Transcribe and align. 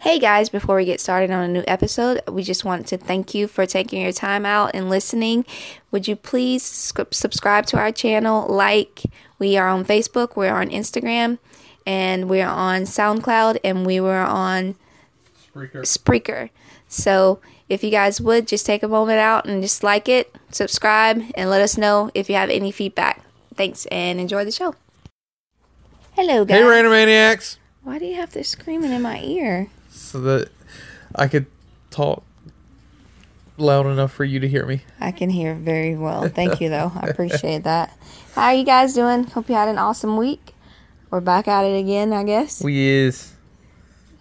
Hey 0.00 0.18
guys, 0.18 0.48
before 0.48 0.76
we 0.76 0.86
get 0.86 0.98
started 0.98 1.30
on 1.30 1.44
a 1.44 1.48
new 1.48 1.62
episode, 1.68 2.22
we 2.26 2.42
just 2.42 2.64
want 2.64 2.86
to 2.86 2.96
thank 2.96 3.34
you 3.34 3.46
for 3.46 3.66
taking 3.66 4.00
your 4.00 4.12
time 4.12 4.46
out 4.46 4.70
and 4.72 4.88
listening. 4.88 5.44
Would 5.90 6.08
you 6.08 6.16
please 6.16 6.62
subscribe 6.62 7.66
to 7.66 7.76
our 7.76 7.92
channel, 7.92 8.46
like, 8.48 9.02
we 9.38 9.58
are 9.58 9.68
on 9.68 9.84
Facebook, 9.84 10.36
we're 10.36 10.54
on 10.54 10.70
Instagram, 10.70 11.38
and 11.84 12.30
we're 12.30 12.46
on 12.46 12.84
SoundCloud, 12.84 13.58
and 13.62 13.84
we 13.84 14.00
were 14.00 14.22
on 14.22 14.76
Spreaker. 15.54 15.82
Spreaker. 15.82 16.50
So 16.88 17.40
if 17.68 17.84
you 17.84 17.90
guys 17.90 18.22
would 18.22 18.48
just 18.48 18.64
take 18.64 18.82
a 18.82 18.88
moment 18.88 19.18
out 19.18 19.44
and 19.44 19.60
just 19.60 19.82
like 19.82 20.08
it, 20.08 20.34
subscribe, 20.50 21.22
and 21.34 21.50
let 21.50 21.60
us 21.60 21.76
know 21.76 22.10
if 22.14 22.30
you 22.30 22.36
have 22.36 22.48
any 22.48 22.72
feedback. 22.72 23.22
Thanks 23.54 23.84
and 23.90 24.18
enjoy 24.18 24.46
the 24.46 24.50
show. 24.50 24.74
Hello, 26.12 26.46
guys. 26.46 26.56
Hey, 26.56 26.64
Randomaniacs! 26.64 27.58
Why 27.82 27.98
do 27.98 28.06
you 28.06 28.14
have 28.14 28.32
this 28.32 28.48
screaming 28.48 28.92
in 28.92 29.02
my 29.02 29.20
ear? 29.20 29.68
So 30.10 30.20
that 30.22 30.48
I 31.14 31.28
could 31.28 31.46
talk 31.90 32.24
loud 33.56 33.86
enough 33.86 34.10
for 34.12 34.24
you 34.24 34.40
to 34.40 34.48
hear 34.48 34.66
me. 34.66 34.82
I 34.98 35.12
can 35.12 35.30
hear 35.30 35.54
very 35.54 35.94
well. 35.94 36.28
Thank 36.28 36.60
you, 36.60 36.68
though. 36.68 36.90
I 36.96 37.06
appreciate 37.10 37.62
that. 37.62 37.96
How 38.34 38.46
are 38.46 38.54
you 38.54 38.64
guys 38.64 38.92
doing? 38.94 39.24
Hope 39.24 39.48
you 39.48 39.54
had 39.54 39.68
an 39.68 39.78
awesome 39.78 40.16
week. 40.16 40.54
We're 41.10 41.20
back 41.20 41.46
at 41.46 41.64
it 41.64 41.78
again, 41.78 42.12
I 42.12 42.24
guess. 42.24 42.60
We 42.60 42.88
is 42.88 43.34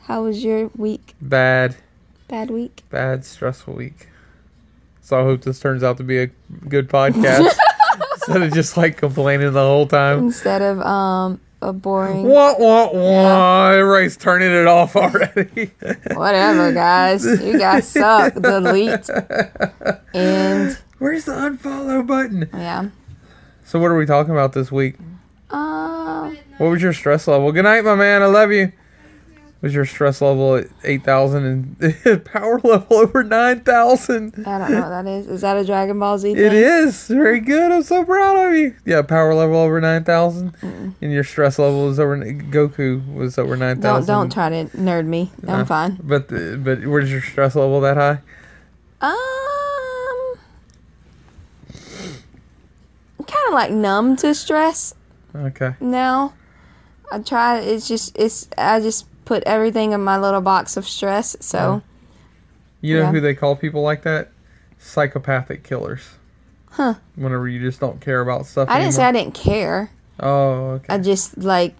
How 0.03 0.23
was 0.23 0.43
your 0.43 0.67
week? 0.75 1.15
bad, 1.19 1.75
Bad 2.27 2.51
week? 2.51 2.83
bad, 2.91 3.25
stressful 3.25 3.73
week. 3.73 4.09
So 5.01 5.19
I 5.19 5.23
hope 5.23 5.41
this 5.41 5.59
turns 5.59 5.81
out 5.83 5.97
to 5.97 6.03
be 6.03 6.19
a 6.19 6.27
good 6.67 6.87
podcast 6.87 7.49
instead 8.13 8.43
of 8.43 8.53
just 8.53 8.77
like 8.77 8.97
complaining 8.97 9.53
the 9.53 9.61
whole 9.61 9.87
time. 9.87 10.19
Instead 10.19 10.61
of 10.61 10.79
um 10.81 11.41
a 11.61 11.73
boring 11.73 12.23
Wah 12.23 12.55
wah 12.57 12.89
wah! 12.93 13.69
Everybody's 13.71 14.15
turning 14.17 14.51
it 14.51 14.65
off 14.67 14.95
already. 14.95 15.71
whatever, 16.13 16.71
guys. 16.73 17.25
You 17.25 17.57
guys 17.59 17.87
suck. 17.87 18.33
Delete. 18.35 19.09
And 20.13 20.77
Where's 20.99 21.25
the 21.25 21.33
unfollow 21.33 22.05
button? 22.05 22.49
yeah. 22.53 22.89
So 23.65 23.79
what 23.79 23.91
are 23.91 23.97
we 23.97 24.05
talking 24.05 24.31
about 24.31 24.53
this 24.53 24.71
week? 24.71 24.95
Um 25.51 26.37
What 26.57 26.69
was 26.69 26.81
your 26.81 26.93
stress 26.93 27.27
level? 27.27 27.51
Good 27.51 27.63
night, 27.63 27.83
my 27.83 27.95
man. 27.95 28.21
I 28.21 28.27
love 28.27 28.51
you. 28.51 28.71
Was 29.61 29.73
your 29.73 29.85
stress 29.85 30.21
level 30.21 30.55
at 30.55 30.67
eight 30.85 31.03
thousand 31.03 31.75
and 31.81 32.25
power 32.25 32.61
level 32.63 32.95
over 32.97 33.25
nine 33.25 33.59
thousand? 33.59 34.33
I 34.47 34.57
don't 34.57 34.71
know 34.71 34.79
what 34.81 34.89
that 34.89 35.05
is. 35.05 35.27
Is 35.27 35.41
that 35.41 35.57
a 35.57 35.65
Dragon 35.65 35.99
Ball 35.99 36.17
Z 36.17 36.33
thing? 36.33 36.45
It 36.45 36.53
is 36.53 37.07
very 37.09 37.41
good. 37.41 37.69
I'm 37.69 37.83
so 37.83 38.05
proud 38.05 38.37
of 38.47 38.53
you. 38.55 38.73
Yeah, 38.85 39.01
power 39.01 39.33
level 39.33 39.57
over 39.57 39.81
nine 39.81 40.05
thousand, 40.05 40.55
and 40.61 40.95
your 41.11 41.25
stress 41.25 41.59
level 41.59 41.89
is 41.89 41.99
over. 41.99 42.17
Goku 42.17 43.13
was 43.13 43.37
over 43.37 43.57
9,000. 43.57 43.81
Don't 43.81 44.05
don't 44.05 44.31
try 44.31 44.47
to 44.49 44.65
nerd 44.77 45.05
me. 45.07 45.29
I'm 45.45 45.61
Uh, 45.61 45.65
fine. 45.65 45.99
But 46.03 46.29
the, 46.29 46.57
but 46.63 46.85
where's 46.87 47.11
your 47.11 47.21
stress 47.21 47.55
level 47.55 47.81
that 47.81 47.97
high? 47.97 48.19
Um 49.01 50.39
kind 53.27 53.47
of 53.47 53.53
like 53.53 53.71
numb 53.71 54.15
to 54.17 54.33
stress 54.33 54.93
Okay. 55.35 55.75
now. 55.81 56.33
I 57.11 57.19
try 57.19 57.59
it's 57.59 57.87
just 57.87 58.17
it's 58.17 58.47
I 58.57 58.79
just 58.79 59.05
put 59.29 59.43
everything 59.45 59.91
in 59.91 60.01
my 60.03 60.17
little 60.17 60.41
box 60.41 60.75
of 60.75 60.87
stress. 60.87 61.37
So 61.39 61.83
You 62.81 62.95
know 62.97 63.03
Yeah. 63.03 63.11
who 63.11 63.21
they 63.21 63.35
call 63.35 63.55
people 63.55 63.83
like 63.83 64.01
that? 64.01 64.31
Psychopathic 64.79 65.63
killers. 65.63 66.01
Huh. 66.71 66.95
Whenever 67.15 67.47
you 67.47 67.59
just 67.59 67.79
don't 67.79 68.01
care 68.01 68.21
about 68.21 68.47
stuff. 68.47 68.67
I 68.71 68.79
didn't 68.79 68.93
say 68.93 69.03
I 69.03 69.11
didn't 69.11 69.35
care. 69.35 69.91
Oh, 70.19 70.79
okay. 70.79 70.85
I 70.89 70.97
just 70.97 71.37
like 71.37 71.75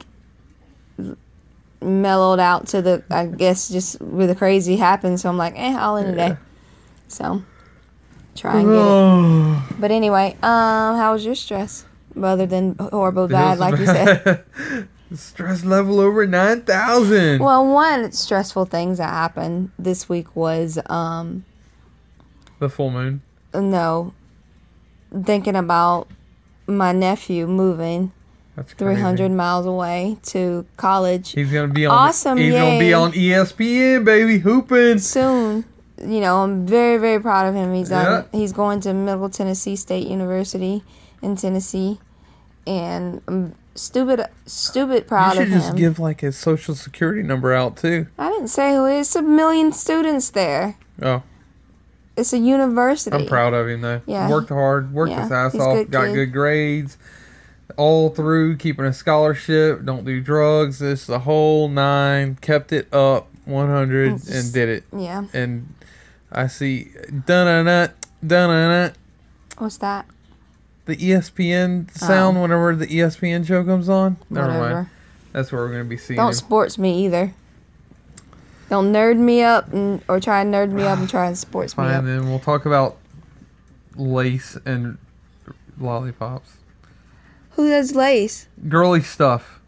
mellowed 1.81 2.39
out 2.39 2.67
to 2.67 2.81
the 2.83 3.03
I 3.09 3.25
guess 3.25 3.67
just 3.69 3.99
where 3.99 4.27
the 4.27 4.35
crazy 4.35 4.75
happened. 4.77 5.19
So 5.19 5.27
I'm 5.27 5.37
like, 5.37 5.55
eh, 5.57 5.75
all 5.75 5.97
in 5.97 6.05
a 6.07 6.15
day. 6.15 6.37
So 7.07 7.41
try 8.35 8.59
and 8.59 8.69
get 8.69 9.73
it. 9.73 9.79
But 9.81 9.89
anyway, 9.89 10.37
um, 10.43 10.97
how 10.97 11.13
was 11.13 11.25
your 11.25 11.35
stress? 11.35 11.85
Other 12.21 12.45
than 12.45 12.75
horrible 12.77 13.27
bad, 13.27 13.57
like 13.57 13.79
you 13.79 13.85
said. 13.87 14.43
Stress 15.13 15.65
level 15.65 15.99
over 15.99 16.27
9,000. 16.27 17.39
Well, 17.41 17.65
one 17.65 18.11
stressful 18.11 18.65
things 18.65 18.99
that 18.99 19.09
happened 19.09 19.71
this 19.79 20.07
week 20.07 20.35
was 20.35 20.77
um 20.87 21.45
the 22.59 22.69
full 22.69 22.91
moon. 22.91 23.21
no 23.53 24.13
thinking 25.25 25.55
about 25.55 26.07
my 26.67 26.91
nephew 26.91 27.47
moving 27.47 28.11
That's 28.55 28.73
crazy. 28.75 28.95
300 28.95 29.31
miles 29.31 29.65
away 29.65 30.17
to 30.27 30.65
college 30.77 31.31
He's 31.31 31.51
going 31.51 31.69
to 31.69 31.73
be 31.73 31.87
on 31.87 31.95
Awesome, 32.09 32.37
He's 32.37 32.53
going 32.53 32.73
to 32.73 32.79
be 32.79 32.93
on 32.93 33.11
ESPN, 33.13 34.05
baby, 34.05 34.37
hooping. 34.37 34.99
soon. 34.99 35.65
You 35.97 36.19
know, 36.21 36.43
I'm 36.43 36.65
very 36.67 36.97
very 36.97 37.19
proud 37.19 37.47
of 37.47 37.55
him. 37.55 37.73
He's 37.73 37.89
Yeah. 37.89 38.19
um, 38.19 38.25
he's 38.31 38.53
going 38.53 38.81
to 38.81 38.93
Middle 38.93 39.29
Tennessee 39.29 39.75
State 39.75 40.07
University 40.07 40.83
in 41.23 41.35
Tennessee, 41.35 41.99
and 42.67 43.21
I'm 43.27 43.55
stupid 43.79 44.25
stupid 44.45 45.07
proud 45.07 45.37
of 45.37 45.43
him. 45.43 45.53
You 45.53 45.55
should 45.55 45.61
just 45.63 45.75
give 45.75 45.99
like 45.99 46.21
his 46.21 46.37
social 46.37 46.75
security 46.75 47.23
number 47.23 47.53
out 47.53 47.77
too. 47.77 48.07
I 48.17 48.29
didn't 48.29 48.49
say 48.49 48.73
who 48.73 48.85
is. 48.85 49.15
A 49.15 49.21
million 49.21 49.71
students 49.71 50.29
there. 50.29 50.77
Oh, 51.01 51.23
It's 52.17 52.33
a 52.33 52.37
university. 52.37 53.15
I'm 53.15 53.25
proud 53.25 53.53
of 53.53 53.67
him 53.67 53.81
though. 53.81 54.01
Yeah. 54.05 54.29
Worked 54.29 54.49
hard, 54.49 54.93
worked 54.93 55.11
Yeah, 55.11 55.23
his 55.23 55.31
ass 55.31 55.55
off, 55.55 55.75
good 55.77 55.91
got 55.91 56.07
kid. 56.07 56.13
good 56.15 56.33
grades 56.33 56.97
all 57.77 58.09
through, 58.09 58.57
keeping 58.57 58.83
a 58.85 58.91
scholarship, 58.91 59.85
don't 59.85 60.03
do 60.03 60.19
drugs, 60.19 60.79
this 60.79 61.05
the 61.05 61.19
whole 61.19 61.69
nine, 61.69 62.35
kept 62.41 62.73
it 62.73 62.93
up 62.93 63.29
100 63.45 64.13
It's 64.13 64.29
and 64.29 64.53
did 64.53 64.69
it. 64.69 64.83
Yeah. 64.95 65.25
And 65.33 65.73
I 66.31 66.47
see 66.47 66.91
dun 67.25 67.45
dun 67.47 67.65
dun 67.65 67.89
dun 68.25 68.49
dun 68.49 68.93
What's 69.57 69.77
that? 69.77 70.05
The 70.89 70.97
ESPN 70.97 71.89
sound 71.95 72.37
Oh. 72.37 72.41
whenever 72.41 72.75
the 72.75 72.87
ESPN 72.87 73.45
show 73.45 73.63
comes 73.63 73.87
on. 73.87 74.17
Never 74.29 74.47
Whatever. 74.47 74.73
mind. 74.73 74.89
That's 75.31 75.51
where 75.51 75.61
we're 75.61 75.71
gonna 75.71 75.83
be 75.85 75.97
seeing 75.97 76.17
Don't 76.17 76.29
him. 76.29 76.33
sports 76.33 76.77
me 76.77 77.05
either. 77.05 77.33
Don't 78.69 78.91
nerd 78.91 79.17
me 79.17 79.41
up 79.43 79.71
and 79.73 80.01
or 80.07 80.19
try 80.19 80.41
and 80.41 80.53
nerd 80.53 80.71
me 80.71 80.83
up 80.83 80.99
and 80.99 81.09
try 81.09 81.27
and 81.27 81.37
sports 81.37 81.77
me 81.77 81.83
Fine, 81.85 81.93
up. 81.95 82.03
then 82.05 82.29
we'll 82.29 82.39
talk 82.39 82.65
about 82.65 82.97
lace 83.95 84.57
and 84.65 84.97
lollipops, 85.79 86.57
Who 87.51 87.69
does 87.69 87.95
lace? 87.95 88.47
girly 88.67 89.01
stuff. 89.01 89.59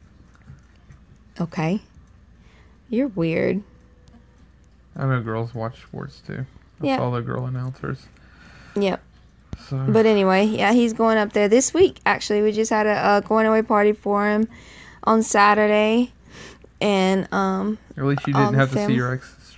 Okay. 1.40 1.82
You're 2.90 3.08
weird. 3.08 3.64
I 4.96 5.06
know 5.06 5.22
girls 5.22 5.54
watch 5.56 5.82
sports 5.82 6.22
too. 6.26 6.46
That's 6.80 6.88
Yeah. 6.90 6.98
all 7.00 7.12
the 7.12 7.22
girl 7.22 7.46
announcers. 7.46 8.08
Yep. 8.76 9.02
So 9.68 9.86
But 9.88 10.06
anyway, 10.06 10.46
yeah, 10.46 10.74
he's 10.74 10.94
going 10.94 11.18
up 11.18 11.34
there 11.34 11.48
this 11.48 11.74
week. 11.74 12.00
Actually, 12.06 12.42
we 12.42 12.52
just 12.52 12.72
had 12.72 12.88
a, 12.88 12.92
uh 12.92 13.20
going 13.22 13.46
away 13.46 13.62
party 13.62 13.94
for 13.94 14.30
him 14.30 14.48
on 15.04 15.24
Saturday, 15.24 16.12
and 16.80 17.32
um, 17.34 17.78
at 17.98 18.04
least 18.04 18.28
you 18.28 18.34
didn't 18.34 18.54
have 18.56 18.72
to 18.72 18.86
see 18.86 18.94
your 18.94 19.14
ex. 19.14 19.56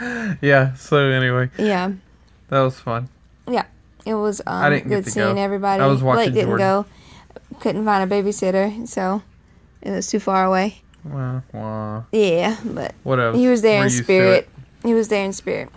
yeah. 0.40 0.74
So 0.74 0.98
anyway, 0.98 1.50
yeah, 1.58 1.92
that 2.48 2.60
was 2.60 2.78
fun. 2.80 3.08
Yeah, 3.48 3.66
it 4.06 4.14
was 4.14 4.40
um, 4.46 4.64
I 4.64 4.70
didn't 4.70 4.88
good 4.88 5.06
seeing 5.06 5.36
go. 5.36 5.40
everybody. 5.42 5.82
I 5.82 5.86
was 5.86 6.02
watching 6.02 6.32
Blake 6.32 6.34
didn't 6.34 6.58
Jordan. 6.58 6.66
go. 6.66 6.86
Couldn't 7.60 7.84
find 7.84 8.10
a 8.10 8.14
babysitter, 8.14 8.88
so 8.88 9.22
it 9.82 9.90
was 9.90 10.08
too 10.08 10.20
far 10.20 10.44
away. 10.44 10.82
Wah, 11.04 11.40
wah. 11.52 12.02
Yeah, 12.12 12.56
but 12.64 12.94
whatever. 13.02 13.36
he 13.36 13.46
was 13.48 13.62
there 13.62 13.80
We're 13.80 13.84
in 13.84 13.90
spirit. 13.90 14.48
He 14.82 14.94
was 14.94 15.08
there 15.08 15.24
in 15.24 15.32
spirit. 15.32 15.68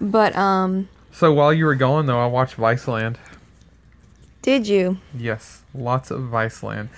But 0.00 0.36
um, 0.36 0.88
So 1.12 1.32
while 1.32 1.52
you 1.52 1.64
were 1.64 1.74
gone 1.74 2.06
though, 2.06 2.20
I 2.20 2.26
watched 2.26 2.56
Viceland. 2.56 3.16
did 4.42 4.66
you? 4.66 4.98
Yes, 5.16 5.62
lots 5.74 6.10
of 6.10 6.20
Viceland. 6.22 6.88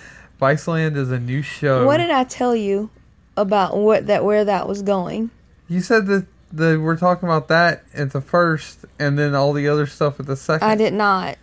Viceland 0.41 0.97
is 0.97 1.11
a 1.11 1.19
new 1.19 1.43
show. 1.43 1.87
What 1.87 1.99
did 1.99 2.11
I 2.11 2.25
tell 2.25 2.57
you 2.57 2.91
about 3.37 3.77
what 3.77 4.07
that 4.07 4.25
where 4.25 4.45
that 4.45 4.67
was 4.69 4.83
going? 4.83 5.31
You 5.69 5.81
said 5.81 6.07
that 6.07 6.27
the 6.53 6.81
we're 6.81 6.97
talking 6.97 7.29
about 7.29 7.49
that 7.49 7.85
at 7.95 8.13
the 8.13 8.21
first, 8.21 8.85
and 8.99 9.19
then 9.19 9.35
all 9.35 9.53
the 9.53 9.69
other 9.69 9.87
stuff 9.87 10.19
at 10.21 10.27
the 10.27 10.37
second. 10.37 10.67
I 10.69 10.75
did 10.75 10.93
not. 10.93 11.39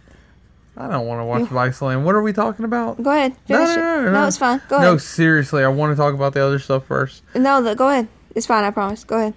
I 0.76 0.88
don't 0.88 1.08
want 1.08 1.22
to 1.22 1.26
watch 1.26 1.50
Viceland. 1.50 2.04
What 2.04 2.14
are 2.14 2.22
we 2.22 2.34
talking 2.34 2.64
about? 2.64 3.02
Go 3.02 3.10
ahead. 3.10 3.36
No, 3.50 3.58
Finish 3.58 3.76
no, 3.78 4.02
no, 4.04 4.12
no. 4.12 4.28
it's 4.28 4.38
fine. 4.38 4.62
Go 4.70 4.80
No, 4.80 4.98
seriously, 4.98 5.64
I 5.64 5.70
want 5.70 5.92
to 5.92 5.96
talk 5.96 6.14
about 6.14 6.34
the 6.34 6.46
other 6.46 6.60
stuff 6.60 6.86
first. 6.86 7.24
No, 7.34 7.74
go 7.74 7.90
ahead. 7.90 8.08
It's 8.36 8.46
fine. 8.46 8.64
I 8.64 8.70
promise. 8.70 9.04
Go 9.04 9.18
ahead. 9.18 9.34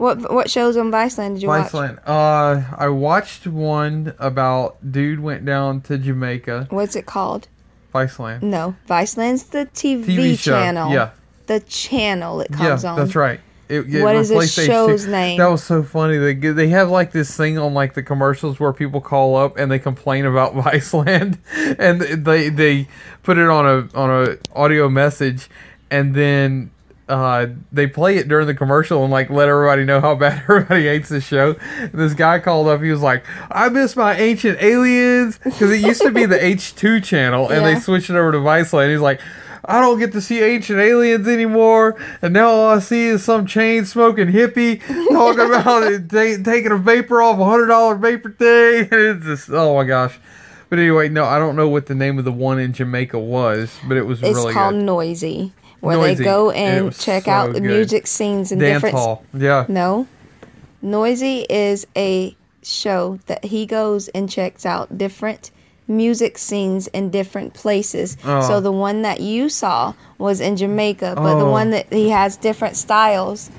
What 0.00 0.32
what 0.32 0.50
shows 0.50 0.78
on 0.78 0.90
Viceland 0.90 1.34
did 1.34 1.42
you 1.42 1.48
watch? 1.48 1.72
Viceland. 1.72 1.98
Uh, 2.06 2.62
I 2.74 2.88
watched 2.88 3.46
one 3.46 4.14
about 4.18 4.78
dude 4.90 5.20
went 5.20 5.44
down 5.44 5.82
to 5.82 5.98
Jamaica. 5.98 6.68
What's 6.70 6.96
it 6.96 7.04
called? 7.04 7.48
Viceland. 7.94 8.40
No, 8.42 8.76
Viceland's 8.88 9.44
the 9.44 9.66
TV, 9.74 10.04
TV 10.06 10.42
channel. 10.42 10.90
Yeah, 10.90 11.10
The 11.48 11.60
channel 11.60 12.40
it 12.40 12.48
yeah, 12.52 12.56
comes 12.56 12.84
on. 12.86 12.96
that's 12.96 13.14
right. 13.14 13.40
It, 13.68 13.94
it 13.94 14.02
What 14.02 14.16
is 14.16 14.30
the 14.30 14.46
show's 14.46 15.06
HT. 15.06 15.10
name? 15.10 15.38
That 15.38 15.48
was 15.48 15.62
so 15.62 15.82
funny. 15.82 16.16
They 16.16 16.32
they 16.34 16.68
have 16.68 16.88
like 16.88 17.12
this 17.12 17.36
thing 17.36 17.58
on 17.58 17.74
like 17.74 17.92
the 17.92 18.02
commercials 18.02 18.58
where 18.58 18.72
people 18.72 19.02
call 19.02 19.36
up 19.36 19.58
and 19.58 19.70
they 19.70 19.78
complain 19.78 20.24
about 20.24 20.54
Viceland, 20.64 21.36
and 21.78 22.00
they 22.00 22.48
they 22.48 22.88
put 23.22 23.36
it 23.36 23.48
on 23.48 23.66
a 23.66 23.88
on 23.94 24.10
a 24.10 24.38
audio 24.58 24.88
message, 24.88 25.50
and 25.90 26.14
then 26.14 26.70
uh, 27.10 27.48
they 27.72 27.86
play 27.86 28.16
it 28.16 28.28
during 28.28 28.46
the 28.46 28.54
commercial 28.54 29.02
and 29.02 29.10
like 29.12 29.28
let 29.30 29.48
everybody 29.48 29.84
know 29.84 30.00
how 30.00 30.14
bad 30.24 30.42
everybody 30.48 30.84
hates 30.84 31.08
the 31.08 31.20
show. 31.20 31.56
And 31.78 31.92
this 31.92 32.14
guy 32.14 32.38
called 32.38 32.68
up. 32.68 32.80
He 32.82 32.90
was 32.90 33.02
like, 33.02 33.24
"I 33.50 33.68
miss 33.68 33.96
my 33.96 34.16
ancient 34.16 34.62
aliens 34.62 35.38
because 35.42 35.70
it 35.70 35.80
used 35.84 36.02
to 36.02 36.10
be 36.10 36.24
the 36.26 36.42
H 36.44 36.74
two 36.74 37.00
channel 37.00 37.48
and 37.50 37.62
Yeah. 37.64 37.74
they 37.74 37.80
switched 37.80 38.10
it 38.10 38.16
over 38.16 38.32
to 38.32 38.38
Vice. 38.40 38.70
Viceland." 38.70 38.90
He's 38.92 39.00
like. 39.00 39.20
I 39.62 39.82
don't 39.82 39.98
get 39.98 40.12
to 40.12 40.22
see 40.22 40.40
ancient 40.42 40.78
aliens 40.80 41.28
anymore, 41.28 41.94
and 42.22 42.32
now 42.32 42.48
all 42.48 42.70
I 42.70 42.78
see 42.78 43.08
is 43.08 43.22
some 43.22 43.44
chain 43.46 43.84
smoking 43.84 44.28
hippie 44.28 44.80
talking 45.10 45.44
about 45.54 45.82
it, 45.82 46.08
ta- 46.08 46.42
taking 46.42 46.72
a 46.72 46.78
vapor 46.78 47.20
off 47.20 47.38
a 47.38 47.44
hundred 47.44 47.66
dollar 47.66 47.94
vapor 47.94 48.30
thing. 48.30 48.88
It's 48.90 49.24
just 49.26 49.50
oh 49.50 49.74
my 49.76 49.84
gosh. 49.84 50.18
But 50.70 50.78
anyway, 50.78 51.10
no, 51.10 51.26
I 51.26 51.38
don't 51.38 51.56
know 51.56 51.68
what 51.68 51.86
the 51.86 51.94
name 51.94 52.18
of 52.18 52.24
the 52.24 52.32
one 52.32 52.58
in 52.58 52.72
Jamaica 52.72 53.18
was, 53.18 53.78
but 53.86 53.98
it 53.98 54.06
was 54.06 54.22
It's 54.22 54.34
really 54.34 54.54
called 54.54 54.74
good. 54.76 54.84
Noisy, 54.84 55.52
where 55.80 55.96
Noisy. 55.96 56.14
they 56.16 56.24
go 56.24 56.50
and 56.50 56.94
check 56.96 57.24
so 57.24 57.30
out 57.30 57.52
the 57.52 57.60
music 57.60 58.06
scenes 58.06 58.52
and 58.52 58.60
Dance 58.60 58.76
different. 58.76 58.96
hall, 58.96 59.24
yeah. 59.34 59.64
No, 59.68 60.06
Noisy 60.82 61.46
is 61.48 61.86
a 61.96 62.36
show 62.62 63.18
that 63.26 63.44
he 63.46 63.66
goes 63.66 64.08
and 64.08 64.28
checks 64.30 64.64
out 64.66 64.96
different 64.96 65.50
music 65.88 66.38
scenes 66.38 66.86
in 66.88 67.10
different 67.10 67.52
places. 67.54 68.16
Oh. 68.24 68.40
So 68.46 68.60
the 68.60 68.72
one 68.72 69.02
that 69.02 69.20
you 69.20 69.48
saw 69.48 69.94
was 70.18 70.40
in 70.40 70.56
Jamaica, 70.56 71.14
but 71.16 71.38
the 71.38 71.46
Oh. 71.46 71.50
one 71.50 71.70
that 71.70 71.92
he 71.92 72.10
has 72.10 72.36
different 72.36 72.76
styles 72.76 73.50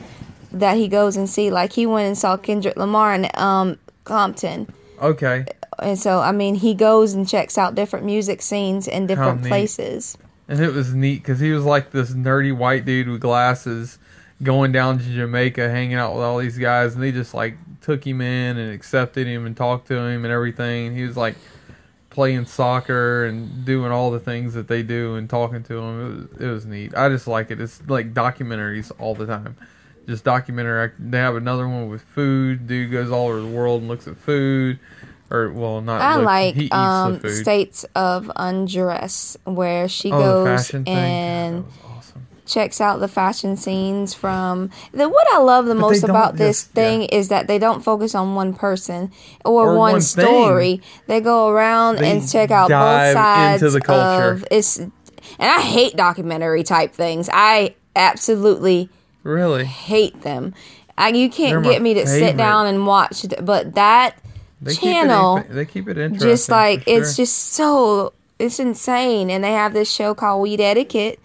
that 0.51 0.77
he 0.77 0.87
goes 0.87 1.17
and 1.17 1.29
see. 1.29 1.51
Like 1.51 1.73
he 1.73 1.85
went 1.85 2.07
and 2.07 2.17
saw 2.17 2.37
Kendrick 2.37 2.77
Lamar 2.77 3.13
in 3.15 3.27
um, 3.35 3.77
Compton. 4.05 4.67
Okay. 5.01 5.45
And 5.79 5.97
so, 5.97 6.19
I 6.19 6.31
mean, 6.31 6.55
he 6.55 6.73
goes 6.73 7.13
and 7.13 7.27
checks 7.27 7.57
out 7.57 7.75
different 7.75 8.05
music 8.05 8.41
scenes 8.41 8.87
in 8.87 9.07
different 9.07 9.43
places. 9.43 10.17
And 10.51 10.59
it 10.59 10.73
was 10.73 10.93
neat 10.93 11.23
because 11.23 11.39
he 11.39 11.51
was 11.51 11.63
like 11.63 11.91
this 11.91 12.11
nerdy 12.11 12.53
white 12.53 12.83
dude 12.83 13.07
with 13.07 13.21
glasses 13.21 13.97
going 14.43 14.73
down 14.73 14.99
to 14.99 15.05
Jamaica, 15.05 15.69
hanging 15.69 15.95
out 15.95 16.13
with 16.13 16.23
all 16.23 16.39
these 16.39 16.57
guys, 16.57 16.93
and 16.93 17.01
they 17.01 17.13
just 17.13 17.33
like 17.33 17.55
took 17.79 18.05
him 18.05 18.19
in 18.19 18.57
and 18.57 18.73
accepted 18.73 19.27
him 19.27 19.45
and 19.45 19.55
talked 19.55 19.87
to 19.87 19.95
him 19.95 20.25
and 20.25 20.33
everything. 20.33 20.93
He 20.93 21.03
was 21.03 21.15
like 21.15 21.37
playing 22.09 22.47
soccer 22.47 23.23
and 23.23 23.63
doing 23.63 23.93
all 23.93 24.11
the 24.11 24.19
things 24.19 24.53
that 24.55 24.67
they 24.67 24.83
do 24.83 25.15
and 25.15 25.29
talking 25.29 25.63
to 25.63 25.77
him. 25.77 26.01
It 26.01 26.15
was, 26.17 26.41
it 26.41 26.47
was 26.47 26.65
neat. 26.65 26.97
I 26.97 27.07
just 27.07 27.27
like 27.27 27.49
it. 27.49 27.61
It's 27.61 27.81
like 27.87 28.13
documentaries 28.13 28.91
all 28.99 29.15
the 29.15 29.25
time. 29.25 29.55
Just 30.05 30.25
documentary. 30.25 30.91
They 30.99 31.19
have 31.19 31.37
another 31.37 31.65
one 31.65 31.87
with 31.87 32.01
food. 32.01 32.67
Dude 32.67 32.91
goes 32.91 33.09
all 33.09 33.29
over 33.29 33.39
the 33.39 33.47
world 33.47 33.79
and 33.79 33.87
looks 33.87 34.05
at 34.05 34.17
food. 34.17 34.79
Or 35.31 35.49
well, 35.51 35.79
not. 35.81 36.01
I 36.01 36.17
look, 36.17 36.25
like 36.25 36.73
um. 36.73 37.19
States 37.29 37.85
of 37.95 38.29
Undress, 38.35 39.37
where 39.45 39.87
she 39.87 40.11
oh, 40.11 40.19
goes 40.45 40.73
and 40.73 40.85
God, 41.63 41.71
that 41.71 41.87
awesome. 41.87 42.27
checks 42.45 42.81
out 42.81 42.99
the 42.99 43.07
fashion 43.07 43.55
scenes 43.55 44.13
from 44.13 44.69
the 44.91 45.07
what 45.07 45.25
I 45.31 45.37
love 45.39 45.65
the 45.67 45.73
they 45.73 45.79
most 45.79 46.03
about 46.03 46.35
this 46.35 46.63
just- 46.63 46.71
thing 46.73 47.03
yeah. 47.03 47.07
is 47.15 47.29
that 47.29 47.47
they 47.47 47.59
don't 47.59 47.81
focus 47.81 48.13
on 48.13 48.35
one 48.35 48.53
person 48.53 49.09
or, 49.45 49.69
Or 49.71 49.77
one, 49.77 49.93
one 49.93 50.01
story. 50.01 50.81
They 51.07 51.21
go 51.21 51.47
around 51.47 51.99
They 51.99 52.11
and 52.11 52.29
check 52.29 52.51
out 52.51 52.67
both 52.69 53.13
sides 53.13 53.61
into 53.63 53.71
the 53.71 53.79
culture. 53.81 54.31
of 54.31 54.45
it's 54.51 54.77
and 54.77 54.91
I 55.39 55.61
hate 55.61 55.95
documentary 55.95 56.63
type 56.63 56.93
things. 56.93 57.29
I 57.31 57.75
absolutely 57.95 58.89
Really? 59.23 59.63
hate 59.65 60.21
them. 60.23 60.53
I, 60.97 61.09
you 61.09 61.29
can't 61.29 61.63
They're 61.63 61.71
get 61.73 61.81
me 61.81 61.93
to 61.95 62.05
sit 62.05 62.35
down 62.37 62.67
and 62.67 62.85
watch 62.85 63.25
but 63.41 63.75
that 63.75 64.17
They 64.61 64.75
channel 64.75 65.37
Keep 65.37 65.51
it, 65.51 65.53
they 65.53 65.65
keep 65.65 65.87
it 65.87 65.97
interesting. 65.97 66.29
just 66.29 66.49
like 66.49 66.83
for 66.83 66.89
it's 66.89 67.15
just 67.15 67.53
so 67.53 68.13
it's 68.39 68.59
insane. 68.59 69.29
And 69.29 69.43
they 69.43 69.53
have 69.53 69.73
this 69.73 69.91
show 69.91 70.13
called 70.13 70.41
weed 70.41 70.61
etiquette 70.61 71.19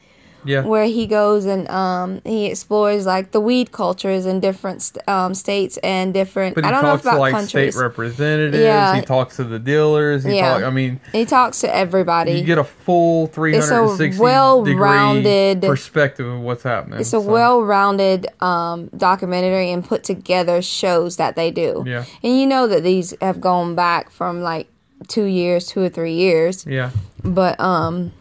yeah. 0.46 0.62
where 0.62 0.84
he 0.87 1.06
goes 1.06 1.44
and 1.44 1.69
um 1.69 2.20
he 2.25 2.46
explores 2.46 3.04
like 3.06 3.32
the 3.32 3.40
weed 3.40 3.72
cultures 3.72 4.26
in 4.26 4.40
different 4.40 4.82
st- 4.82 5.06
um 5.08 5.34
states 5.34 5.76
and 5.82 6.14
different 6.14 6.54
But 6.54 6.64
he 6.64 6.69
i 6.69 6.70
don't 6.72 6.82
know 6.82 6.88
talks 6.90 7.00
if 7.00 7.06
about 7.06 7.14
to 7.14 7.20
like 7.20 7.32
countries 7.32 7.75
state 7.75 7.81
representatives. 7.82 8.62
Yeah. 8.62 8.94
He 8.96 9.02
talks 9.02 9.37
to 9.37 9.44
the 9.44 9.58
dealers. 9.58 10.25
He 10.25 10.37
Yeah. 10.37 10.54
talk. 10.54 10.62
I 10.64 10.70
mean, 10.70 11.00
he 11.12 11.25
talks 11.25 11.60
to 11.60 11.75
everybody 11.75 12.32
you 12.32 12.44
get 12.44 12.58
a 12.58 12.64
full 12.64 13.26
360 13.28 14.20
well-rounded- 14.20 15.62
perspective 15.62 16.26
of 16.26 16.40
what's 16.40 16.62
happening. 16.62 17.00
it's 17.00 17.08
a 17.08 17.12
so, 17.12 17.20
well-rounded 17.20 18.26
um, 18.40 18.88
documentary 18.96 19.70
and 19.70 19.84
put 19.84 20.04
together 20.04 20.62
shows 20.62 21.16
that 21.16 21.37
they 21.37 21.50
do 21.50 21.82
Yeah. 21.87 22.04
and 22.22 22.38
you 22.38 22.46
know 22.46 22.66
that 22.66 22.82
these 22.82 23.14
have 23.20 23.40
gone 23.40 23.75
back 23.75 24.10
from 24.10 24.43
like 24.43 24.69
two 25.08 25.25
years 25.25 25.66
two 25.66 25.82
or 25.82 25.88
three 25.88 26.14
years 26.14 26.64
Yeah. 26.66 26.90
but 27.22 27.58
um 27.60 28.12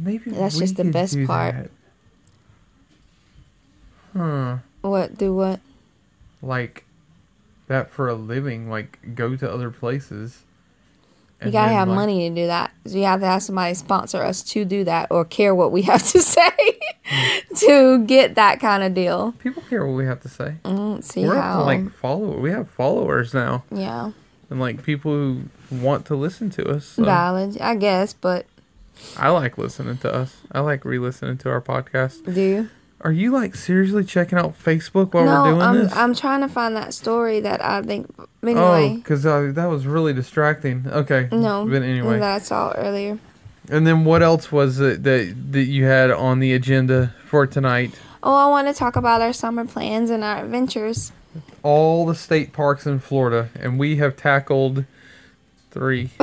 Maybe 0.00 0.30
That's 0.30 0.58
just 0.58 0.76
the 0.76 0.84
best 0.84 1.16
part. 1.26 1.54
that. 1.54 1.70
Huh. 4.16 4.56
what 4.80 5.16
do 5.18 5.34
what 5.34 5.60
Like 6.42 6.84
that 7.68 7.90
for 7.90 8.08
a 8.08 8.14
living. 8.14 8.70
Like 8.70 9.14
go 9.14 9.36
to 9.36 9.50
other 9.50 9.70
places. 9.70 10.44
you 11.44 11.50
gotta 11.50 11.68
then, 11.68 11.78
have 11.78 11.88
like- 11.88 11.94
money 11.96 12.28
to 12.28 12.34
do 12.34 12.46
that. 12.46 12.72
You 12.86 13.04
have 13.04 13.20
to 13.20 13.26
have 13.26 13.42
somebody 13.42 13.74
sponsor 13.74 14.22
us 14.22 14.42
to 14.44 14.64
do 14.64 14.84
that 14.84 15.08
or 15.10 15.24
care 15.24 15.54
what 15.54 15.70
we 15.72 15.82
have 15.92 16.02
to 16.12 16.20
say 16.20 16.78
to 17.56 18.04
get 18.06 18.34
that 18.36 18.60
kind 18.60 18.82
of 18.82 18.94
deal. 18.94 19.32
People 19.38 19.62
care 19.68 19.86
what 19.86 19.94
we 19.96 20.06
have 20.06 20.20
to 20.22 20.28
say. 20.28 20.56
Mm, 20.64 21.04
see 21.04 21.26
We're 21.26 21.40
how? 21.40 21.58
to 21.60 21.64
like 21.64 21.90
follow. 21.92 22.38
We 22.38 22.50
have 22.50 22.70
followers 22.70 23.34
now, 23.34 23.64
yeah, 23.70 24.12
and 24.50 24.58
like 24.60 24.82
people 24.82 25.12
who 25.12 25.42
want 25.70 26.06
to 26.06 26.16
listen 26.16 26.48
to 26.50 26.66
us. 26.70 26.86
So 26.86 27.04
valid, 27.04 27.60
I 27.60 27.74
guess. 27.76 28.14
But 28.14 28.46
I 29.16 29.30
like 29.30 29.58
listening 29.58 29.98
to 29.98 30.14
us. 30.14 30.36
I 30.52 30.60
like 30.60 30.84
re-listening 30.84 31.38
to 31.38 31.50
our 31.50 31.60
podcast. 31.60 32.32
do 32.32 32.40
you? 32.40 32.70
Are 33.00 33.12
you 33.12 33.30
like 33.30 33.54
seriously 33.54 34.04
checking 34.04 34.38
out 34.38 34.58
Facebook 34.60 35.14
while 35.14 35.24
we're 35.24 35.32
no, 35.32 35.44
doing 35.50 35.62
I'm 35.62 35.78
this? 35.78 35.96
I'm 35.96 36.14
trying 36.16 36.40
to 36.40 36.48
find 36.48 36.74
that 36.76 36.92
story 36.92 37.38
that 37.40 37.64
I 37.64 37.80
think. 37.82 38.12
oh, 38.18 38.94
because 38.96 39.24
uh, 39.24 39.52
that 39.54 39.66
was 39.66 39.86
really 39.86 40.12
distracting. 40.12 40.84
Okay. 40.86 41.28
no, 41.30 41.64
But 41.68 41.82
anyway, 41.82 42.18
that 42.18 42.34
I 42.34 42.38
saw 42.40 42.72
earlier. 42.72 43.18
and 43.70 43.86
then 43.86 44.04
what 44.04 44.22
else 44.22 44.50
was 44.50 44.80
it 44.80 45.04
that 45.04 45.52
that 45.52 45.64
you 45.64 45.84
had 45.84 46.10
on 46.10 46.40
the 46.40 46.52
agenda 46.52 47.14
for 47.24 47.46
tonight? 47.46 47.94
Oh, 48.20 48.34
I 48.34 48.48
want 48.48 48.66
to 48.66 48.74
talk 48.74 48.96
about 48.96 49.20
our 49.20 49.32
summer 49.32 49.64
plans 49.64 50.10
and 50.10 50.24
our 50.24 50.44
adventures. 50.44 51.12
All 51.62 52.04
the 52.04 52.16
state 52.16 52.52
parks 52.52 52.84
in 52.84 52.98
Florida, 52.98 53.50
and 53.60 53.78
we 53.78 53.96
have 53.96 54.16
tackled 54.16 54.84
three. 55.70 56.10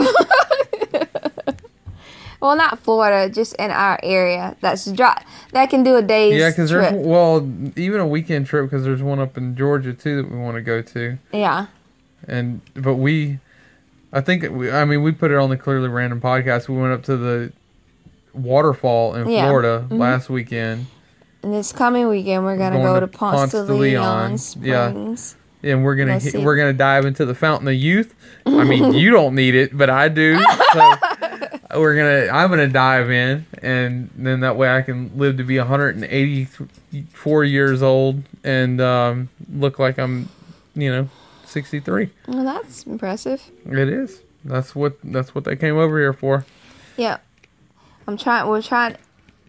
Well, 2.42 2.56
not 2.56 2.80
Florida, 2.80 3.34
just 3.34 3.56
in 3.56 3.72
our 3.72 4.00
area. 4.04 4.56
That's 4.62 4.86
dry. 4.92 5.24
That 5.52 5.70
can 5.70 5.84
do 5.84 5.96
a 5.96 6.02
day's 6.02 6.40
yeah, 6.40 6.50
because 6.50 6.70
there's 6.70 6.94
well, 6.94 7.38
even 7.76 8.00
a 8.02 8.07
weekend 8.07 8.48
trip 8.48 8.66
because 8.66 8.83
there's 8.83 9.02
one 9.02 9.19
up 9.19 9.38
in 9.38 9.56
Georgia 9.56 9.94
too 9.94 10.21
that 10.21 10.31
we 10.31 10.38
want 10.38 10.56
to 10.56 10.62
go 10.62 10.81
to. 10.81 11.18
yeah. 11.33 11.68
and 12.28 12.62
but 12.76 12.95
we 12.95 13.38
i 14.14 14.19
think 14.21 14.50
we, 14.50 14.71
i 14.71 14.83
mean 14.86 15.04
we 15.04 15.12
put 15.12 15.30
it 15.30 15.38
on 15.38 15.50
the 15.50 15.57
clearly 15.57 15.88
random 15.90 16.19
podcast 16.21 16.68
we 16.69 16.76
went 16.78 16.92
up 16.94 17.04
to 17.04 17.18
the 17.18 17.52
waterfall 18.33 19.14
in 19.16 19.28
Yeah. 19.28 19.40
Mm-hmm. 19.42 19.48
florida 19.48 19.88
last 19.92 20.30
weekend 20.30 20.88
And 21.44 21.54
this 21.54 21.71
coming 21.71 22.07
weekend, 22.07 22.44
we're 22.44 22.57
gonna 22.57 22.80
go 22.81 22.95
to 23.00 23.02
to 23.02 23.07
Ponce 23.07 23.52
de 23.52 23.57
Ponce 23.57 23.68
de 23.68 23.74
Leon. 23.74 24.31
Leon 24.31 24.40
Yeah. 24.62 24.90
Springs. 24.90 25.36
and 25.64 25.83
we're 25.83 25.95
gonna 25.95 26.18
hit, 26.19 26.36
we're 26.42 26.56
gonna 26.56 26.74
dive 26.74 27.06
into 27.06 27.26
the 27.26 27.36
fountain 27.36 27.68
of 27.68 27.76
youth 27.76 28.16
i 28.45 28.64
mean 28.64 28.94
you 28.94 29.12
don't 29.18 29.36
need 29.36 29.54
it 29.56 29.78
but 29.78 29.90
i 29.90 30.07
do 30.09 30.40
so 30.74 30.94
we're 31.74 31.95
gonna 31.95 32.31
i'm 32.38 32.50
gonna 32.50 32.68
dive 32.68 33.10
in 33.10 33.45
and 33.64 34.10
then 34.16 34.42
that 34.42 34.56
way 34.56 34.69
i 34.69 34.81
can 34.81 35.10
live 35.18 35.38
to 35.38 35.44
be 35.44 35.57
184 35.57 37.44
years 37.44 37.81
old 37.81 38.22
and 38.44 38.80
um, 38.81 39.30
look 39.52 39.80
like 39.80 39.98
i'm 39.98 40.30
you 40.76 40.92
know 40.92 41.10
63 41.45 42.10
Well, 42.28 42.44
that's 42.44 42.84
impressive. 42.84 43.42
it 43.66 43.90
is 43.90 44.22
that's 44.44 44.76
what 44.76 44.98
that's 45.04 45.34
what 45.34 45.44
they 45.45 45.56
came 45.56 45.78
over 45.78 45.98
here 46.00 46.14
for 46.14 46.45
Yeah, 46.98 47.18
I'm 48.07 48.18
trying. 48.18 48.48
We're 48.48 48.62
trying 48.62 48.95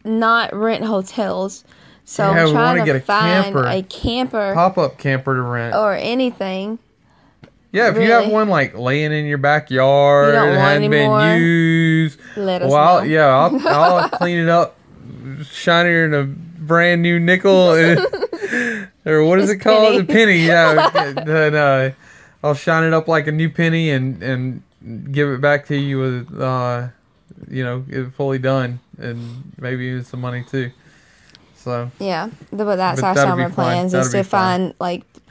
not 0.05 0.55
rent 0.55 0.85
hotels, 0.85 1.65
so 2.05 2.31
Yeah, 2.31 2.41
I'm 2.43 2.47
we 2.47 2.53
trying 2.53 2.79
to 2.79 2.85
get 2.85 2.97
a 2.97 3.01
find 3.01 3.45
camper. 3.45 3.65
a 3.67 3.83
camper 3.83 4.55
pop 4.55 4.79
up 4.79 4.97
camper 4.99 5.35
to 5.35 5.43
rent. 5.43 5.75
or 5.75 5.95
anything. 5.95 6.79
Yeah, 7.77 7.91
if 7.91 7.97
you 7.97 8.11
have 8.11 8.29
one 8.29 8.49
like 8.49 8.77
laying 8.77 9.13
in 9.13 9.27
your 9.27 9.39
backyard 9.39 10.29
You 10.29 10.33
don't 10.33 10.49
and 10.49 10.57
want 10.57 10.69
hadn't 10.69 10.95
anymore? 10.95 11.19
been 11.21 11.41
used, 11.41 12.21
Let 12.37 12.63
us 12.63 12.71
well, 12.71 12.99
I'll- 12.99 13.07
yeah, 13.07 13.27
I'll, 13.27 13.69
I'll 13.69 14.09
clean 14.11 14.39
it 14.39 14.49
up, 14.49 14.77
shinier 15.45 16.09
than 16.09 16.21
a 16.21 16.25
brand 16.65 17.03
new 17.03 17.19
nickel, 17.21 17.73
and, 17.75 18.01
or 19.05 19.25
what 19.25 19.39
is 19.39 19.51
It's 19.51 19.61
it 19.61 19.65
called? 19.65 19.93
penny. 19.93 19.99
A 19.99 20.05
penny. 20.05 20.47
Yeah, 20.47 21.13
then 21.25 21.55
uh, 21.55 21.93
I'll 22.43 22.55
shine 22.55 22.85
it 22.85 22.93
up 22.93 23.09
like 23.09 23.27
a 23.27 23.33
new 23.33 23.51
penny 23.51 23.91
and 23.91 24.23
and 24.23 24.63
give 25.13 25.29
it 25.29 25.41
back 25.41 25.67
to 25.67 25.77
you 25.77 25.99
with 25.99 26.41
uh, 26.41 26.89
you 27.51 27.63
know, 27.65 27.85
it 27.89 28.11
fully 28.15 28.39
done, 28.39 28.81
and 28.99 29.53
maybe 29.59 29.85
even 29.87 30.05
some 30.05 30.21
money 30.21 30.45
too. 30.49 30.71
So. 31.57 31.91
Yeah, 31.99 32.31
but 32.53 32.77
that's 32.77 33.01
But 33.01 33.07
our 33.09 33.15
summer 33.17 33.45
fun. 33.49 33.53
plans 33.55 33.93
That'll 33.93 34.07
is 34.07 34.13
be 34.13 34.19
to 34.19 34.25
fun. 34.25 34.31
find 34.41 34.75
like 34.79 35.03
'Cause 35.13 35.26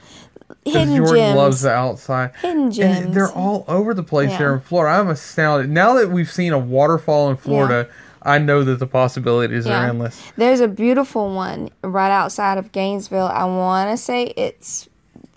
hidden 0.65 0.95
Jordan 0.97 1.15
gems. 1.15 1.35
loves 1.37 1.61
the 1.61 1.71
outside. 1.71 2.31
hidden 2.41 2.71
gems. 2.71 3.05
And 3.05 3.13
they're 3.13 3.31
all 3.31 3.63
over 3.67 3.93
the 3.93 4.03
place 4.03 4.31
Yeah. 4.31 4.37
here 4.37 4.53
in 4.53 4.59
Florida. 4.59 4.99
I'm 4.99 5.07
astounded. 5.09 5.69
Now 5.69 5.93
that 5.93 6.09
we've 6.11 6.31
seen 6.31 6.53
a 6.53 6.59
waterfall 6.59 7.29
in 7.29 7.37
Florida, 7.37 7.87
I 8.21 8.39
know 8.39 8.63
that 8.63 8.79
the 8.79 8.87
possibilities 8.87 9.65
Yeah. 9.67 9.83
are 9.83 9.89
endless. 9.89 10.21
There's 10.35 10.59
a 10.59 10.67
beautiful 10.67 11.33
one 11.35 11.69
right 11.83 12.11
outside 12.11 12.57
of 12.57 12.71
Gainesville. 12.71 13.27
I 13.27 13.45
want 13.45 13.91
to 13.91 13.97
say 13.97 14.33
it's 14.35 14.89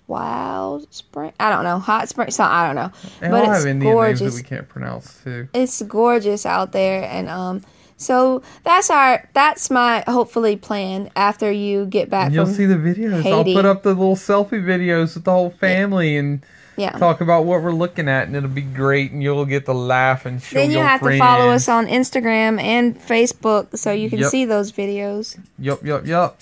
Wild 0.07 0.91
Spring. 0.91 1.31
I 1.39 1.51
don't 1.51 1.63
know. 1.63 1.77
Hot 1.77 2.09
Spring. 2.09 2.31
So 2.31 2.43
I 2.43 2.65
don't 2.65 2.75
know. 2.75 2.91
They 3.21 3.29
but 3.29 3.43
it's 3.43 3.59
have 3.59 3.67
Indian 3.67 3.93
names 3.93 3.93
gorgeous. 4.19 4.35
that 4.35 4.43
we 4.43 4.47
can't 4.47 4.67
pronounce 4.67 5.21
too. 5.23 5.47
it's 5.53 5.81
gorgeous 5.83 6.47
out 6.47 6.71
there 6.71 7.03
and 7.03 7.29
um 7.29 7.61
so 8.01 8.41
that's 8.63 8.89
our 8.89 9.29
that's 9.33 9.69
my 9.69 10.03
hopefully 10.07 10.55
plan 10.55 11.11
after 11.15 11.51
you 11.51 11.85
get 11.85 12.09
back 12.09 12.27
And 12.27 12.35
you'll 12.35 12.45
see 12.47 12.65
the 12.65 12.75
videos. 12.75 13.25
I'll 13.31 13.43
put 13.43 13.65
up 13.65 13.83
the 13.83 13.89
little 13.93 14.15
selfie 14.15 14.63
videos 14.63 15.13
with 15.15 15.25
the 15.25 15.31
whole 15.31 15.49
family 15.51 16.15
and 16.17 16.41
yeah 16.77 16.91
talk 16.97 17.19
about 17.19 17.43
what 17.43 17.61
we're 17.61 17.73
looking 17.73 18.07
at, 18.07 18.27
and 18.27 18.35
it'll 18.37 18.47
be 18.49 18.61
great. 18.61 19.11
And 19.11 19.21
you'll 19.21 19.43
get 19.45 19.65
to 19.65 19.73
laugh 19.73 20.25
and 20.25 20.41
show 20.41 20.57
then 20.59 20.71
you 20.71 20.77
have 20.79 21.01
friends. 21.01 21.19
to 21.19 21.25
follow 21.25 21.49
us 21.51 21.67
on 21.67 21.87
instagram 21.87 22.57
and 22.61 22.97
facebook 22.97 23.77
so 23.77 23.91
you 23.91 24.09
can 24.09 24.19
Yep. 24.19 24.29
see 24.31 24.45
those 24.45 24.71
videos 24.71 25.37
Yup, 25.59 25.83
yup, 25.85 26.05
yup. 26.07 26.39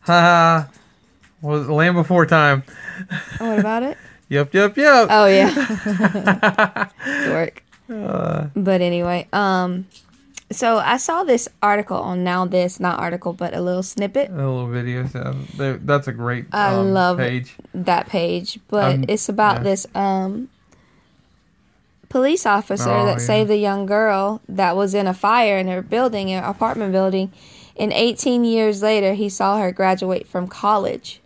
Ha. 0.00 0.68
Was 1.40 1.68
Land 1.68 1.94
Before 1.94 2.26
Time. 2.26 2.64
oh, 3.40 3.50
what 3.50 3.60
about 3.60 3.82
it 3.84 3.96
Yup, 4.28 4.52
yup, 4.52 4.76
yup. 4.76 5.08
oh 5.10 5.26
yeah 5.26 6.88
dork 7.28 7.62
Uh, 7.88 8.48
but 8.56 8.80
anyway 8.80 9.26
um 9.32 9.86
so 10.50 10.78
i 10.78 10.96
saw 10.96 11.24
this 11.24 11.46
article 11.62 11.96
on 11.96 12.24
now 12.24 12.44
this 12.46 12.80
not 12.80 12.98
article 12.98 13.32
but 13.34 13.54
a 13.54 13.60
little 13.60 13.82
snippet 13.82 14.30
a 14.30 14.34
little 14.34 14.66
video. 14.66 15.06
So 15.06 15.34
that's 15.56 16.08
a 16.08 16.12
great 16.12 16.46
I 16.52 16.74
um, 16.74 16.92
love 16.94 17.18
page. 17.18 17.54
that 17.74 18.08
page, 18.08 18.58
but 18.68 18.94
Um, 18.94 19.04
it's 19.08 19.28
about 19.28 19.58
yeah. 19.58 19.62
this 19.64 19.86
um 19.94 20.48
police 22.08 22.46
officer 22.46 22.90
Oh, 22.90 23.04
that 23.06 23.18
yeah. 23.20 23.26
saved 23.26 23.50
a 23.50 23.56
young 23.56 23.84
girl 23.86 24.40
that 24.48 24.74
was 24.76 24.94
in 24.94 25.06
a 25.06 25.12
fire 25.14 25.58
in 25.58 25.68
her 25.68 25.82
building, 25.82 26.30
an 26.30 26.42
apartment 26.42 26.92
building. 26.92 27.32
And 27.76 27.92
18 27.92 28.44
years 28.44 28.82
later, 28.82 29.12
he 29.14 29.28
saw 29.28 29.58
her 29.60 29.70
graduate 29.70 30.26
from 30.26 30.48
college. 30.48 31.20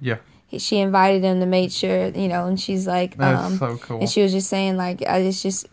Yeah, 0.00 0.16
She 0.58 0.78
invited 0.78 1.22
him 1.22 1.38
to 1.40 1.46
make 1.46 1.70
sure, 1.70 2.08
you 2.08 2.28
know, 2.28 2.46
and 2.46 2.58
she's 2.60 2.86
like, 2.86 3.16
that's 3.16 3.46
um, 3.46 3.58
so 3.58 3.76
cool. 3.78 4.00
and 4.00 4.08
she 4.10 4.22
was 4.22 4.32
just 4.32 4.48
saying, 4.48 4.76
like, 4.76 5.00
it's 5.02 5.42
just 5.42 5.66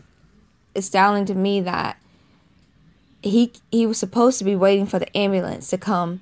astounding 0.76 1.26
to 1.26 1.34
me 1.34 1.60
that 1.62 1.96
he 3.26 3.52
he 3.70 3.86
was 3.86 3.98
supposed 3.98 4.38
to 4.38 4.44
be 4.44 4.56
waiting 4.56 4.86
for 4.86 4.98
the 4.98 5.16
ambulance 5.16 5.68
to 5.70 5.78
come, 5.78 6.20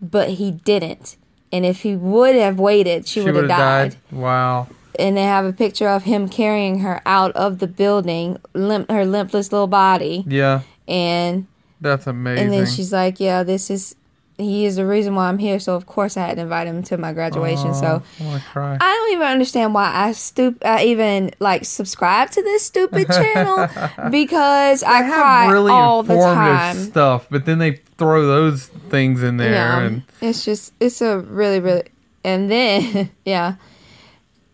but 0.00 0.30
he 0.30 0.50
didn't. 0.50 1.16
And 1.52 1.66
if 1.66 1.82
he 1.82 1.96
would 1.96 2.36
have 2.36 2.58
waited, 2.60 3.08
she, 3.08 3.20
would 3.20 3.26
have 3.28 3.34
would've 3.36 3.48
died. 3.48 3.96
Wow. 4.12 4.68
And 4.98 5.16
they 5.16 5.24
have 5.24 5.44
a 5.44 5.52
picture 5.52 5.88
of 5.88 6.04
him 6.04 6.28
carrying 6.28 6.80
her 6.80 7.00
out 7.06 7.32
of 7.32 7.58
the 7.58 7.66
building, 7.66 8.38
limp 8.54 8.90
her 8.90 9.04
limpless 9.04 9.50
little 9.52 9.66
body, 9.66 10.24
Yeah, 10.26 10.60
and 10.86 11.46
that's 11.80 12.06
amazing. 12.06 12.44
and 12.44 12.52
then 12.52 12.66
she's 12.66 12.92
like, 12.92 13.18
"Yeah, 13.20 13.42
this 13.42 13.70
is 13.70 13.94
he 14.40 14.64
is 14.64 14.76
the 14.76 14.86
reason 14.86 15.14
why 15.14 15.28
I'm 15.28 15.38
here. 15.38 15.58
So 15.60 15.74
of 15.74 15.86
course 15.86 16.16
I 16.16 16.26
had 16.26 16.36
to 16.36 16.42
invite 16.42 16.66
him 16.66 16.82
to 16.84 16.96
my 16.96 17.12
graduation. 17.12 17.74
so 17.74 18.02
Oh, 18.20 18.30
I 18.30 18.38
cry. 18.40 18.78
I 18.80 18.92
don't 18.94 19.12
even 19.12 19.26
understand 19.26 19.74
why 19.74 19.92
I 19.94 20.12
stoop. 20.12 20.64
I 20.64 20.84
even 20.84 21.30
like 21.40 21.64
subscribe 21.64 22.30
to 22.32 22.42
this 22.42 22.64
stupid 22.64 23.06
channel 23.10 23.68
because 24.10 24.82
I 24.82 25.02
They 25.02 25.08
cry 25.08 25.48
really 25.50 25.72
all 25.72 26.02
the 26.02 26.16
time. 26.16 26.76
stuff, 26.76 27.26
but 27.30 27.44
then 27.46 27.58
they 27.58 27.80
throw 27.98 28.26
those 28.26 28.66
things 28.88 29.22
in 29.22 29.36
there, 29.36 29.52
Yeah, 29.52 29.80
and 29.80 30.02
it's 30.20 30.44
just 30.44 30.72
it's 30.80 31.00
a 31.02 31.18
really 31.20 31.60
really 31.60 31.84
and 32.24 32.50
then 32.50 33.10
yeah, 33.24 33.54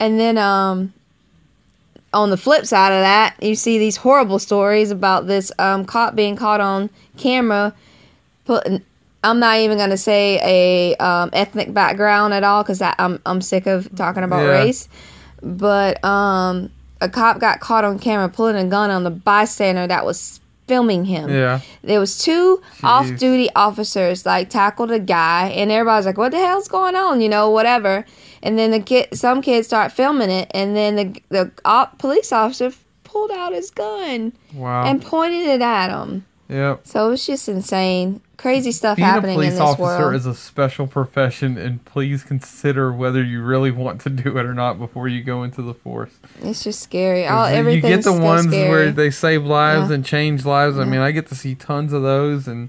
and 0.01 0.19
then 0.19 0.39
um 0.39 0.93
on 2.13 2.31
the 2.31 2.37
flip 2.37 2.65
side 2.65 2.93
of 2.93 3.03
that, 3.03 3.37
you 3.43 3.55
see 3.55 3.79
these 3.79 3.97
horrible 3.99 4.39
stories 4.39 4.91
about 4.91 5.27
this 5.27 5.53
um 5.59 5.85
cop 5.85 6.15
being 6.15 6.35
caught 6.37 6.61
on 6.61 6.91
camera 7.17 7.75
putting. 8.45 8.83
I'm 9.29 9.39
not 9.41 9.59
even 9.59 9.77
gonna 9.79 9.97
say 9.97 10.41
a 10.43 10.97
um, 11.05 11.31
ethnic 11.33 11.73
background 11.75 12.33
at 12.35 12.45
all 12.45 12.63
because 12.63 12.81
I'm 12.83 13.21
I'm 13.27 13.41
sick 13.41 13.67
of 13.67 13.89
talking 13.97 14.23
about 14.23 14.43
Yeah. 14.45 14.51
race. 14.63 14.89
But 15.43 16.03
um, 16.05 16.71
a 17.01 17.09
cop 17.09 17.39
got 17.41 17.61
caught 17.61 17.85
on 17.85 17.99
camera 17.99 18.29
pulling 18.29 18.57
a 18.57 18.65
gun 18.69 18.91
on 18.91 19.05
the 19.05 19.11
bystander 19.11 19.87
that 19.87 20.05
was 20.05 20.41
filming 20.67 21.05
him. 21.05 21.29
yeah, 21.31 21.61
There 21.83 22.01
was 22.01 22.19
two 22.19 22.61
off-duty 22.83 23.51
officers 23.55 24.27
like 24.27 24.51
tackled 24.51 24.91
a 24.91 24.99
guy, 24.99 25.49
and 25.51 25.71
everybody's 25.71 26.07
like, 26.07 26.19
"What 26.19 26.33
the 26.33 26.39
hell's 26.39 26.67
going 26.69 26.97
on?" 26.97 27.21
You 27.21 27.29
know, 27.29 27.51
whatever. 27.51 28.05
And 28.43 28.59
then 28.59 28.71
the 28.73 28.81
kid, 28.81 29.09
some 29.17 29.43
kids 29.43 29.67
start 29.69 29.93
filming 29.93 30.31
it, 30.31 30.51
and 30.55 30.75
then 30.77 30.97
the 30.97 31.23
the 31.29 31.51
op, 31.65 31.99
police 31.99 32.33
officer 32.33 32.73
pulled 33.05 33.31
out 33.31 33.53
his 33.53 33.71
gun 33.71 34.33
wow, 34.55 34.85
and 34.85 35.01
pointed 35.03 35.47
it 35.47 35.63
at 35.63 35.91
him. 35.91 36.25
yep. 36.49 36.81
So 36.85 37.13
it's 37.13 37.27
just 37.27 37.49
insane, 37.49 38.21
crazy 38.37 38.71
stuff 38.73 38.97
Being 38.97 39.09
a 39.09 39.13
happening 39.13 39.35
in 39.35 39.37
police 39.39 39.53
this 39.53 39.61
officer 39.61 39.83
world. 39.83 40.15
is 40.15 40.27
a 40.27 40.35
special 40.35 40.87
profession, 40.87 41.57
and 41.57 41.85
please 41.85 42.23
consider 42.23 42.93
whether 42.93 43.23
you 43.23 43.43
really 43.43 43.71
want 43.71 44.01
to 44.03 44.11
do 44.11 44.37
it 44.39 44.45
or 44.47 44.55
not 44.55 44.79
before 44.79 45.09
you 45.09 45.23
go 45.23 45.43
into 45.43 45.63
the 45.63 45.75
force. 45.75 46.11
it's 46.43 46.63
just 46.65 46.81
scary. 46.81 47.27
All 47.27 47.51
you 47.51 47.81
get 47.81 48.05
the 48.05 48.13
ones 48.13 48.47
scary. 48.49 48.69
where 48.69 48.93
they 48.93 49.11
save 49.11 49.45
lives 49.45 49.89
Yeah. 49.91 49.97
and 49.97 50.05
change 50.05 50.45
lives. 50.45 50.79
I 50.79 50.85
mean, 50.85 51.01
I 51.01 51.11
get 51.13 51.29
to 51.29 51.35
see 51.35 51.55
tons 51.55 51.93
of 51.93 52.03
those, 52.03 52.47
and 52.47 52.69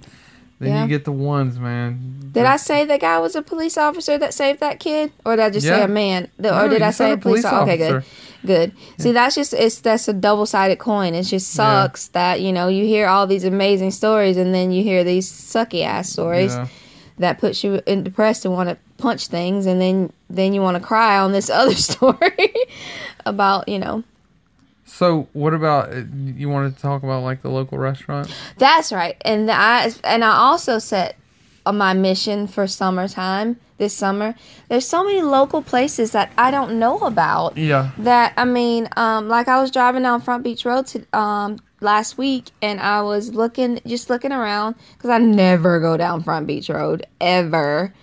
then 0.59 0.69
Yeah. 0.69 0.81
you 0.83 0.87
get 0.89 1.05
the 1.05 1.11
ones, 1.11 1.59
man. 1.59 2.29
Did 2.31 2.45
I 2.45 2.57
say 2.57 2.85
the 2.85 2.97
guy 2.97 3.19
was 3.19 3.35
a 3.35 3.41
police 3.41 3.77
officer 3.77 4.17
that 4.17 4.33
saved 4.33 4.59
that 4.59 4.79
kid, 4.79 5.11
or 5.25 5.35
did 5.35 5.43
I 5.45 5.49
just 5.49 5.65
say 5.67 5.81
a 5.83 5.87
man? 5.87 6.27
The- 6.37 6.51
No, 6.51 6.65
or 6.65 6.69
did 6.69 6.81
I 6.81 6.91
say 6.91 7.11
a 7.13 7.17
police? 7.17 7.45
officer? 7.45 7.63
Okay, 7.63 7.77
good, 7.77 8.03
good. 8.45 8.71
See, 8.99 9.11
that's 9.11 9.35
just 9.35 9.53
it's 9.53 9.79
that's 9.79 10.07
a 10.07 10.13
double 10.13 10.45
sided 10.45 10.77
coin. 10.79 11.13
It 11.15 11.23
just 11.23 11.51
sucks 11.51 12.07
that 12.09 12.41
you 12.41 12.51
know 12.51 12.67
you 12.67 12.85
hear 12.85 13.07
all 13.07 13.25
these 13.27 13.43
amazing 13.43 13.91
stories 13.91 14.37
and 14.37 14.53
then 14.53 14.71
you 14.71 14.83
hear 14.83 15.03
these 15.03 15.31
sucky 15.31 15.83
ass 15.83 16.09
stories 16.09 16.53
Yeah. 16.53 16.67
that 17.19 17.39
puts 17.39 17.63
you 17.63 17.81
in 17.85 18.03
depressed 18.03 18.45
and 18.45 18.53
want 18.53 18.69
to 18.69 18.77
punch 18.97 19.27
things, 19.27 19.65
and 19.65 19.79
then 19.81 20.11
then 20.29 20.53
you 20.53 20.61
want 20.61 20.75
to 20.77 20.83
cry 20.83 21.17
on 21.17 21.31
this 21.31 21.49
other 21.61 21.75
story 21.75 22.51
about 23.25 23.67
you 23.69 23.79
know 23.79 24.03
So, 24.88 25.27
what 25.34 25.53
about 25.53 25.94
uh, 25.94 26.03
you 26.13 26.50
wanted 26.50 26.75
to 26.75 26.82
talk 26.82 27.03
about 27.03 27.22
like 27.22 27.41
the 27.41 27.50
local 27.50 27.77
restaurant? 27.77 28.34
That's 28.58 28.91
right. 28.91 29.22
And 29.24 29.51
I 29.51 29.91
and 30.03 30.24
I 30.24 30.36
also 30.36 30.79
set 30.79 31.17
on 31.65 31.77
my 31.77 31.94
mission 31.94 32.48
for 32.48 32.65
summertime 32.67 33.58
this 33.77 33.94
summer. 33.94 34.34
There's 34.70 34.88
so 34.88 35.03
many 35.03 35.22
local 35.22 35.62
places 35.62 36.12
that 36.12 36.32
I 36.38 36.51
don't 36.51 36.79
know 36.79 37.00
about. 37.00 37.58
Yeah. 37.58 37.91
That 37.98 38.34
I 38.38 38.46
mean, 38.46 38.88
um, 38.96 39.27
like 39.27 39.50
I 39.50 39.62
was 39.62 39.72
driving 39.72 40.03
down 40.03 40.22
Front 40.22 40.44
Beach 40.44 40.63
Road 40.65 40.88
to 40.88 41.06
um 41.17 41.58
last 41.82 42.17
week, 42.17 42.46
and 42.62 42.79
I 42.79 43.01
was 43.01 43.34
looking, 43.36 43.82
just 43.86 44.10
looking 44.10 44.32
around 44.32 44.75
because 44.94 45.10
I 45.10 45.17
never 45.17 45.79
go 45.82 45.98
down 45.98 46.24
Front 46.24 46.48
Beach 46.48 46.70
Road 46.70 47.06
ever. 47.20 47.94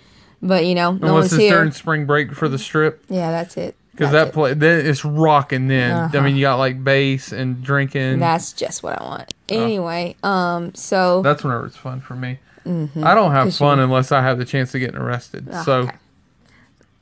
But 0.41 0.65
you 0.65 0.75
know, 0.75 0.91
no 0.91 1.07
Unless 1.07 1.11
one's 1.13 1.33
it's 1.33 1.41
here. 1.41 1.55
during 1.55 1.71
spring 1.71 2.05
break 2.05 2.33
for 2.33 2.47
the 2.47 2.59
strip, 2.59 3.03
yeah, 3.09 3.31
that's 3.31 3.57
it. 3.57 3.75
Because 3.95 4.11
that 4.11 4.27
it. 4.29 4.33
play 4.33 4.53
then 4.53 4.85
it's 4.85 5.03
rocking. 5.05 5.67
Then 5.67 5.91
Uh-huh. 5.93 6.17
I 6.17 6.21
mean, 6.21 6.35
you 6.35 6.41
got 6.41 6.55
like 6.57 6.83
bass 6.83 7.31
and 7.31 7.63
drinking. 7.63 8.19
That's 8.19 8.53
just 8.53 8.83
what 8.83 8.99
I 9.01 9.03
want. 9.03 9.33
Anyway, 9.49 10.15
um, 10.23 10.73
so 10.75 11.21
That's 11.21 11.43
whenever 11.43 11.65
it's 11.65 11.77
fun 11.77 12.01
for 12.01 12.15
me. 12.15 12.39
I 12.65 13.13
don't 13.13 13.31
have 13.31 13.55
fun 13.55 13.79
unless 13.79 14.11
I 14.11 14.21
have 14.21 14.37
the 14.39 14.45
chance 14.45 14.73
of 14.73 14.79
getting 14.79 14.97
arrested. 14.97 15.47
So, 15.65 15.73
Okay. 15.81 15.91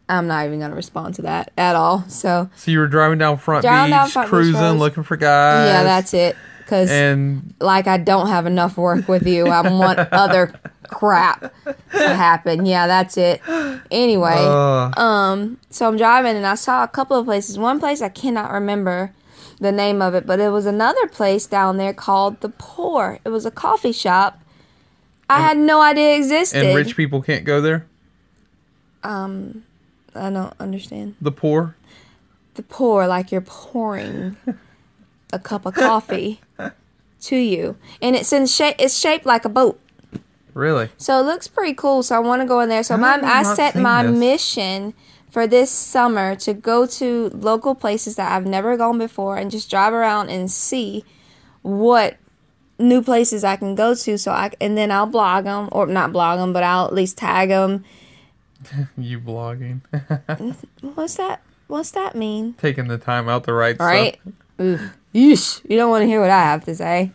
I'm 0.09 0.27
not 0.27 0.45
even 0.45 0.59
gonna 0.59 0.75
respond 0.75 1.15
to 1.15 1.21
that 1.21 1.51
at 1.57 1.75
all. 1.77 2.03
So 2.09 2.49
so 2.55 2.69
you 2.71 2.79
were 2.79 2.87
driving 2.87 3.17
down 3.17 3.37
Front 3.37 3.63
Driving 3.63 3.91
down 3.91 4.05
Beach, 4.07 4.13
Front 4.13 4.27
cruising, 4.29 4.55
roads. 4.61 4.79
looking 4.79 5.03
for 5.03 5.15
guys. 5.15 5.67
yeah, 5.69 5.83
that's 5.83 6.13
it. 6.13 6.35
Because 6.63 6.89
and 6.89 7.53
like 7.59 7.87
I 7.87 7.97
don't 7.97 8.27
have 8.27 8.45
enough 8.45 8.77
work 8.77 9.07
with 9.07 9.27
you. 9.27 9.47
I 9.47 9.61
want 9.69 9.99
other 10.11 10.53
crap 10.87 11.41
to 11.91 12.15
happen. 12.15 12.65
Yeah, 12.65 12.87
that's 12.87 13.17
it. 13.17 13.41
Anyway, 13.91 14.35
uh, 14.35 14.91
um, 14.99 15.59
so 15.69 15.87
I'm 15.87 15.97
driving 15.97 16.35
and 16.35 16.45
I 16.45 16.55
saw 16.55 16.83
a 16.83 16.87
couple 16.87 17.17
of 17.17 17.25
places. 17.25 17.57
One 17.57 17.79
place 17.79 18.01
I 18.01 18.09
cannot 18.09 18.51
remember 18.51 19.11
the 19.59 19.71
name 19.71 20.01
of 20.01 20.13
it, 20.13 20.25
but 20.25 20.39
it 20.39 20.49
was 20.49 20.65
another 20.65 21.07
place 21.07 21.45
down 21.45 21.77
there 21.77 21.93
called 21.93 22.41
the 22.41 22.49
Pour. 22.49 23.19
It 23.25 23.29
was 23.29 23.45
a 23.45 23.51
coffee 23.51 23.91
shop. 23.91 24.39
I 25.29 25.39
had 25.39 25.57
no 25.57 25.81
idea 25.81 26.13
it 26.15 26.17
existed. 26.17 26.63
and 26.63 26.75
rich 26.75 26.95
people 26.95 27.21
can't 27.21 27.43
go 27.45 27.59
there. 27.61 27.85
um, 29.03 29.63
I 30.15 30.29
don't 30.29 30.53
understand. 30.59 31.15
The 31.19 31.31
poor. 31.31 31.75
The 32.53 32.61
poor, 32.63 33.07
like 33.07 33.31
you're 33.31 33.41
pouring 33.41 34.37
a 35.33 35.39
cup 35.39 35.65
of 35.65 35.73
coffee 35.73 36.39
to 37.21 37.35
you, 37.35 37.75
and 38.01 38.15
it's 38.15 38.31
in 38.31 38.45
shape. 38.45 38.75
It's 38.79 38.97
shaped 38.97 39.25
like 39.25 39.45
a 39.45 39.49
boat. 39.49 39.79
Really? 40.53 40.89
So 40.97 41.19
it 41.19 41.23
looks 41.23 41.47
pretty 41.47 41.73
cool. 41.73 42.03
So 42.03 42.15
I 42.15 42.19
want 42.19 42.41
to 42.41 42.47
go 42.47 42.59
in 42.59 42.69
there. 42.69 42.83
So 42.83 42.95
my 42.95 43.19
I 43.23 43.41
set 43.43 43.75
my 43.75 44.03
this. 44.03 44.17
mission 44.19 44.93
for 45.31 45.47
this 45.47 45.71
summer 45.71 46.35
to 46.35 46.53
go 46.53 46.85
to 46.85 47.29
local 47.33 47.73
places 47.73 48.17
that 48.17 48.31
I've 48.31 48.45
never 48.45 48.77
gone 48.77 48.99
before 48.99 49.37
and 49.37 49.49
just 49.49 49.69
drive 49.69 49.93
around 49.93 50.29
and 50.29 50.51
see 50.51 51.03
what 51.63 52.17
new 52.77 53.01
places 53.01 53.43
I 53.43 53.55
can 53.55 53.73
go 53.73 53.95
to. 53.95 54.17
So 54.19 54.31
I 54.31 54.51
and 54.61 54.77
then 54.77 54.91
I'll 54.91 55.07
blog 55.07 55.45
them 55.45 55.69
or 55.71 55.87
not 55.87 56.13
blog 56.13 56.37
them, 56.37 56.53
but 56.53 56.61
I'll 56.63 56.85
at 56.85 56.93
least 56.93 57.17
tag 57.17 57.49
them. 57.49 57.83
You 58.97 59.19
blogging, 59.19 59.81
What's 60.95 61.15
that? 61.15 61.41
What's 61.67 61.91
that 61.91 62.15
mean? 62.15 62.53
taking 62.53 62.87
the 62.87 62.97
time 62.97 63.27
out 63.27 63.43
to 63.45 63.53
write. 63.53 63.81
All 63.81 63.87
right. 63.87 64.19
Yeesh. 65.13 65.61
You 65.69 65.77
don't 65.77 65.89
want 65.89 66.01
to 66.03 66.07
hear 66.07 66.19
what 66.19 66.29
I 66.29 66.41
have 66.41 66.65
to 66.65 66.75
say. 66.75 67.11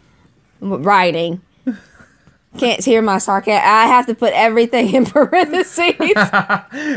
I'm 0.61 0.83
writing. 0.83 1.41
Can't 2.59 2.85
hear 2.85 3.03
my 3.03 3.19
sarcasm. 3.19 3.63
I 3.65 3.87
have 3.87 4.07
to 4.07 4.15
put 4.15 4.33
everything 4.33 4.93
in 4.95 5.05
parentheses, 5.05 5.95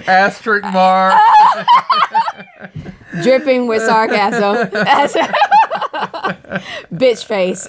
Asterisk 0.08 0.64
mark. 0.72 1.20
dripping 3.22 3.68
with 3.68 3.84
sarcasm. 3.84 4.70
Bitch 6.94 7.26
face. 7.26 7.68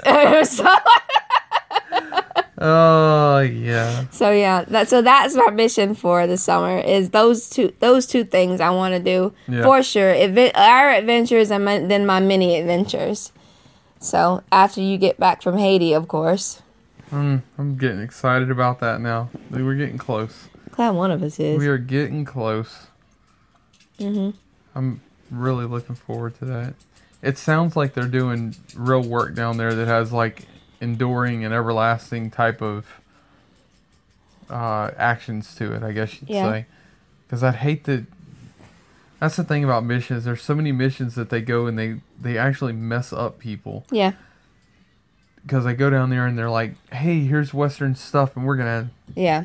Oh 2.63 3.41
yeah. 3.41 4.05
so 4.11 4.31
yeah, 4.31 4.65
that 4.69 4.89
so 4.89 5.03
that's 5.03 5.35
my 5.35 5.51
mission 5.51 5.95
for 5.95 6.27
the 6.27 6.37
summer 6.37 6.79
is 6.79 7.11
those 7.11 7.51
two 7.51 7.73
those 7.81 8.07
two 8.07 8.25
things 8.25 8.61
I 8.61 8.71
want 8.71 8.95
to 8.95 9.01
do 9.01 9.33
Yeah. 9.49 9.63
for 9.63 9.83
sure. 9.83 10.13
Adve- 10.15 10.53
our 10.55 10.91
adventures 10.91 11.51
and 11.51 11.65
my, 11.65 11.79
then 11.81 12.07
my 12.07 12.21
mini 12.21 12.57
adventures. 12.59 13.33
So 13.99 14.43
after 14.51 14.81
you 14.81 14.97
get 14.99 15.19
back 15.19 15.43
from 15.43 15.59
Haiti, 15.59 15.93
of 15.93 16.09
course. 16.09 16.63
Mm, 17.13 17.43
I'm 17.59 17.77
getting 17.77 18.01
excited 18.01 18.51
about 18.51 18.81
that 18.81 19.01
now. 19.01 19.29
We're 19.51 19.75
getting 19.75 19.99
close. 19.99 20.49
Glad 20.71 20.91
one 20.91 21.11
of 21.11 21.23
us 21.23 21.39
is. 21.39 21.59
We 21.59 21.69
are 21.69 21.77
getting 21.79 22.25
close. 22.25 22.87
hmm 23.99 24.31
I'm 24.75 25.03
really 25.31 25.67
looking 25.67 25.95
forward 25.95 26.39
to 26.39 26.45
that. 26.47 26.75
It 27.21 27.37
sounds 27.39 27.77
like 27.77 27.93
they're 27.95 28.09
doing 28.09 28.57
real 28.75 29.03
work 29.03 29.35
down 29.35 29.57
there 29.59 29.75
that 29.75 29.87
has 29.87 30.13
like 30.13 30.47
enduring 30.83 31.45
and 31.45 31.55
everlasting 31.55 32.31
type 32.31 32.61
of 32.61 33.01
uh, 34.51 34.91
actions 34.99 35.55
to 35.55 35.73
it. 35.73 35.83
I 35.83 35.93
guess 35.93 36.21
you'd 36.21 36.29
Yeah. 36.31 36.51
say. 36.51 36.67
Because 37.27 37.43
I'd 37.43 37.57
hate 37.57 37.85
to. 37.85 38.07
That's 39.21 39.37
the 39.37 39.45
thing 39.45 39.63
about 39.65 39.85
missions. 39.85 40.25
There's 40.25 40.43
so 40.43 40.55
many 40.55 40.73
missions 40.73 41.15
that 41.15 41.31
they 41.31 41.41
go 41.41 41.67
and 41.67 41.79
they 41.79 42.01
they 42.21 42.37
actually 42.37 42.73
mess 42.73 43.13
up 43.13 43.39
people 43.39 43.87
Yeah. 43.91 44.13
because 45.45 45.65
they 45.65 45.75
go 45.75 45.89
down 45.91 46.11
there 46.11 46.27
and 46.27 46.37
they're 46.37 46.51
like, 46.51 46.75
"Hey, 46.93 47.21
here's 47.21 47.55
Western 47.55 47.95
stuff, 47.95 48.37
and 48.37 48.45
we're 48.45 48.57
gonna 48.57 48.91
Yeah. 49.15 49.45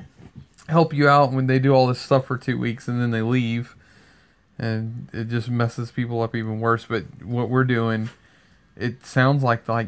help 0.68 0.94
you 0.94 1.08
out 1.08 1.32
when 1.32 1.46
they 1.48 1.60
do 1.60 1.74
all 1.74 1.88
this 1.88 2.00
stuff 2.02 2.26
for 2.26 2.38
two 2.38 2.58
weeks 2.58 2.88
and 2.88 3.00
then 3.00 3.12
they 3.12 3.22
leave 3.22 3.76
and 4.60 5.08
it 5.14 5.30
just 5.30 5.50
messes 5.50 5.92
people 5.92 6.22
up 6.24 6.36
even 6.36 6.60
worse 6.60 6.84
but 6.86 7.04
what 7.24 7.48
we're 7.48 7.64
doing 7.64 8.10
it 8.80 9.06
sounds 9.06 9.44
like 9.44 9.68
like 9.68 9.88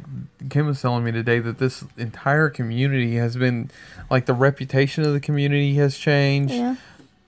kim 0.49 0.65
was 0.65 0.81
telling 0.81 1.03
me 1.03 1.11
today 1.11 1.39
that 1.39 1.57
this 1.59 1.83
entire 1.97 2.49
community 2.49 3.15
has 3.15 3.35
been 3.37 3.69
like 4.09 4.25
the 4.25 4.33
reputation 4.33 5.03
of 5.05 5.13
the 5.13 5.19
community 5.19 5.75
has 5.75 5.97
changed 5.97 6.53
Yeah. 6.53 6.75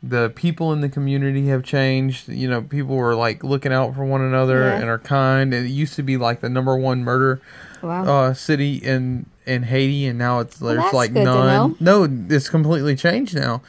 the 0.01 0.29
people 0.35 0.73
in 0.73 0.81
the 0.81 0.89
community 0.89 1.47
have 1.47 1.63
changed 1.63 2.27
you 2.27 2.49
know 2.49 2.61
people 2.61 2.97
are 2.99 3.15
like 3.15 3.43
looking 3.43 3.71
out 3.71 3.93
for 3.95 4.03
one 4.05 4.21
another 4.21 4.61
Yeah. 4.61 4.79
and 4.79 4.85
are 4.89 4.99
kind 4.99 5.53
and 5.53 5.65
it 5.65 5.69
used 5.69 5.95
to 5.95 6.03
be 6.03 6.17
like 6.17 6.41
the 6.41 6.49
number 6.49 6.75
one 6.75 7.03
murder 7.03 7.41
Wow. 7.81 8.03
uh, 8.05 8.33
city 8.33 8.75
in 8.75 9.25
in 9.47 9.63
Haiti, 9.63 10.05
and 10.05 10.19
now 10.19 10.39
it's 10.39 10.59
there's 10.59 10.93
like 10.93 11.11
none. 11.13 11.75
No, 11.79 12.07
it's 12.29 12.47
completely 12.47 12.95
changed 12.95 13.35
now. 13.35 13.63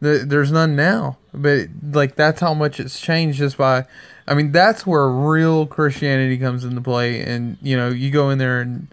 The, 0.00 0.24
there's 0.26 0.50
none 0.50 0.74
now, 0.76 1.18
but 1.34 1.68
like 1.92 2.14
that's 2.16 2.40
how 2.40 2.54
much 2.54 2.80
it's 2.80 2.98
changed 2.98 3.36
just 3.38 3.58
by. 3.58 3.84
I 4.30 4.34
mean, 4.34 4.52
that's 4.52 4.86
where 4.86 5.08
real 5.08 5.66
Christianity 5.66 6.38
comes 6.38 6.64
into 6.64 6.80
play, 6.80 7.20
and 7.22 7.58
you 7.60 7.76
know, 7.76 7.88
you 7.88 8.10
go 8.10 8.30
in 8.30 8.38
there 8.38 8.60
and 8.60 8.86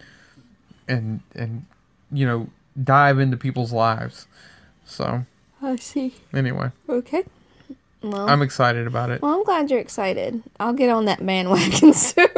and 0.88 1.20
and 1.34 1.64
you 2.12 2.26
know 2.26 2.48
dive 2.82 3.18
into 3.18 3.36
people's 3.36 3.72
lives. 3.72 4.26
So 4.84 5.24
I 5.62 5.76
see. 5.76 6.14
anyway, 6.34 6.70
Okay. 6.88 7.24
Well, 8.02 8.28
I'm 8.28 8.42
excited 8.42 8.86
about 8.86 9.10
it. 9.10 9.22
well, 9.22 9.34
I'm 9.34 9.44
glad 9.44 9.70
you're 9.70 9.80
excited. 9.80 10.42
I'll 10.60 10.72
get 10.72 10.88
on 10.90 11.06
that 11.06 11.24
bandwagon 11.24 11.92
soon. 11.92 12.28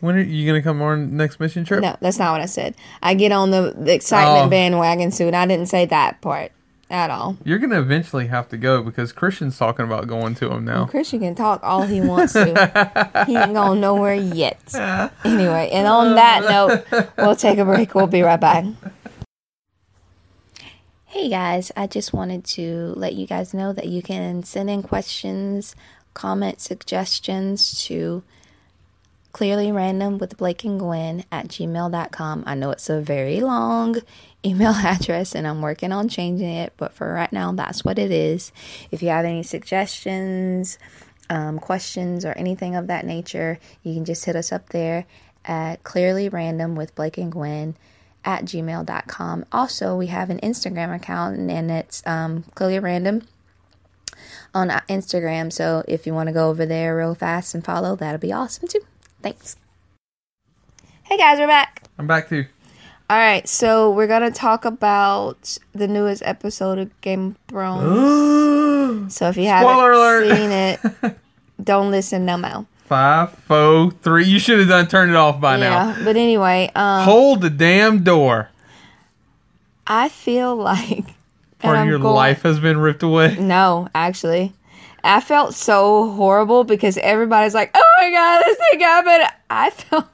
When 0.00 0.14
are 0.14 0.20
you 0.20 0.46
gonna 0.46 0.62
come 0.62 0.80
on 0.82 1.16
next 1.16 1.40
mission 1.40 1.64
trip? 1.64 1.82
no, 1.82 1.96
that's 2.00 2.18
not 2.18 2.30
what 2.32 2.40
I 2.40 2.46
said. 2.46 2.76
I 3.02 3.14
get 3.14 3.32
on 3.32 3.50
the, 3.50 3.74
the 3.76 3.92
excitement 3.92 4.46
Oh. 4.46 4.48
bandwagon 4.48 5.10
soon. 5.10 5.34
I 5.34 5.46
didn't 5.46 5.66
say 5.66 5.86
that 5.86 6.20
part 6.20 6.52
at 6.90 7.10
all. 7.10 7.36
You're 7.44 7.58
gonna 7.58 7.80
eventually 7.80 8.28
have 8.28 8.48
to 8.48 8.56
go 8.56 8.82
because 8.82 9.12
Christian's 9.12 9.58
talking 9.58 9.84
about 9.84 10.06
going 10.06 10.34
to 10.36 10.50
him 10.50 10.64
now. 10.64 10.86
Christian 10.86 11.20
can 11.20 11.34
talk 11.34 11.60
all 11.62 11.82
he 11.82 12.00
wants 12.00 12.32
to. 12.32 13.24
he 13.26 13.36
ain't 13.36 13.54
going 13.54 13.80
nowhere 13.88 14.14
yet. 14.14 14.60
Anyway, 15.24 15.70
and 15.72 15.86
on 15.86 16.14
that 16.14 16.42
note, 16.44 17.08
we'll 17.18 17.36
take 17.36 17.58
a 17.58 17.64
break. 17.64 17.94
We'll 17.94 18.06
be 18.06 18.22
right 18.22 18.40
back. 18.40 18.64
Hey 21.06 21.28
guys, 21.28 21.72
I 21.76 21.86
just 21.86 22.12
wanted 22.12 22.44
to 22.44 22.92
let 22.96 23.14
you 23.14 23.26
guys 23.26 23.54
know 23.54 23.72
that 23.72 23.86
you 23.88 24.02
can 24.02 24.42
send 24.42 24.68
in 24.70 24.82
questions, 24.82 25.74
comments, 26.14 26.64
suggestions 26.64 27.82
to 27.84 28.22
clearly 29.32 29.72
random 29.72 30.18
with 30.18 30.36
Blake 30.36 30.64
and 30.64 30.78
Gwen 30.78 31.24
at 31.32 31.48
gmail.com. 31.48 32.44
I 32.46 32.54
know 32.54 32.70
it's 32.70 32.90
a 32.90 33.00
very 33.00 33.40
long 33.40 33.96
email 34.44 34.72
address 34.74 35.34
and 35.34 35.46
I'm 35.46 35.62
working 35.62 35.92
on 35.92 36.08
changing 36.08 36.48
it, 36.48 36.72
but 36.76 36.92
for 36.92 37.12
right 37.12 37.32
now, 37.32 37.52
that's 37.52 37.84
what 37.84 37.98
it 37.98 38.10
is. 38.10 38.52
If 38.90 39.02
you 39.02 39.08
have 39.08 39.24
any 39.24 39.42
suggestions, 39.42 40.78
um, 41.30 41.58
questions, 41.58 42.24
or 42.24 42.32
anything 42.32 42.74
of 42.74 42.86
that 42.86 43.04
nature, 43.04 43.58
you 43.82 43.94
can 43.94 44.04
just 44.04 44.24
hit 44.24 44.36
us 44.36 44.52
up 44.52 44.70
there 44.70 45.06
at 45.44 45.82
clearly 45.84 46.28
random 46.28 46.74
with 46.74 46.94
Blake 46.94 47.18
and 47.18 47.32
Gwen 47.32 47.76
at 48.24 48.44
gmail.com. 48.44 49.44
Also, 49.52 49.96
we 49.96 50.08
have 50.08 50.30
an 50.30 50.40
Instagram 50.40 50.94
account 50.94 51.38
and 51.38 51.70
it's 51.70 52.06
um, 52.06 52.44
clearly 52.54 52.78
random 52.78 53.22
on 54.54 54.70
uh, 54.70 54.80
Instagram. 54.88 55.52
So 55.52 55.84
if 55.86 56.06
you 56.06 56.14
want 56.14 56.28
to 56.28 56.32
go 56.32 56.50
over 56.50 56.66
there 56.66 56.96
real 56.96 57.14
fast 57.14 57.54
and 57.54 57.64
follow, 57.64 57.96
that'll 57.96 58.18
be 58.18 58.32
awesome 58.32 58.68
too. 58.68 58.80
Thanks. 59.22 59.56
Hey 61.04 61.16
guys, 61.16 61.38
we're 61.38 61.46
back. 61.46 61.84
I'm 61.98 62.06
back 62.06 62.28
to. 62.28 62.44
All 63.10 63.16
right, 63.16 63.48
so 63.48 63.90
we're 63.90 64.06
gonna 64.06 64.30
talk 64.30 64.66
about 64.66 65.56
the 65.72 65.88
newest 65.88 66.22
episode 66.26 66.78
of 66.78 67.00
Game 67.00 67.28
of 67.28 67.36
Thrones. 67.48 69.14
so 69.14 69.28
if 69.30 69.36
you 69.38 69.46
haven't 69.46 69.74
alert. 69.74 70.36
seen 70.36 70.50
it, 70.50 71.16
don't 71.64 71.90
listen 71.90 72.26
no 72.26 72.36
more. 72.36 72.66
Five, 72.84 73.32
four, 73.32 73.92
three. 74.02 74.24
You 74.26 74.38
should 74.38 74.58
have 74.58 74.68
done 74.68 74.88
turned 74.88 75.10
it 75.10 75.16
off 75.16 75.40
by 75.40 75.56
now. 75.56 75.88
Yeah, 75.88 76.04
but 76.04 76.16
anyway, 76.16 76.70
um, 76.74 77.04
Hold 77.04 77.40
the 77.40 77.50
damn 77.50 78.02
door. 78.04 78.50
I 79.86 80.10
feel 80.10 80.54
like 80.56 80.90
and 80.90 81.06
Part 81.60 81.76
of 81.76 81.82
I'm 81.82 81.88
your 81.88 81.98
going- 81.98 82.14
life 82.14 82.42
has 82.42 82.60
been 82.60 82.76
ripped 82.78 83.02
away. 83.02 83.36
No, 83.40 83.88
actually. 83.94 84.52
I 85.02 85.20
felt 85.22 85.54
so 85.54 86.10
horrible 86.10 86.64
because 86.64 86.98
everybody's 86.98 87.54
like, 87.54 87.70
oh 87.74 87.92
my 88.02 88.10
god, 88.10 88.42
this 88.44 88.58
thing 88.70 88.80
happened. 88.80 89.30
I 89.48 89.70
felt, 89.70 90.06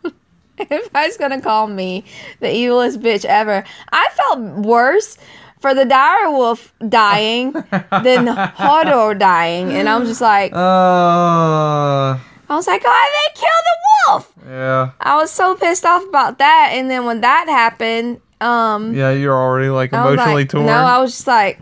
everybody's 0.70 1.16
gonna 1.16 1.40
call 1.40 1.66
me 1.66 2.04
the 2.40 2.46
evilest 2.48 2.98
bitch 2.98 3.24
ever. 3.24 3.64
I 3.92 4.08
felt 4.14 4.40
worse 4.64 5.18
for 5.60 5.74
the 5.74 5.84
dire 5.84 6.30
wolf 6.30 6.72
dying 6.88 7.52
than 7.52 8.26
Hodor 8.26 9.18
dying. 9.18 9.72
And 9.72 9.88
I'm 9.88 10.04
just 10.04 10.20
like, 10.20 10.52
Uh, 10.52 12.18
I 12.48 12.56
was 12.56 12.66
like, 12.66 12.82
oh, 12.84 13.10
they 13.34 13.40
killed 13.40 13.64
the 13.64 14.12
wolf. 14.12 14.32
yeah, 14.46 14.90
I 15.00 15.16
was 15.16 15.30
so 15.30 15.54
pissed 15.56 15.86
off 15.86 16.06
about 16.06 16.38
that. 16.38 16.70
And 16.72 16.90
then 16.90 17.06
when 17.06 17.22
that 17.22 17.46
happened, 17.48 18.20
um, 18.40 18.94
yeah. 18.94 19.10
You're 19.12 19.34
already 19.34 19.70
like 19.70 19.92
emotionally 19.92 20.42
like, 20.42 20.50
torn. 20.50 20.66
No, 20.66 20.72
I 20.74 20.98
was 20.98 21.12
just 21.12 21.26
like, 21.26 21.58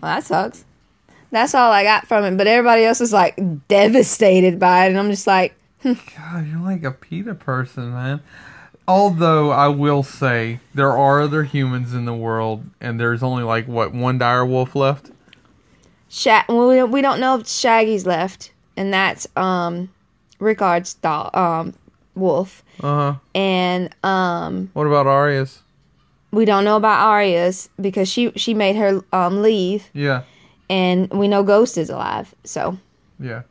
well, 0.00 0.14
that 0.14 0.24
sucks. 0.24 0.64
That's 1.30 1.54
all 1.54 1.70
I 1.70 1.82
got 1.82 2.06
from 2.08 2.24
it. 2.24 2.36
But 2.38 2.46
everybody 2.46 2.84
else 2.84 3.00
is 3.02 3.12
like 3.12 3.38
devastated 3.68 4.58
by 4.58 4.86
it, 4.86 4.88
and 4.90 4.98
I'm 4.98 5.10
just 5.10 5.26
like, 5.26 5.54
God, 5.82 6.46
you're 6.46 6.60
like 6.60 6.84
a 6.84 6.90
PETA 6.92 7.34
person, 7.34 7.92
man. 7.92 8.20
Although 8.86 9.50
I 9.50 9.68
will 9.68 10.02
say 10.02 10.60
there 10.74 10.92
are 10.96 11.20
other 11.20 11.44
humans 11.44 11.94
in 11.94 12.04
the 12.04 12.14
world, 12.14 12.64
and 12.80 12.98
there's 12.98 13.22
only 13.22 13.42
like 13.44 13.66
what 13.66 13.92
one 13.92 14.18
dire 14.18 14.44
wolf 14.44 14.74
left. 14.74 15.10
Well, 16.48 16.86
we 16.88 17.00
don't, 17.00 17.20
know 17.20 17.38
if 17.38 17.46
Shaggy's 17.48 18.06
left, 18.06 18.52
and 18.76 18.92
that's 18.92 19.26
um 19.36 19.88
Rickard's 20.38 20.94
dog, 20.94 21.34
um 21.36 21.74
wolf, 22.14 22.62
Uh 22.82 23.12
huh. 23.12 23.14
and 23.34 23.88
um 24.04 24.70
What 24.74 24.86
about 24.86 25.06
Arya's? 25.06 25.60
we 26.32 26.44
don't 26.44 26.64
know 26.64 26.76
about 26.76 27.06
Arya's 27.06 27.68
because 27.80 28.08
she 28.08 28.32
she 28.36 28.52
made 28.54 28.76
her 28.76 29.02
um 29.12 29.42
leave, 29.42 29.88
Yeah, 29.94 30.22
and 30.68 31.08
we 31.12 31.28
know 31.28 31.42
Ghost 31.44 31.78
is 31.78 31.88
alive. 31.88 32.34
So 32.44 32.76
yeah. 33.20 33.42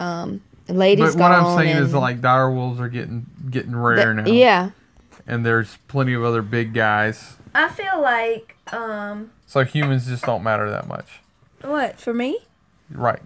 um, 0.00 0.42
the 0.66 0.74
lady's 0.74 1.14
But 1.16 1.20
what 1.22 1.32
I'm 1.32 1.56
saying 1.58 1.76
is 1.76 1.92
like 1.94 2.20
dire 2.20 2.50
wolves 2.50 2.80
are 2.80 2.88
getting 2.88 3.26
getting 3.50 3.74
rare 3.76 4.14
the- 4.14 4.22
now. 4.22 4.30
Yeah, 4.30 4.70
and 5.26 5.44
there's 5.44 5.78
plenty 5.88 6.14
of 6.14 6.24
other 6.24 6.42
big 6.42 6.72
guys. 6.74 7.36
I 7.54 7.68
feel 7.68 8.00
like 8.00 8.56
um 8.72 9.30
So 9.46 9.64
humans 9.64 10.06
just 10.06 10.24
don't 10.24 10.42
matter 10.42 10.70
that 10.70 10.86
much. 10.88 11.20
what 11.62 12.00
for 12.00 12.14
me. 12.14 12.38
Right. 12.90 13.20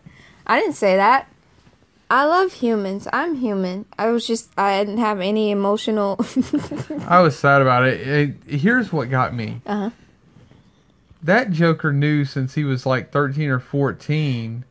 I 0.47 0.59
didn't 0.61 0.75
say 0.75 0.97
that. 0.97 1.29
I 2.09 2.25
love 2.25 2.53
humans. 2.53 3.09
I'm 3.13 3.35
human. 3.37 3.85
I 3.99 4.11
was 4.11 4.27
just 4.27 4.51
I 4.59 4.79
didn't 4.85 4.99
have 4.99 5.21
any 5.21 5.51
emotional. 5.51 6.17
I 7.09 7.21
was 7.21 7.37
sad 7.39 7.63
about 7.63 7.85
it. 7.85 8.01
it 8.07 8.35
here's 8.61 8.93
what 8.93 9.11
got 9.11 9.35
me. 9.35 9.61
uh-huh. 9.67 9.91
That 11.23 11.51
Joker 11.51 11.93
knew 11.93 12.25
since 12.25 12.55
he 12.55 12.63
was 12.63 12.87
like 12.87 13.11
13 13.11 13.49
or 13.51 13.59
14 13.59 14.65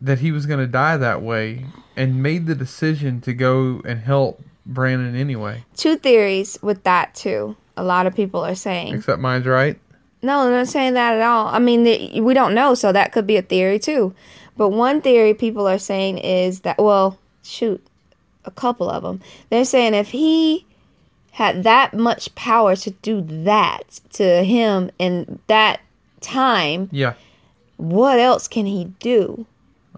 that 0.00 0.20
he 0.20 0.30
was 0.32 0.46
going 0.46 0.60
to 0.60 0.66
die 0.66 0.96
that 0.96 1.22
way 1.22 1.66
and 1.96 2.22
made 2.22 2.46
the 2.46 2.54
decision 2.54 3.20
to 3.22 3.32
go 3.34 3.82
and 3.84 4.00
help 4.00 4.40
Brandon 4.64 5.16
anyway. 5.16 5.64
Two 5.76 5.96
theories 5.96 6.58
with 6.62 6.84
that 6.84 7.14
too. 7.14 7.56
a 7.76 7.82
lot 7.84 8.06
of 8.06 8.14
people 8.14 8.44
are 8.44 8.54
saying. 8.54 8.94
Except 8.94 9.20
mine's 9.20 9.46
right. 9.46 9.78
No, 10.20 10.40
I'm 10.40 10.50
not 10.50 10.66
saying 10.68 10.94
that 10.94 11.14
at 11.14 11.22
all. 11.22 11.46
I 11.46 11.58
mean, 11.60 11.84
the, 11.84 12.20
we 12.20 12.34
don't 12.34 12.52
know, 12.54 12.74
so 12.74 12.90
that 12.90 13.12
could 13.12 13.26
be 13.26 13.36
a 13.36 13.42
theory 13.42 13.78
too. 13.78 14.14
But 14.56 14.70
one 14.70 15.00
theory 15.00 15.32
people 15.32 15.68
are 15.68 15.78
saying 15.78 16.18
is 16.18 16.60
that, 16.60 16.78
well, 16.78 17.18
shoot, 17.44 17.84
a 18.44 18.50
couple 18.50 18.90
of 18.90 19.04
them. 19.04 19.20
They're 19.48 19.64
saying 19.64 19.94
if 19.94 20.10
he 20.10 20.66
had 21.32 21.62
that 21.62 21.94
much 21.94 22.34
power 22.34 22.74
to 22.74 22.90
do 22.90 23.20
that 23.20 24.00
to 24.14 24.42
him 24.42 24.90
in 24.98 25.38
that 25.46 25.80
time, 26.20 26.88
Yeah. 26.90 27.14
what 27.76 28.18
else 28.18 28.48
can 28.48 28.66
he 28.66 28.86
do? 28.98 29.46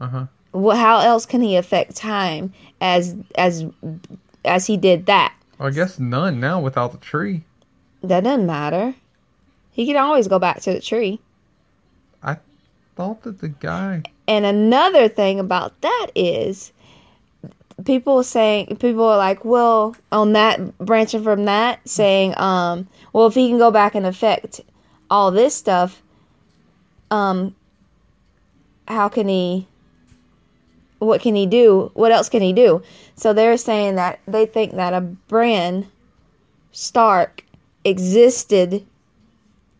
Uh 0.01 0.09
huh. 0.09 0.27
Well, 0.53 0.77
how 0.77 1.01
else 1.01 1.27
can 1.27 1.43
he 1.43 1.57
affect 1.57 1.97
time 1.97 2.53
as 2.81 3.17
as 3.37 3.67
as 4.45 4.67
he 4.67 4.77
did 4.77 5.07
that? 5.07 5.35
Well, 5.59 5.69
I 5.69 5.73
guess 5.73 5.99
none 5.99 6.41
now 6.41 6.61
without 6.61 6.93
the 6.93 6.99
tree. 6.99 7.45
That 8.03 8.25
doesn't 8.25 8.47
matter. 8.47 8.95
He 9.71 9.87
can 9.87 9.97
always 9.97 10.27
go 10.27 10.39
back 10.39 10.61
to 10.63 10.73
the 10.73 10.81
tree. 10.81 11.21
I 12.23 12.39
thought 12.97 13.23
that 13.23 13.41
the 13.41 13.49
guy. 13.49 14.03
And 14.27 14.45
another 14.45 15.09
thing 15.09 15.39
about 15.39 15.81
that 15.83 16.09
is 16.15 16.73
people 17.85 18.23
saying 18.23 18.77
people 18.77 19.05
are 19.05 19.17
like, 19.17 19.45
well, 19.45 19.97
on 20.13 20.33
that 20.33 20.79
branching 20.79 21.23
from 21.23 21.45
that, 21.45 21.87
saying, 21.89 22.35
um, 22.39 22.89
well, 23.13 23.27
if 23.27 23.35
he 23.35 23.49
can 23.49 23.59
go 23.59 23.71
back 23.71 23.95
and 23.95 24.07
affect 24.07 24.61
all 25.11 25.31
this 25.31 25.55
stuff, 25.55 26.03
um, 27.11 27.55
how 28.89 29.09
can 29.09 29.29
he? 29.29 29.67
What 31.01 31.21
can 31.21 31.35
he 31.35 31.45
do? 31.47 31.91
What 31.95 32.13
else 32.13 32.29
can 32.29 32.41
he 32.43 32.53
do? 32.53 32.83
So 33.17 33.33
they're 33.33 33.57
saying 33.57 33.97
that 33.97 34.21
they 34.27 34.47
think 34.47 34.75
that 34.77 34.95
a 34.95 35.01
Bran 35.01 35.89
Stark 36.73 37.45
existed 37.85 38.87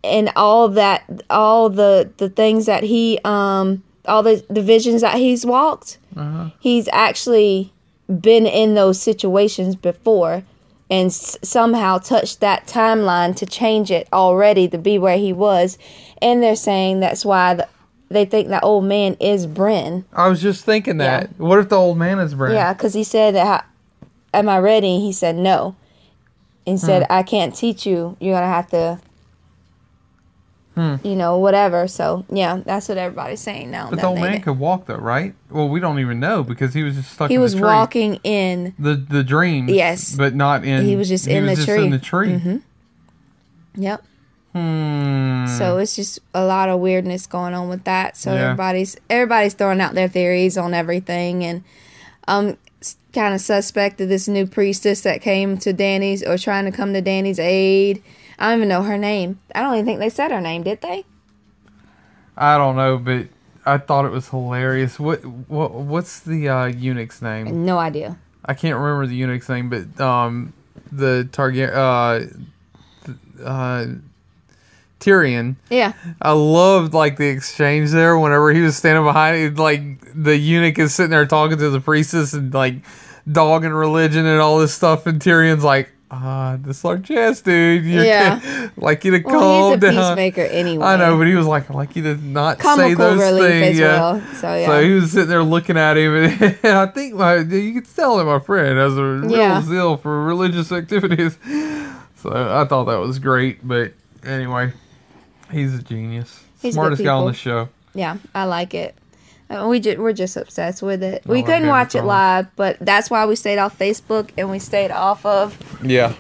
and 0.03 0.33
all 0.35 0.69
that 0.71 1.05
all 1.29 1.69
the 1.69 2.11
the 2.17 2.29
things 2.31 2.67
that 2.67 2.83
he 2.85 3.19
um 3.25 3.83
all 4.07 4.23
the 4.23 4.45
the 4.49 4.63
visions 4.63 5.03
that 5.03 5.17
he's 5.19 5.45
walked 5.45 5.99
Uh-huh. 6.17 6.49
he's 6.59 6.89
actually 6.93 7.73
been 8.09 8.47
in 8.47 8.75
those 8.75 8.99
situations 9.01 9.77
before 9.77 10.43
and 10.91 11.09
s- 11.09 11.37
somehow 11.43 11.99
touched 11.99 12.41
that 12.41 12.67
timeline 12.67 13.37
to 13.37 13.45
change 13.47 13.91
it 13.91 14.09
already 14.13 14.67
to 14.69 14.79
be 14.79 14.99
where 14.99 15.19
he 15.19 15.33
was 15.35 15.77
and 16.23 16.43
they're 16.43 16.57
saying 16.57 17.01
that's 17.01 17.25
why 17.25 17.55
the, 17.55 17.69
they 18.11 18.25
think 18.25 18.49
that 18.49 18.63
old 18.65 18.85
man 18.85 19.17
is 19.21 19.47
Bran. 19.47 20.05
I 20.13 20.29
was 20.29 20.43
just 20.43 20.65
thinking 20.65 20.99
that. 20.99 21.23
Yeah. 21.23 21.29
What 21.47 21.59
if 21.61 21.69
the 21.69 21.77
old 21.77 21.97
man 21.97 22.19
is 22.19 22.35
Bran? 22.35 22.55
Yeah, 22.55 22.73
because 22.73 22.93
he 22.95 23.05
said, 23.05 23.35
that, 23.37 23.67
"Am 24.35 24.49
I 24.49 24.59
ready?" 24.59 25.01
He 25.01 25.13
said, 25.13 25.37
"No." 25.37 25.77
And 26.67 26.75
he 26.79 26.85
said, 26.85 27.07
"I 27.09 27.23
can't 27.23 27.55
teach 27.55 27.87
you. 27.87 28.17
You're 28.21 28.35
gonna 28.35 28.47
have 28.47 28.69
to, 28.71 29.01
Hmm. 30.75 30.97
you 31.03 31.17
know, 31.17 31.39
whatever." 31.39 31.87
So 31.89 32.25
yeah, 32.31 32.61
that's 32.65 32.89
what 32.89 32.99
everybody's 32.99 33.41
saying 33.41 33.71
now. 33.71 33.89
But 33.91 34.01
the 34.01 34.07
old 34.07 34.21
man 34.21 34.41
could 34.41 34.59
walk 34.59 34.87
though, 34.87 34.97
right? 34.97 35.35
Well, 35.51 35.69
we 35.69 35.81
don't 35.81 35.99
even 36.01 36.21
know 36.21 36.43
because 36.43 36.75
he 36.75 36.83
was 36.83 36.97
just 36.97 37.13
stuck. 37.13 37.29
He 37.29 37.37
in 37.37 37.41
was 37.41 37.53
the 37.55 37.59
tree. 37.61 37.67
walking 37.69 38.15
in. 38.25 38.75
the 38.79 38.95
the 38.95 39.23
dreams. 39.25 39.71
Yes. 39.71 40.15
but 40.15 40.35
not 40.35 40.65
in. 40.65 40.85
He 40.85 40.97
was 40.97 41.09
just 41.09 41.27
in 41.27 41.47
the 41.47 41.55
just 41.55 41.67
tree. 41.69 41.85
in 41.85 41.91
the 41.91 41.99
tree. 41.99 42.29
Mhm. 42.29 42.63
Yep. 43.77 44.05
Hmm. 44.53 44.59
So 45.59 45.79
it's 45.79 45.97
just 45.97 46.19
a 46.35 46.45
lot 46.45 46.69
of 46.69 46.81
weirdness 46.81 47.27
going 47.27 47.55
on 47.55 47.69
with 47.69 47.85
that. 47.85 48.17
So 48.17 48.33
Yeah. 48.35 48.43
everybody's 48.45 48.97
everybody's 49.09 49.55
throwing 49.55 49.81
out 49.81 49.95
their 49.95 50.09
theories 50.09 50.57
on 50.59 50.75
everything, 50.75 51.45
and 51.45 51.63
um, 52.29 52.57
kind 53.13 53.35
of 53.35 53.41
suspect 53.41 54.01
of 54.01 54.09
this 54.09 54.29
new 54.29 54.47
priestess 54.47 55.01
that 55.03 55.21
came 55.21 55.59
to 55.59 55.73
Danny's 55.73 56.23
or 56.23 56.39
trying 56.39 56.65
to 56.67 56.71
come 56.71 56.93
to 56.95 57.01
Danny's 57.01 57.39
aid. 57.39 58.03
I 58.39 58.51
don't 58.51 58.59
even 58.59 58.69
know 58.69 58.83
her 58.83 58.97
name. 58.97 59.39
I 59.55 59.61
don't 59.63 59.75
even 59.75 59.85
think 59.85 59.99
they 60.01 60.09
said 60.09 60.31
her 60.31 60.41
name, 60.41 60.63
did 60.63 60.81
they? 60.81 61.05
I 62.37 62.57
don't 62.57 62.77
know, 62.77 62.97
but 62.99 63.27
I 63.67 63.79
thought 63.79 64.05
it 64.07 64.13
was 64.13 64.29
hilarious. 64.29 64.99
What 64.99 65.25
what 65.25 65.73
what's 65.73 66.21
the 66.21 66.49
uh, 66.49 66.67
eunuch's 66.67 67.21
name? 67.21 67.65
No 67.67 67.79
idea. 67.79 68.19
I 68.45 68.55
can't 68.55 68.77
remember 68.79 69.07
the 69.07 69.15
eunuch's 69.15 69.49
name, 69.49 69.69
but 69.69 70.01
um, 70.01 70.55
the 70.91 71.29
Targaryen, 71.31 71.71
uh, 71.75 72.27
th- 73.05 73.19
uh, 73.45 73.87
Tyrion. 75.01 75.57
Yeah. 75.71 75.95
I 76.23 76.33
loved 76.33 76.95
like 76.95 77.17
the 77.17 77.29
exchange 77.29 77.91
there. 77.91 78.19
Whenever 78.19 78.53
he 78.53 78.61
was 78.61 78.77
standing 78.77 79.05
behind 79.05 79.37
it, 79.37 79.59
like 79.59 79.83
the 80.15 80.37
eunuch 80.37 80.79
is 80.79 80.95
sitting 80.95 81.11
there 81.11 81.27
talking 81.27 81.59
to 81.59 81.71
the 81.71 81.81
priestess 81.81 82.33
and 82.35 82.53
like 82.55 82.77
dogging 83.31 83.73
religion 83.73 84.27
and 84.27 84.41
all 84.41 84.59
this 84.59 84.75
stuff, 84.75 85.07
and 85.07 85.21
Tyrion's 85.21 85.65
like, 85.65 85.91
"Ah, 86.11 86.59
this 86.61 86.85
largesse, 86.85 87.41
dude. 87.41 87.85
You're 87.85 88.05
Yeah. 88.05 88.69
like 88.77 89.05
you 89.05 89.13
to 89.13 89.23
Well, 89.25 89.39
calm 89.41 89.73
he's 89.73 89.77
a 89.77 89.93
down." 89.93 89.95
peacemaker 90.17 90.41
anyway. 90.43 90.85
I 90.85 90.97
know, 90.97 91.17
but 91.17 91.27
he 91.27 91.35
was 91.35 91.47
like, 91.47 91.71
like 91.71 91.97
you 91.97 92.03
to 92.03 92.17
not 92.17 92.59
say 92.59 92.63
comical 92.63 92.97
those 93.11 93.19
relief 93.21 93.51
things. 93.51 93.69
as 93.75 93.79
yeah. 93.79 94.01
well. 94.01 94.23
So 94.35 94.55
yeah. 94.55 94.67
So 94.67 94.83
he 94.83 94.91
was 94.93 95.13
sitting 95.13 95.29
there 95.29 95.43
looking 95.43 95.77
at 95.79 95.97
him, 95.97 96.15
and, 96.63 96.77
I 96.77 96.87
think 96.87 97.15
my 97.15 97.37
you 97.39 97.75
could 97.81 97.95
tell 97.97 98.19
that 98.19 98.25
my 98.25 98.39
friend 98.39 98.77
has 98.79 98.97
a 98.99 99.03
real 99.05 99.31
Yeah. 99.31 99.63
zeal 99.63 99.97
for 99.97 100.25
religious 100.25 100.71
activities. 100.73 101.39
So 102.23 102.31
I 102.31 102.67
thought 102.67 102.85
that 102.85 102.99
was 102.99 103.19
great. 103.19 103.67
But 103.67 103.95
anyway, 104.23 104.75
he's 105.51 105.75
a 105.79 105.83
genius, 105.83 106.45
He's 106.61 106.75
smartest 106.75 107.03
guy 107.03 107.13
on 107.13 107.27
the 107.27 107.33
show. 107.33 107.69
Yeah, 107.95 108.19
I 108.35 108.45
like 108.45 108.75
it. 108.75 108.95
Uh, 109.49 109.67
we 109.69 109.81
ju- 109.81 110.01
we're 110.01 110.13
just 110.13 110.37
obsessed 110.37 110.81
with 110.83 111.03
it. 111.03 111.23
We 111.27 111.43
couldn't 111.43 111.67
watch 111.67 111.95
it 111.97 112.03
live, 112.05 112.47
but 112.55 112.79
that's 112.81 113.11
why 113.11 113.27
we 113.27 113.35
stayed 113.35 113.59
off 113.59 113.77
Facebook 113.77 114.31
and 114.39 114.49
we 114.49 114.61
stayed 114.61 114.93
off 114.93 115.27
of. 115.27 115.59
Yeah, 115.85 116.15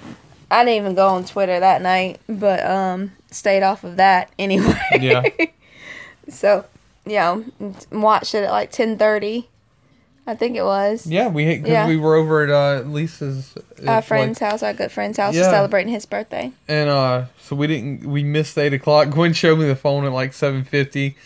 I 0.51 0.65
didn't 0.65 0.83
even 0.83 0.95
go 0.97 1.07
on 1.09 1.25
Twitter 1.25 1.61
that 1.61 1.81
night, 1.81 2.21
but 2.29 2.65
um, 2.67 3.13
stayed 3.31 3.63
off 3.63 3.85
of 3.85 3.97
that 3.97 4.33
anyway. 4.39 4.75
Yeah. 4.99 5.23
so, 6.29 6.65
yeah, 7.07 7.41
watched 7.93 8.35
it 8.35 8.45
at 8.45 8.51
like 8.51 8.73
ten 8.73 8.99
thirty. 8.99 9.49
I 10.31 10.35
think 10.37 10.57
it 10.57 10.65
was. 10.65 11.07
yeah. 11.07 11.29
We 11.29 11.45
because 11.57 11.69
Yeah. 11.71 11.87
we 11.89 11.97
were 11.97 12.15
over 12.15 12.45
at 12.45 12.51
uh, 12.51 12.87
Lisa's 12.89 13.55
Our 13.87 13.97
uh, 13.97 14.01
friend's 14.01 14.41
like- 14.41 14.51
house, 14.51 14.63
our 14.63 14.73
good 14.73 14.93
friend's 14.93 15.19
house, 15.19 15.35
Yeah. 15.35 15.51
celebrating 15.51 15.93
his 15.93 16.07
birthday. 16.07 16.53
and 16.69 16.89
uh, 16.89 17.25
so 17.41 17.57
we 17.57 17.67
didn't. 17.67 18.05
We 18.07 18.23
missed 18.25 18.57
eight 18.59 18.73
o'clock. 18.73 19.11
Gwen 19.15 19.33
showed 19.33 19.59
me 19.59 19.67
the 19.67 19.77
phone 19.77 20.05
at 20.05 20.13
like 20.13 20.33
seven 20.33 20.65
fifty, 20.65 21.17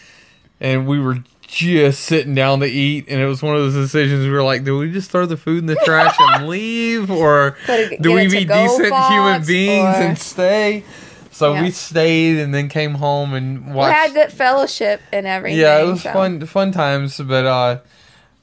and 0.61 0.87
we 0.87 0.99
were 0.99 1.19
just 1.47 2.01
sitting 2.05 2.35
down 2.35 2.61
to 2.61 2.67
eat. 2.67 3.05
And 3.09 3.21
it 3.21 3.27
was 3.27 3.43
one 3.43 3.55
of 3.55 3.61
those 3.63 3.75
decisions. 3.75 4.25
We 4.25 4.31
were 4.33 4.43
like, 4.43 4.65
do 4.65 4.79
we 4.79 4.91
just 4.91 5.11
throw 5.11 5.27
the 5.27 5.37
food 5.37 5.59
in 5.59 5.67
the 5.67 5.77
trash 5.85 6.17
and 6.19 6.49
leave, 6.57 7.11
or 7.11 7.57
it- 7.69 8.01
do 8.03 8.13
we 8.13 8.29
be 8.29 8.45
decent 8.45 8.91
box, 8.91 9.13
human 9.13 9.45
beings 9.47 9.97
or- 9.97 10.03
and 10.03 10.19
stay? 10.19 10.83
So 11.31 11.53
Yeah. 11.55 11.63
we 11.63 11.71
stayed 11.73 12.39
and 12.39 12.55
then 12.55 12.69
came 12.69 12.95
home 12.95 13.35
and 13.35 13.75
We 13.75 13.81
had 13.83 14.15
good 14.15 14.33
fellowship 14.33 15.01
and 15.13 15.27
everything. 15.27 15.59
yeah, 15.61 15.83
it 15.83 15.87
was 15.87 16.03
so- 16.03 16.13
fun, 16.13 16.47
fun 16.47 16.71
times. 16.71 17.19
But 17.19 17.45
uh, 17.45 17.79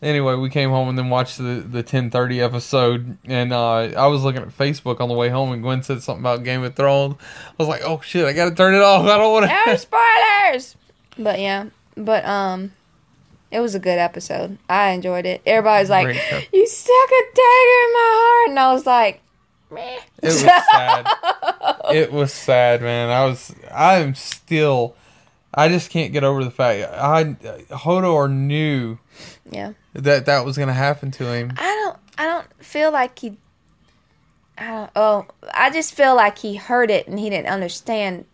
anyway, 0.02 0.36
we 0.36 0.50
came 0.50 0.70
home 0.70 0.90
and 0.90 0.98
then 0.98 1.10
watched 1.10 1.38
the 1.38 1.64
the 1.68 1.84
ten 1.84 2.10
thirty 2.10 2.42
episode. 2.42 3.18
And 3.26 3.54
uh, 3.54 3.74
I 3.74 4.08
was 4.08 4.24
looking 4.24 4.42
at 4.42 4.50
Facebook 4.50 5.00
on 5.00 5.10
the 5.10 5.16
way 5.16 5.30
home, 5.30 5.52
and 5.52 5.62
Gwen 5.62 5.84
said 5.84 6.02
something 6.02 6.22
about 6.22 6.44
Game 6.44 6.64
of 6.64 6.76
Thrones. 6.76 7.16
I 7.48 7.54
was 7.58 7.68
like, 7.68 7.82
oh 7.84 8.02
shit, 8.02 8.26
I 8.26 8.34
gotta 8.34 8.56
turn 8.56 8.74
it 8.74 8.82
off. 8.82 9.06
I 9.06 9.18
don't 9.18 9.32
want 9.32 9.46
to. 9.46 9.58
No 9.66 9.76
spoilers. 10.56 10.76
But 11.18 11.40
yeah, 11.40 11.66
but 11.96 12.26
um, 12.26 12.74
it 13.52 13.60
was 13.60 13.76
a 13.76 13.80
good 13.80 14.00
episode. 14.00 14.58
I 14.70 14.92
enjoyed 14.92 15.26
it. 15.26 15.42
Everybody's 15.46 15.90
like, 15.90 16.06
Great 16.06 16.50
"You 16.54 16.68
stuck 16.68 17.10
a 17.10 17.24
dagger 17.36 17.82
in 17.84 17.94
my 17.94 18.12
heart," 18.14 18.50
and 18.50 18.60
I 18.60 18.74
was 18.74 18.86
like, 18.86 19.22
"Meh." 19.70 20.00
It 20.22 20.28
was 20.28 20.40
sad. 20.40 21.08
it 21.94 22.12
was 22.12 22.34
sad, 22.34 22.82
man. 22.82 23.10
I 23.10 23.26
was. 23.26 23.54
I 23.74 24.00
am 24.00 24.16
still. 24.16 24.96
I 25.54 25.68
just 25.68 25.90
can't 25.90 26.14
get 26.14 26.24
over 26.24 26.46
the 26.46 26.52
fact 26.52 26.90
I 26.94 27.26
Hodor 27.76 28.32
knew 28.32 29.00
yeah, 29.50 29.74
that 29.94 30.26
that 30.26 30.46
was 30.46 30.58
gonna 30.58 30.74
happen 30.74 31.12
to 31.12 31.26
him. 31.32 31.54
I 31.58 31.64
don't. 31.64 31.98
I 32.18 32.26
don't 32.26 32.48
feel 32.64 32.92
like 32.92 33.18
he. 33.20 33.38
I 34.58 34.68
don't. 34.68 34.92
Oh, 34.96 35.26
I 35.54 35.70
just 35.72 35.94
feel 35.94 36.16
like 36.16 36.38
he 36.40 36.56
heard 36.56 36.92
it 36.92 37.08
and 37.08 37.20
he 37.20 37.30
didn't 37.30 37.48
understand. 37.48 38.26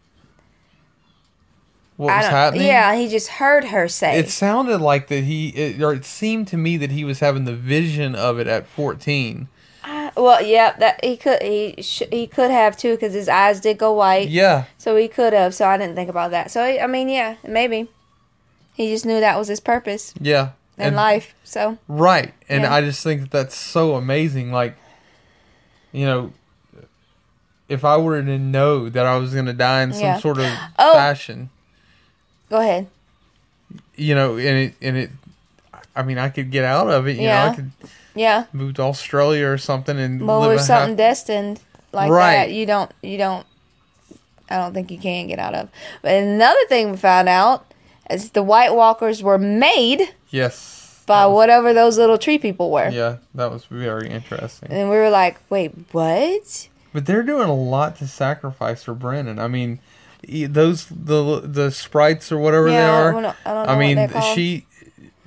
What 1.96 2.16
was 2.16 2.26
happening? 2.28 2.68
Yeah, 2.68 2.96
he 2.96 3.08
just 3.08 3.28
heard 3.28 3.66
her 3.66 3.88
say. 3.88 4.20
It 4.20 4.30
sounded 4.30 4.80
like 4.82 5.08
that 5.08 5.24
he, 5.24 5.50
it, 5.50 5.82
or 5.82 5.94
it 5.94 6.06
seemed 6.06 6.48
to 6.50 6.58
me 6.58 6.78
that 6.78 6.92
he 6.92 7.04
was 7.04 7.22
having 7.22 7.46
the 7.46 7.56
vision 7.56 8.14
of 8.14 8.38
it 8.38 8.46
at 8.46 8.68
14. 8.68 9.48
I- 9.84 10.12
well, 10.16 10.40
yeah, 10.44 10.74
that 10.78 11.04
he 11.04 11.18
could. 11.18 11.42
He 11.42 11.82
sh- 11.82 12.04
he 12.12 12.28
could 12.28 12.52
have 12.52 12.78
too 12.78 12.92
because 12.92 13.14
his 13.14 13.28
eyes 13.28 13.60
did 13.60 13.80
go 13.80 13.94
white. 13.94 14.30
Yeah, 14.30 14.66
So 14.78 14.96
he 14.96 15.08
could 15.08 15.34
have. 15.34 15.56
So 15.56 15.68
I 15.68 15.78
didn't 15.78 15.96
think 15.96 16.10
about 16.10 16.32
that. 16.32 16.52
So 16.52 16.62
I 16.64 16.86
mean, 16.86 17.10
yeah, 17.10 17.38
maybe 17.48 17.90
he 18.76 18.92
just 18.92 19.06
knew 19.06 19.20
that 19.20 19.38
was 19.38 19.48
his 19.48 19.60
purpose 19.60 20.14
yeah. 20.22 20.50
In 20.78 20.96
life. 20.96 21.34
So 21.44 21.78
Right. 21.88 22.34
And 22.50 22.64
Yeah. 22.64 22.74
I 22.74 22.82
just 22.82 23.04
think 23.04 23.22
that 23.22 23.32
that's 23.32 23.56
so 23.56 23.96
amazing. 23.96 24.52
Like, 24.52 24.76
you 25.92 26.06
know, 26.06 26.34
if 27.68 27.84
I 27.84 27.98
were 27.98 28.22
to 28.22 28.38
know 28.40 28.90
that 28.90 29.06
I 29.06 29.18
was 29.18 29.34
going 29.34 29.46
to 29.48 29.54
die 29.54 29.82
in 29.84 29.92
some 29.94 30.02
Yeah. 30.02 30.20
sort 30.20 30.40
of 30.40 30.52
Oh. 30.80 30.94
fashion, 30.94 31.50
go 32.50 32.58
ahead. 32.62 32.88
you 33.96 34.14
know, 34.16 34.38
and 34.38 34.58
it, 34.58 34.76
and 34.82 34.96
it, 34.98 35.10
I 35.96 36.04
mean, 36.04 36.18
I 36.18 36.30
could 36.30 36.52
get 36.52 36.64
out 36.64 36.90
of 36.90 37.08
it. 37.08 37.14
You 37.16 37.24
know, 37.24 37.28
Yeah. 37.28 37.50
I 37.52 37.56
could 37.56 37.72
Yeah. 38.16 38.44
move 38.54 38.76
to 38.76 38.84
Australia 38.84 39.48
or 39.48 39.58
something 39.58 40.00
and 40.00 40.26
Well, 40.26 40.42
live 40.42 40.62
something 40.62 40.90
hap- 40.92 40.98
destined 40.98 41.60
like 41.92 42.10
Right. 42.12 42.34
that. 42.36 42.52
You 42.52 42.66
don't. 42.66 42.92
You 43.02 43.18
don't. 43.18 43.46
I 44.50 44.58
don't 44.58 44.74
think 44.74 44.92
you 44.92 44.98
can 45.00 45.28
get 45.28 45.40
out 45.40 45.54
of. 45.56 45.68
But 46.02 46.12
another 46.14 46.64
thing 46.70 46.92
we 46.92 46.98
found 46.98 47.28
out 47.28 47.66
is 48.10 48.30
the 48.32 48.44
White 48.44 48.74
Walkers 48.74 49.22
were 49.22 49.38
made 49.38 50.14
Yes. 50.30 51.02
by 51.06 51.26
was- 51.26 51.36
whatever 51.36 51.74
those 51.74 51.98
little 51.98 52.18
tree 52.18 52.38
people 52.38 52.72
were. 52.72 52.90
Yeah, 52.90 53.18
that 53.36 53.52
was 53.52 53.66
very 53.66 54.10
interesting. 54.10 54.70
And 54.72 54.90
we 54.90 54.96
were 54.98 55.10
like, 55.10 55.38
wait, 55.50 55.72
what? 55.92 56.68
But 56.94 57.06
they're 57.06 57.24
doing 57.24 57.48
a 57.50 57.56
lot 57.56 57.96
to 57.98 58.08
sacrifice 58.08 58.84
for 58.84 58.94
Brennan. 58.94 59.40
I 59.40 59.48
mean, 59.48 59.80
those 60.28 60.86
the 60.88 61.42
the 61.44 61.72
sprites 61.72 62.32
or 62.32 62.38
whatever 62.40 62.68
Yeah, 62.70 62.74
they 62.88 62.92
I 62.92 63.02
are. 63.02 63.12
don't 63.12 63.22
know- 63.24 63.34
I 63.46 63.54
don't 63.54 63.66
know 63.68 63.74
I 63.74 63.78
mean, 63.78 64.10
she 64.36 64.66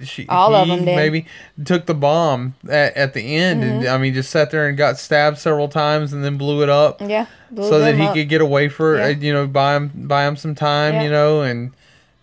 she 0.03 0.27
All 0.29 0.55
of 0.55 0.67
them 0.67 0.85
did. 0.87 0.97
maybe 0.97 1.27
took 1.63 1.85
the 1.85 1.95
bomb 1.95 2.55
at, 2.69 2.97
at 2.97 3.13
the 3.13 3.37
end 3.37 3.63
and 3.63 3.83
Mm-hmm. 3.83 3.95
I 3.95 3.99
mean 3.99 4.15
just 4.15 4.31
sat 4.31 4.51
there 4.51 4.67
and 4.67 4.77
got 4.77 4.99
stabbed 4.99 5.37
several 5.37 5.69
times 5.69 6.15
and 6.15 6.25
then 6.25 6.39
blew 6.39 6.63
it 6.63 6.71
up 6.71 7.03
Yeah. 7.03 7.27
blew 7.51 7.69
so 7.69 7.79
that 7.81 7.97
he 7.97 8.03
up. 8.05 8.15
could 8.15 8.31
get 8.31 8.41
away 8.41 8.71
for 8.71 8.97
Yeah. 8.97 9.05
uh, 9.05 9.09
you 9.09 9.31
know 9.31 9.47
buy 9.47 9.77
him 9.77 9.91
buy 9.95 10.27
him 10.27 10.37
some 10.37 10.55
time 10.55 10.95
Yeah. 10.95 11.03
you 11.03 11.11
know 11.11 11.43
and 11.43 11.73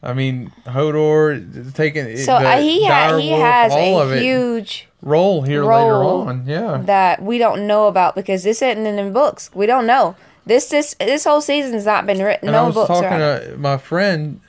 I 0.03 0.13
mean 0.13 0.51
Hodor 0.65 1.73
taking 1.73 2.17
So 2.17 2.39
the 2.39 2.47
uh, 2.47 2.57
he 2.61 2.85
ha- 2.85 3.17
he 3.17 3.29
wolf, 3.29 3.41
has 3.41 3.71
all 3.71 3.99
a 3.99 4.03
of 4.03 4.11
it 4.13 4.21
huge 4.21 4.87
role 5.01 5.41
here 5.41 5.63
role 5.63 6.23
later 6.23 6.29
on 6.29 6.43
yeah 6.47 6.77
that 6.85 7.21
we 7.21 7.37
don't 7.37 7.67
know 7.67 7.87
about 7.87 8.15
because 8.15 8.43
this 8.43 8.61
isn't 8.61 8.85
in 8.85 8.95
the 8.95 9.11
books. 9.11 9.49
We 9.53 9.65
don't 9.65 9.87
know. 9.87 10.15
This 10.45 10.69
this 10.69 10.95
this 10.99 11.23
whole 11.23 11.41
season's 11.41 11.85
not 11.85 12.05
been 12.05 12.19
written. 12.19 12.47
and 12.49 12.53
no 12.53 12.63
I 12.63 12.65
was 12.67 12.75
books 12.75 12.87
talking 12.87 13.09
to 13.09 13.55
my 13.57 13.77
friend 13.77 14.39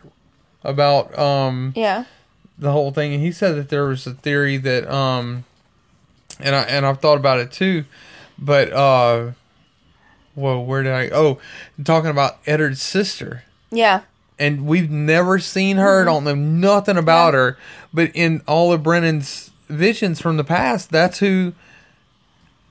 about 0.65 1.17
um 1.19 1.73
yeah. 1.75 2.05
the 2.59 2.73
whole 2.73 2.91
thing 2.91 3.15
and 3.15 3.23
he 3.23 3.33
said 3.33 3.57
that 3.57 3.69
there 3.69 3.87
was 3.87 4.07
a 4.07 4.13
theory 4.13 4.59
that 4.59 4.89
um 4.93 5.45
and 6.41 6.55
I 6.55 6.63
and 6.63 6.85
I've 6.85 7.01
thought 7.01 7.17
about 7.17 7.39
it 7.41 7.51
too 7.53 7.85
but 8.39 8.73
uh 8.73 9.31
whoa, 10.35 10.61
where 10.61 10.83
did 10.83 10.93
I 10.93 11.09
oh 11.09 11.39
talking 11.83 12.11
about 12.11 12.45
Eddard's 12.45 12.83
sister 12.83 13.45
Yeah. 13.71 14.03
And 14.39 14.67
we've 14.67 14.91
never 14.91 15.39
seen 15.39 15.77
her 15.77 16.05
don't 16.05 16.25
know 16.25 16.35
nothing 16.35 16.97
about 16.97 17.35
Mm-hmm. 17.35 17.37
Yeah. 17.37 17.43
her 17.43 17.59
but 17.93 18.11
in 18.15 18.43
all 18.47 18.73
of 18.73 18.83
Brennan's 18.83 19.51
visions 19.69 20.21
from 20.21 20.37
the 20.37 20.45
past 20.45 20.91
that's 20.91 21.19
who 21.19 21.53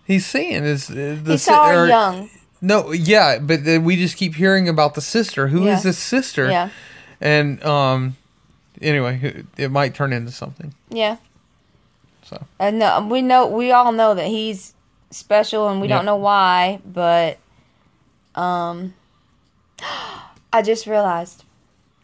he's 0.06 0.26
seeing 0.26 0.64
is 0.64 0.90
uh, 0.90 1.18
the 1.24 1.34
He 1.34 1.38
saw 1.38 1.68
her 1.70 1.84
or- 1.84 1.88
young. 1.88 2.30
no 2.62 2.92
yeah 2.92 3.40
but 3.40 3.62
we 3.82 3.96
just 3.96 4.18
keep 4.18 4.36
hearing 4.36 4.68
about 4.70 4.94
the 4.96 5.02
sister 5.02 5.48
Who 5.50 5.62
is 5.62 5.66
Yeah. 5.66 5.80
this 5.92 5.98
sister 5.98 6.50
Yeah. 6.50 6.70
and 7.22 7.64
um 7.64 8.16
anyway 8.82 9.44
it 9.58 9.70
might 9.72 9.94
turn 9.94 10.14
into 10.14 10.32
something 10.32 10.74
Yeah. 10.90 11.18
so 12.24 12.46
And 12.60 12.80
no, 12.80 13.06
we 13.10 13.22
know 13.22 13.48
we 13.48 13.72
all 13.72 13.92
know 13.92 14.14
that 14.16 14.28
he's 14.28 14.74
special, 15.12 15.70
and 15.70 15.80
we 15.82 15.88
Yeah. 15.88 15.96
don't 15.98 16.06
know 16.06 16.18
why. 16.18 16.80
But 16.86 17.38
um, 18.36 18.94
I 20.52 20.62
just 20.62 20.86
realized 20.86 21.44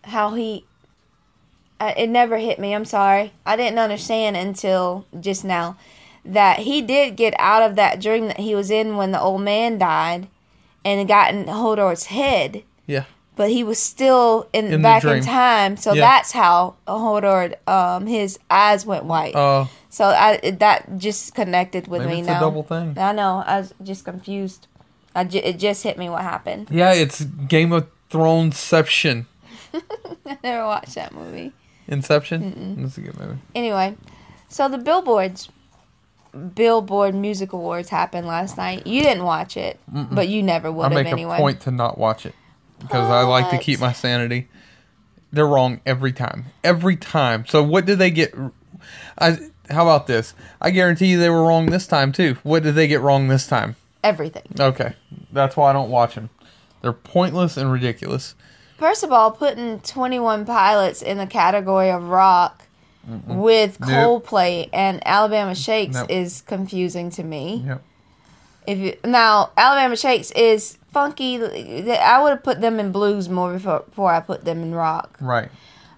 how 0.06 0.34
he. 0.36 0.66
I, 1.80 1.92
it 1.92 2.08
never 2.10 2.38
hit 2.38 2.60
me. 2.60 2.74
I'm 2.74 2.86
sorry. 2.86 3.34
I 3.46 3.56
didn't 3.56 3.80
understand 3.80 4.38
until 4.38 5.06
just 5.20 5.44
now 5.44 5.76
that 6.26 6.60
he 6.60 6.82
did 6.82 7.16
get 7.18 7.34
out 7.38 7.62
of 7.62 7.76
that 7.76 8.00
dream 8.02 8.28
that 8.28 8.40
he 8.40 8.56
was 8.56 8.72
in 8.72 8.96
when 8.96 9.12
the 9.12 9.20
old 9.20 9.42
man 9.42 9.78
died, 9.78 10.28
and 10.86 11.06
got 11.08 11.34
in 11.34 11.46
Hodor's 11.46 12.06
head. 12.06 12.64
yeah 12.88 13.04
But 13.36 13.50
he 13.50 13.64
was 13.64 13.80
still 13.80 14.48
in, 14.54 14.68
In 14.72 14.82
back 14.82 15.04
in 15.04 15.22
time, 15.24 15.76
so 15.76 15.92
Yeah. 15.94 16.02
that's 16.06 16.32
how 16.32 16.76
Hodor, 16.88 17.56
um, 17.68 18.06
his 18.08 18.40
eyes 18.50 18.86
went 18.86 19.04
white. 19.06 19.36
uh 19.36 19.66
So 19.90 20.06
I 20.06 20.52
that 20.60 20.98
just 20.98 21.36
connected 21.36 21.88
with 21.90 22.06
me 22.06 22.20
it's 22.20 22.28
a 22.30 22.34
now. 22.34 22.40
double 22.40 22.64
thing. 22.64 22.96
I 22.98 23.12
know. 23.12 23.44
I 23.46 23.60
was 23.60 23.74
just 23.84 24.06
confused. 24.06 24.68
I 25.16 25.26
ju- 25.26 25.42
it 25.44 25.60
just 25.60 25.84
hit 25.84 25.98
me 25.98 26.08
what 26.10 26.22
happened. 26.22 26.70
Yeah, 26.72 26.94
it's 26.94 27.22
Game 27.26 27.74
of 27.74 27.88
Thronesception. 28.10 29.26
I 30.26 30.38
never 30.44 30.66
watched 30.66 30.96
that 30.96 31.14
movie. 31.14 31.54
Inception. 31.88 32.82
That's 32.82 32.98
a 32.98 33.02
good 33.02 33.20
movie. 33.20 33.40
Anyway, 33.56 33.96
so 34.48 34.70
the 34.70 34.78
billboards, 34.78 35.50
Billboard 36.56 37.14
Music 37.14 37.54
Awards 37.54 37.90
happened 37.90 38.28
last 38.28 38.58
night. 38.58 38.88
You 38.88 39.02
didn't 39.02 39.24
watch 39.24 39.58
it, 39.58 39.80
but 39.88 40.28
you 40.28 40.42
never 40.42 40.68
I 40.68 40.72
would 40.72 40.84
have 40.84 40.94
make 40.94 41.08
anyway. 41.08 41.36
a 41.36 41.40
point 41.40 41.62
to 41.62 41.72
not 41.72 41.98
watch 41.98 42.26
it 42.26 42.36
because 42.80 43.10
I 43.10 43.24
like 43.24 43.50
to 43.52 43.58
keep 43.58 43.80
my 43.80 43.94
sanity. 43.94 44.48
They're 45.32 45.48
wrong 45.48 45.82
every 45.86 46.14
time. 46.14 46.46
Every 46.64 46.96
time. 46.96 47.46
So 47.48 47.64
what 47.64 47.86
did 47.86 47.98
they 47.98 48.12
get? 48.12 48.34
I 49.18 49.38
how 49.70 49.84
about 49.84 50.08
this? 50.08 50.34
I 50.62 50.72
guarantee 50.72 51.08
you 51.08 51.20
they 51.20 51.30
were 51.30 51.44
wrong 51.44 51.68
this 51.68 51.88
time 51.88 52.12
too. 52.12 52.38
What 52.44 52.64
did 52.64 52.76
they 52.76 52.88
get 52.88 53.02
wrong 53.02 53.28
this 53.28 53.48
time? 53.48 53.76
Everything. 54.04 54.44
Okay, 54.60 54.94
that's 55.32 55.56
why 55.56 55.70
I 55.70 55.74
don't 55.74 55.90
watch 55.90 56.16
them. 56.16 56.30
They're 56.82 56.94
pointless 56.94 57.58
and 57.58 57.72
ridiculous. 57.72 58.36
First 58.84 59.04
of 59.06 59.14
all, 59.14 59.32
putting 59.32 59.80
Twenty 59.80 60.20
One 60.20 60.46
Pilots 60.46 61.02
in 61.02 61.18
the 61.18 61.26
category 61.26 61.90
of 61.90 62.10
rock 62.10 62.64
with 63.26 63.80
Nope. 63.80 64.26
Coldplay 64.26 64.68
and 64.74 65.02
Alabama 65.08 65.56
Shakes 65.56 65.96
Nope. 65.96 66.10
is 66.10 66.42
confusing 66.42 67.10
to 67.12 67.24
me. 67.24 67.64
Yep. 67.66 67.82
If 68.68 68.78
you 68.80 68.98
now 69.06 69.52
Alabama 69.56 69.96
Shakes 69.96 70.32
is 70.32 70.78
funky. 70.92 71.38
I 71.42 72.22
would 72.22 72.32
have 72.32 72.44
put 72.44 72.60
them 72.60 72.78
in 72.78 72.92
blues 72.92 73.30
more 73.30 73.54
before, 73.54 73.86
before 73.88 74.12
I 74.12 74.20
put 74.20 74.44
them 74.44 74.62
in 74.62 74.76
rock. 74.76 75.18
Right. 75.22 75.48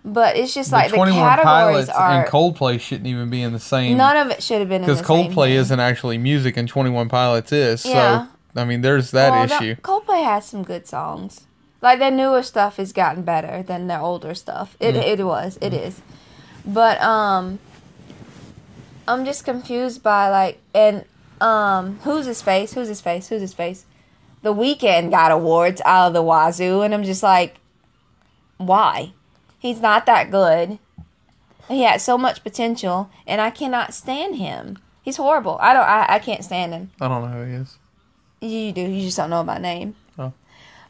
But 0.05 0.35
it's 0.37 0.53
just 0.53 0.71
like 0.71 0.91
the 0.91 0.97
categories 0.97 1.43
Pilots 1.43 1.89
are. 1.89 2.21
and 2.21 2.29
Coldplay 2.29 2.79
shouldn't 2.79 3.07
even 3.07 3.31
be 3.31 3.41
in 3.41 3.51
the 3.51 3.59
same. 3.59 3.97
none 3.97 4.15
of 4.15 4.29
it 4.29 4.43
should 4.43 4.59
have 4.59 4.69
been 4.69 4.83
in 4.83 4.87
because 4.87 5.01
Coldplay 5.01 5.53
isn't 5.53 5.79
actually 5.79 6.19
music 6.19 6.55
and 6.55 6.67
Twenty 6.67 6.91
One 6.91 7.09
Pilots 7.09 7.51
is. 7.51 7.83
Yeah. 7.83 8.27
So 8.53 8.61
I 8.61 8.63
mean, 8.63 8.81
there's 8.81 9.09
that 9.09 9.31
Well, 9.31 9.59
issue. 9.59 9.75
Coldplay 9.81 10.23
has 10.23 10.45
some 10.45 10.61
good 10.61 10.85
songs. 10.85 11.47
Like 11.81 11.99
their 11.99 12.11
newer 12.11 12.41
stuff 12.41 12.77
has 12.77 12.93
gotten 12.93 13.23
better 13.23 13.61
than 13.61 13.87
their 13.87 13.99
older 13.99 14.33
stuff. 14.33 14.75
It 14.79 14.95
it 14.95 15.23
was. 15.23 15.57
It 15.61 15.73
is. 15.73 16.01
But 16.65 16.99
um 17.01 17.59
I'm 19.07 19.25
just 19.25 19.45
confused 19.45 20.01
by 20.01 20.29
like 20.29 20.59
and 20.73 21.05
um 21.41 21.99
who's 22.03 22.25
his 22.25 22.41
face? 22.41 22.73
Who's 22.73 22.87
his 22.87 23.01
face? 23.01 23.27
Who's 23.27 23.41
his 23.41 23.53
face? 23.53 23.85
The 24.41 24.53
Weeknd 24.53 25.11
got 25.11 25.31
awards 25.31 25.81
out 25.85 26.07
of 26.07 26.13
the 26.13 26.23
wazoo 26.23 26.81
and 26.81 26.93
I'm 26.93 27.03
just 27.03 27.23
like 27.23 27.57
why? 28.57 29.13
He's 29.59 29.81
not 29.81 30.05
that 30.05 30.31
good. 30.31 30.79
He 31.67 31.81
had 31.81 31.99
so 32.01 32.17
much 32.17 32.43
potential 32.43 33.09
and 33.27 33.41
I 33.41 33.49
cannot 33.49 33.93
stand 33.93 34.37
him. 34.37 34.77
He's 35.01 35.17
horrible. 35.17 35.57
I 35.61 35.73
don't 35.73 35.83
I, 35.83 36.05
I 36.09 36.19
can't 36.19 36.43
stand 36.43 36.73
him. 36.73 36.91
I 36.99 37.07
don't 37.07 37.21
know 37.21 37.37
who 37.37 37.45
he 37.45 37.53
is. 37.55 37.77
You 38.41 38.71
do. 38.71 38.81
You 38.81 39.01
just 39.01 39.17
don't 39.17 39.29
know 39.29 39.43
my 39.43 39.57
name. 39.57 39.95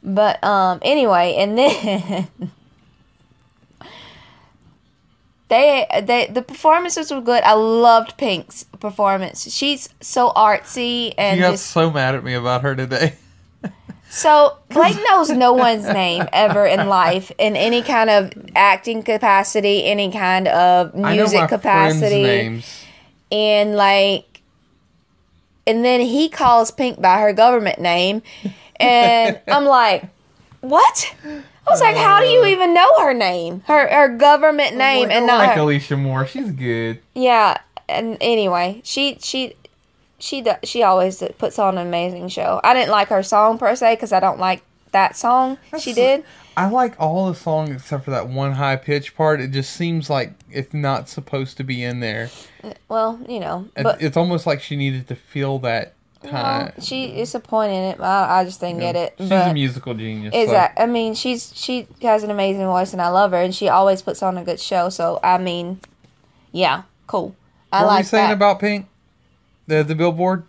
But 0.06 0.42
um 0.44 0.80
anyway, 0.84 1.36
and 1.36 1.58
then 1.58 2.28
they 5.50 5.88
they 6.04 6.28
the 6.28 6.44
performances 6.44 7.12
were 7.12 7.22
good. 7.22 7.44
I 7.44 7.54
loved 7.54 8.18
Pink's 8.18 8.64
performance. 8.80 9.52
She's 9.52 9.90
so 10.02 10.32
artsy 10.36 11.14
and 11.18 11.38
You 11.38 11.44
got 11.46 11.52
just 11.52 11.68
so 11.72 11.90
mad 11.90 12.14
at 12.14 12.24
me 12.24 12.36
about 12.36 12.62
her 12.62 12.76
today. 12.76 13.16
so 14.10 14.58
Blake 14.70 14.98
knows 15.10 15.32
no 15.32 15.54
one's 15.54 15.86
name 15.86 16.28
ever 16.32 16.68
in 16.68 16.88
life 16.88 17.32
in 17.40 17.56
any 17.56 17.82
kind 17.82 18.12
of 18.12 18.32
acting 18.56 19.02
capacity, 19.02 19.86
any 19.86 20.12
kind 20.12 20.48
of 20.48 20.94
I 20.96 21.00
know 21.00 21.24
music 21.24 21.50
capacity. 21.50 22.22
names. 22.22 22.84
and 23.32 23.76
like 23.76 24.42
and 25.66 25.84
then 25.84 26.02
he 26.02 26.30
calls 26.30 26.70
pink 26.70 27.02
by 27.02 27.20
her 27.20 27.34
government 27.34 27.80
name 27.80 28.22
and 28.80 29.40
i'm 29.48 29.66
like 29.66 30.06
what 30.62 31.16
i 31.24 31.44
was 31.70 31.82
like 31.82 31.96
how 31.96 32.20
do 32.20 32.26
you 32.28 32.46
even 32.46 32.74
know 32.74 32.88
her 33.00 33.14
name 33.14 33.62
her 33.68 33.88
her 33.88 34.16
government 34.18 34.76
name 34.76 35.10
and 35.12 35.28
not 35.28 35.38
like 35.40 35.52
her, 35.56 35.62
Alicia 35.62 35.98
Moore. 35.98 36.26
She's 36.26 36.52
good. 36.52 37.00
yeah 37.14 37.58
and 37.88 38.18
anyway 38.22 38.82
she 38.84 39.18
she 39.22 39.54
she 40.18 40.44
she 40.64 40.82
always 40.82 41.22
puts 41.38 41.60
on 41.60 41.78
an 41.78 41.86
amazing 41.86 42.28
show 42.30 42.60
i 42.64 42.74
didn't 42.74 42.90
like 42.92 43.10
her 43.10 43.22
song 43.22 43.58
per 43.58 43.76
se 43.76 43.94
because 43.96 44.12
i 44.12 44.20
don't 44.20 44.40
like 44.40 44.64
that 44.92 45.16
song 45.16 45.58
she 45.80 45.94
did 45.94 46.24
I 46.58 46.70
like 46.70 46.96
all 47.02 47.28
the 47.28 47.36
songs 47.36 47.70
except 47.72 48.06
for 48.06 48.12
that 48.12 48.30
one 48.30 48.54
high 48.54 48.78
pitch 48.78 49.14
part. 49.14 49.42
It 49.42 49.52
just 49.52 49.74
seems 49.74 50.10
like 50.10 50.32
it's 50.50 50.74
not 50.74 51.10
supposed 51.10 51.58
to 51.58 51.66
be 51.66 51.84
in 51.84 52.00
there. 52.00 52.30
well 52.88 53.20
you 53.28 53.42
know 53.42 53.68
but 53.76 54.02
it's 54.02 54.16
almost 54.16 54.48
like 54.48 54.62
she 54.62 54.78
needed 54.78 55.10
to 55.10 55.16
feel 55.16 55.60
that 55.60 55.95
time. 56.26 56.72
well, 56.76 56.86
she 56.86 57.06
is 57.20 57.34
a 57.36 57.40
point 57.40 57.72
in 57.72 57.84
it 57.84 58.00
I, 58.00 58.40
I 58.42 58.44
just 58.46 58.60
didn't 58.60 58.80
get 58.80 58.96
it 58.96 59.16
She's 59.18 59.32
a 59.32 59.54
musical 59.54 59.94
genius. 59.94 60.34
so- 60.34 60.40
Exactly. 60.42 60.84
I 60.84 60.88
mean, 60.88 61.14
she's 61.16 61.52
she 61.56 61.88
has 62.02 62.24
an 62.24 62.32
amazing 62.32 62.66
voice, 62.66 62.94
and 62.94 63.02
I 63.02 63.10
love 63.10 63.32
her, 63.32 63.38
and 63.42 63.54
she 63.56 63.70
always 63.70 64.02
puts 64.02 64.22
on 64.24 64.38
a 64.38 64.44
good 64.44 64.60
show. 64.60 64.90
So 64.90 65.20
I 65.24 65.38
mean, 65.38 65.80
yeah, 66.52 66.84
cool. 67.08 67.36
I 67.72 67.78
What 67.80 67.84
were 67.84 67.88
like 67.88 68.00
you 68.00 68.04
saying 68.06 68.28
that. 68.30 68.34
about 68.34 68.60
Pink? 68.60 68.88
The 69.68 69.84
the 69.84 69.96
Billboard. 69.96 70.44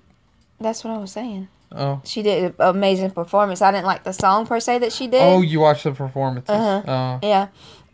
That's 0.61 0.85
what 0.85 0.93
I 0.93 0.99
was 0.99 1.12
saying. 1.12 1.49
Oh. 1.73 2.01
She 2.05 2.23
did 2.23 2.45
an 2.45 2.55
amazing 2.61 3.11
performance. 3.11 3.61
I 3.61 3.71
didn't 3.73 3.87
like 3.87 4.05
the 4.05 4.12
song 4.12 4.47
per 4.47 4.61
se 4.61 4.79
that 4.79 4.93
she 4.93 5.07
did. 5.09 5.21
Oh, 5.23 5.43
you 5.43 5.61
watched 5.61 5.85
the 5.85 5.93
performance. 5.93 6.49
Uh-huh. 6.49 6.83
Oh. 6.87 7.27
Yeah, 7.27 7.49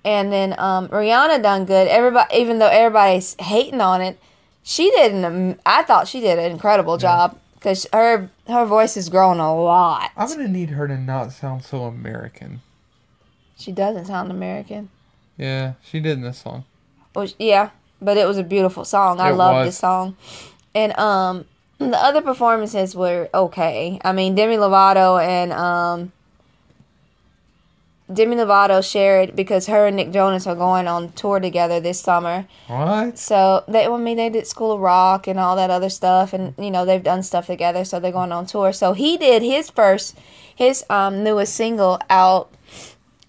and 0.04 0.30
then 0.32 0.54
um, 0.58 0.88
Rihanna 0.88 1.42
done 1.42 1.64
good. 1.64 1.88
Everybody, 1.88 2.36
even 2.36 2.58
though 2.58 2.68
everybody's 2.68 3.34
hating 3.40 3.80
on 3.80 4.00
it, 4.00 4.18
she 4.62 4.90
did 4.90 5.12
an. 5.12 5.58
I 5.64 5.82
thought 5.84 6.06
she 6.06 6.20
did 6.20 6.38
an 6.38 6.52
incredible 6.52 6.98
job 6.98 7.38
because 7.62 7.86
her 7.92 8.28
her 8.48 8.66
voice 8.66 8.96
is 8.96 9.08
growing 9.08 9.38
a 9.38 9.54
lot. 9.54 10.10
I'm 10.16 10.28
gonna 10.28 10.48
need 10.48 10.70
her 10.70 10.88
to 10.88 10.98
not 10.98 11.30
sound 11.32 11.62
so 11.62 11.84
American. 11.84 12.60
She 13.56 13.70
doesn't 13.70 14.06
sound 14.06 14.32
American. 14.32 14.88
Yeah, 15.36 15.74
she 15.84 16.00
did 16.00 16.18
in 16.18 16.22
this 16.22 16.38
song. 16.38 16.64
Which, 17.12 17.34
yeah, 17.38 17.70
but 18.00 18.16
it 18.16 18.26
was 18.26 18.36
a 18.36 18.42
beautiful 18.42 18.84
song. 18.84 19.20
I 19.20 19.30
It 19.30 19.34
love 19.34 19.64
this 19.64 19.78
song. 19.78 20.16
And 20.74 20.96
um 20.98 21.44
the 21.78 21.96
other 22.02 22.20
performances 22.20 22.96
were 22.96 23.28
okay. 23.32 24.00
I 24.04 24.12
mean 24.12 24.34
Demi 24.34 24.56
Lovato 24.56 25.24
and 25.24 25.52
um 25.52 26.12
Demi 28.12 28.36
Lovato 28.36 28.82
shared 28.82 29.34
because 29.36 29.66
her 29.66 29.86
and 29.86 29.96
Nick 29.96 30.12
Jonas 30.12 30.46
are 30.46 30.54
going 30.54 30.86
on 30.86 31.12
tour 31.12 31.40
together 31.40 31.80
this 31.80 32.00
summer. 32.00 32.46
What? 32.66 33.18
So 33.18 33.64
they, 33.68 33.86
I 33.86 33.96
mean, 33.96 34.16
they 34.16 34.30
did 34.30 34.46
School 34.46 34.72
of 34.72 34.80
Rock 34.80 35.26
and 35.26 35.38
all 35.38 35.56
that 35.56 35.70
other 35.70 35.88
stuff, 35.88 36.32
and 36.32 36.54
you 36.58 36.70
know 36.70 36.84
they've 36.84 37.02
done 37.02 37.22
stuff 37.22 37.46
together. 37.46 37.84
So 37.84 38.00
they're 38.00 38.12
going 38.12 38.32
on 38.32 38.46
tour. 38.46 38.72
So 38.72 38.92
he 38.92 39.16
did 39.16 39.42
his 39.42 39.70
first, 39.70 40.18
his 40.54 40.84
um 40.90 41.24
newest 41.24 41.54
single 41.54 41.98
out, 42.10 42.52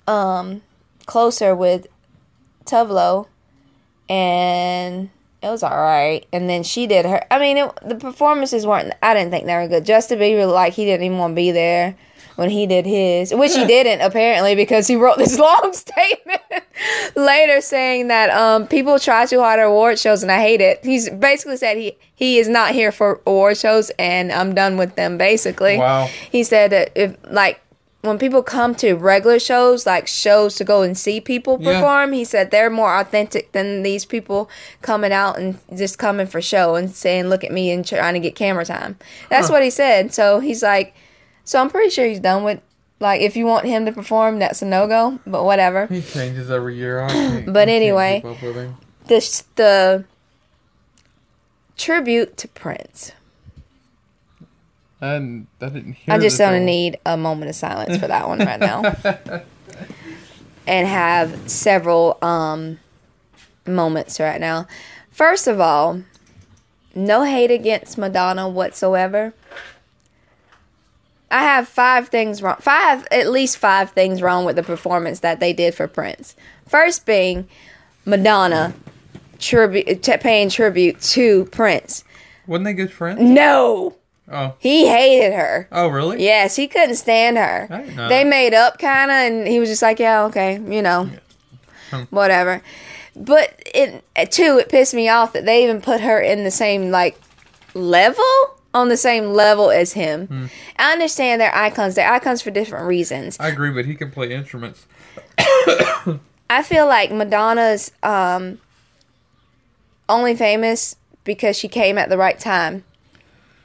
um, 0.07 0.61
closer 1.05 1.55
with 1.55 1.87
Tove 2.65 2.89
Lo, 2.89 3.27
and 4.09 5.09
it 5.41 5.49
was 5.49 5.63
all 5.63 5.77
right. 5.77 6.25
And 6.31 6.49
then 6.49 6.63
she 6.63 6.87
did 6.87 7.05
her. 7.05 7.25
I 7.31 7.39
mean, 7.39 7.57
it, 7.57 7.71
the 7.85 7.95
performances 7.95 8.65
weren't. 8.65 8.93
I 9.01 9.13
didn't 9.13 9.31
think 9.31 9.45
they 9.45 9.55
were 9.55 9.67
good. 9.67 9.85
Justin 9.85 10.19
Bieber, 10.19 10.51
like 10.51 10.73
he 10.73 10.85
didn't 10.85 11.05
even 11.05 11.17
want 11.17 11.31
to 11.31 11.35
be 11.35 11.51
there 11.51 11.95
when 12.35 12.49
he 12.49 12.65
did 12.67 12.85
his, 12.85 13.33
which 13.33 13.53
he 13.55 13.65
didn't 13.65 14.01
apparently 14.01 14.55
because 14.55 14.87
he 14.87 14.95
wrote 14.95 15.17
this 15.17 15.37
long 15.47 15.71
statement 15.73 16.41
later 17.15 17.61
saying 17.61 18.07
that 18.07 18.29
um, 18.31 18.67
people 18.67 18.99
try 18.99 19.25
too 19.25 19.39
hard 19.39 19.59
at 19.59 19.63
award 19.67 19.99
shows 19.99 20.23
and 20.23 20.31
I 20.31 20.39
hate 20.41 20.61
it. 20.61 20.79
He's 20.83 21.09
basically 21.09 21.57
said 21.57 21.77
he 21.77 21.97
he 22.15 22.37
is 22.39 22.47
not 22.47 22.71
here 22.71 22.91
for 22.91 23.21
award 23.25 23.57
shows 23.57 23.91
and 23.99 24.31
I'm 24.31 24.53
done 24.55 24.77
with 24.77 24.95
them. 24.95 25.17
Basically, 25.17 25.77
Wow. 25.77 26.07
He 26.31 26.43
said 26.43 26.71
that 26.71 26.91
if 26.95 27.15
like. 27.29 27.59
When 28.05 28.17
people 28.19 28.43
come 28.43 28.75
to 28.83 28.95
regular 28.95 29.39
shows, 29.39 29.85
like 29.85 30.07
shows 30.09 30.55
to 30.55 30.65
go 30.65 30.81
and 30.81 30.97
see 30.97 31.21
people 31.21 31.57
Yeah. 31.61 31.75
perform, 31.75 32.11
he 32.11 32.25
said 32.25 32.51
they're 32.51 32.69
more 32.69 32.99
authentic 32.99 33.53
than 33.53 33.81
these 33.81 34.03
people 34.03 34.49
coming 34.81 35.13
out 35.13 35.37
and 35.39 35.57
just 35.73 35.97
coming 35.97 36.27
for 36.27 36.41
show 36.41 36.75
and 36.75 36.91
saying, 36.93 37.29
"Look 37.29 37.45
at 37.45 37.51
me" 37.53 37.71
and 37.71 37.87
trying 37.87 38.13
to 38.15 38.19
get 38.19 38.35
camera 38.35 38.65
time. 38.65 38.97
That's 39.29 39.47
Huh. 39.47 39.53
what 39.53 39.63
he 39.63 39.69
said. 39.69 40.13
So 40.13 40.41
he's 40.41 40.61
like, 40.61 40.93
so 41.43 41.59
I'm 41.59 41.69
pretty 41.69 41.89
sure 41.89 42.05
he's 42.05 42.19
done 42.19 42.43
with 42.43 42.61
like 42.99 43.21
if 43.21 43.35
you 43.35 43.45
want 43.45 43.65
him 43.65 43.85
to 43.85 43.91
perform, 43.91 44.39
that's 44.39 44.61
a 44.61 44.65
no 44.65 44.87
go. 44.87 45.19
But 45.27 45.43
whatever. 45.43 45.87
He 45.87 46.01
changes 46.01 46.49
every 46.49 46.75
year. 46.75 47.01
I 47.01 47.43
But 47.47 47.69
anyway. 47.69 48.21
keep 48.23 48.31
up 48.31 48.41
with 48.41 48.55
him. 48.55 48.77
This 49.07 49.43
the 49.55 50.05
tribute 51.77 52.37
to 52.37 52.47
Prince. 52.47 53.11
And 55.01 55.47
I 55.59 55.67
didn't 55.67 55.93
hear. 55.93 56.15
I 56.15 56.17
just 56.17 56.37
don't 56.37 56.63
need 56.65 56.97
a 57.05 57.17
moment 57.17 57.49
of 57.49 57.55
silence 57.55 57.97
for 57.97 58.07
that 58.07 58.27
one 58.27 58.39
right 58.39 58.59
now. 58.59 58.95
and 60.67 60.87
have 60.87 61.49
several 61.51 62.17
um 62.21 62.79
moments 63.67 64.19
right 64.19 64.39
now. 64.39 64.65
First 65.11 65.47
of 65.47 65.59
all, 65.59 66.01
no 66.95 67.23
hate 67.23 67.51
against 67.51 67.97
Madonna 67.97 68.47
whatsoever. 68.47 69.33
I 71.33 71.41
have 71.41 71.67
five 71.67 72.09
things 72.09 72.41
wrong. 72.43 72.57
Five, 72.59 73.07
at 73.11 73.29
least 73.31 73.57
five 73.57 73.89
things 73.91 74.21
wrong 74.21 74.45
with 74.45 74.55
the 74.55 74.61
performance 74.63 75.19
that 75.21 75.39
they 75.39 75.51
did 75.51 75.73
for 75.73 75.87
Prince. 75.87 76.35
First 76.67 77.05
being 77.07 77.47
Madonna 78.05 78.73
tribute, 79.39 80.03
paying 80.21 80.49
tribute 80.49 81.01
to 81.01 81.45
Prince. 81.45 82.03
Wasn't 82.45 82.65
they 82.65 82.73
good 82.73 82.91
friends? 82.91 83.19
No, 83.19 83.95
Oh. 84.31 84.53
he 84.59 84.87
hated 84.87 85.33
her. 85.33 85.67
Oh, 85.71 85.87
really? 85.87 86.23
Yes, 86.23 86.55
he 86.55 86.67
couldn't 86.67 86.95
stand 86.95 87.37
her. 87.37 87.67
I 87.69 87.77
didn't 87.79 87.95
know 87.95 88.09
They 88.09 88.23
made 88.23 88.53
up 88.53 88.77
kind 88.77 89.09
of, 89.11 89.15
and 89.17 89.47
he 89.47 89.59
was 89.59 89.69
just 89.69 89.81
like, 89.81 89.99
"Yeah, 89.99 90.23
okay, 90.25 90.59
you 90.65 90.81
know, 90.81 91.09
Hmm. 91.89 92.03
whatever." 92.09 92.61
But 93.15 93.59
it 93.73 94.03
too, 94.31 94.59
it 94.59 94.69
pissed 94.69 94.93
me 94.93 95.09
off 95.09 95.33
that 95.33 95.45
they 95.45 95.63
even 95.63 95.81
put 95.81 96.01
her 96.01 96.19
in 96.19 96.43
the 96.43 96.51
same 96.51 96.89
like 96.91 97.19
level 97.73 98.23
on 98.73 98.89
the 98.89 98.97
same 98.97 99.33
level 99.33 99.69
as 99.69 99.93
him. 99.93 100.27
Hmm. 100.27 100.45
I 100.77 100.91
understand 100.93 101.39
they're 101.41 101.55
icons. 101.55 101.95
They're 101.95 102.11
icons 102.11 102.41
for 102.41 102.51
different 102.51 102.87
reasons. 102.87 103.37
I 103.39 103.49
agree, 103.49 103.71
but 103.71 103.85
he 103.85 103.95
can 103.95 104.09
play 104.11 104.33
instruments. 104.33 104.87
I 106.49 106.63
feel 106.63 106.87
like 106.87 107.11
Madonna's 107.11 107.91
um, 108.03 108.59
only 110.09 110.35
famous 110.35 110.95
because 111.23 111.57
she 111.57 111.67
came 111.67 111.97
at 111.97 112.09
the 112.09 112.17
right 112.17 112.39
time. 112.39 112.83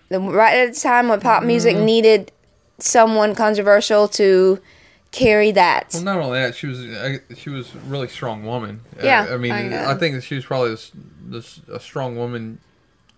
The 0.09 0.21
right 0.21 0.57
at 0.57 0.75
the 0.75 0.81
time 0.81 1.09
when 1.09 1.21
pop 1.21 1.43
music 1.43 1.77
Mm-hmm. 1.77 1.85
needed 1.85 2.33
someone 2.79 3.35
controversial 3.35 4.09
to 4.09 4.61
carry 5.11 5.51
that. 5.53 5.91
Well, 5.95 6.03
not 6.05 6.19
only 6.19 6.39
that, 6.39 6.55
she 6.55 6.67
was 6.67 6.81
uh, 6.81 7.19
she 7.37 7.51
was 7.51 7.75
a 7.75 7.79
really 7.79 8.09
strong 8.09 8.45
woman. 8.45 8.81
Uh, 8.99 9.05
Yeah, 9.07 9.27
I 9.31 9.37
mean, 9.37 9.53
I 9.53 9.93
I, 9.93 9.95
think 9.97 10.15
that 10.15 10.23
she 10.23 10.37
was 10.37 10.45
probably 10.45 10.71
this, 10.71 10.93
this 11.27 11.61
a 11.73 11.81
strong 11.81 12.17
woman. 12.17 12.61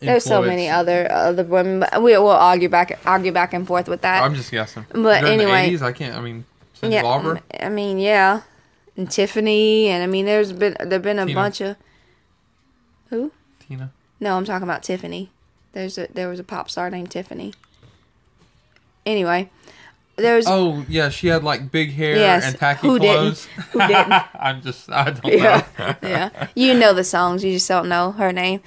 There's 0.01 0.25
so 0.25 0.41
many 0.43 0.69
other 0.69 1.11
other 1.13 1.45
women, 1.45 1.81
but 1.81 2.03
we 2.03 2.17
will 2.17 2.29
argue 2.31 2.69
back 2.69 2.99
argue 3.05 3.33
back 3.33 3.53
and 3.53 3.67
forth 3.67 3.87
with 3.89 4.01
that. 4.01 4.23
I'm 4.23 4.35
just 4.35 4.51
guessing. 4.51 4.87
But 4.91 5.21
During 5.21 5.41
anyway. 5.41 5.71
the 5.71 5.77
80s, 5.77 5.83
I 5.83 5.93
can't. 5.93 6.17
I 6.17 6.21
mean, 6.21 6.45
Cindy 6.75 6.97
yeah. 6.97 7.39
I 7.61 7.69
mean, 7.69 7.99
yeah, 7.99 8.41
and 8.97 9.11
Tiffany, 9.11 9.89
and 9.89 10.03
I 10.03 10.07
mean, 10.07 10.25
there's 10.25 10.53
been 10.53 10.77
there've 10.81 11.03
been 11.03 11.19
a 11.19 11.27
Tina. 11.27 11.39
bunch 11.39 11.61
of 11.61 11.77
who? 13.11 13.31
Tina. 13.69 13.93
No, 14.21 14.37
I'm 14.37 14.45
talking 14.45 14.63
about 14.65 14.83
Tiffany. 14.83 15.31
There's 15.73 15.99
a 15.99 16.09
there 16.13 16.29
was 16.29 16.41
a 16.41 16.45
pop 16.45 16.71
star 16.71 16.89
named 16.91 17.11
Tiffany. 17.11 17.53
Anyway, 19.05 19.51
there's 20.21 20.47
Oh 20.47 20.85
yeah, 20.89 21.09
she 21.09 21.29
had 21.29 21.43
like 21.45 21.71
big 21.71 21.93
hair 21.93 22.17
Yes, 22.17 22.45
and 22.45 22.59
tacky 22.59 22.87
who 22.87 22.99
didn't? 22.99 23.17
clothes. 23.17 23.47
Who 23.73 23.79
didn't? 23.81 24.13
I'm 24.35 24.63
just. 24.63 24.91
I 24.91 25.11
don't 25.11 25.33
yeah, 25.33 25.67
know. 25.79 25.95
yeah. 26.03 26.49
You 26.55 26.75
know 26.75 26.93
the 26.93 27.05
songs, 27.05 27.43
you 27.45 27.53
just 27.53 27.69
don't 27.69 27.89
know 27.89 28.13
her 28.13 28.33
name. 28.33 28.61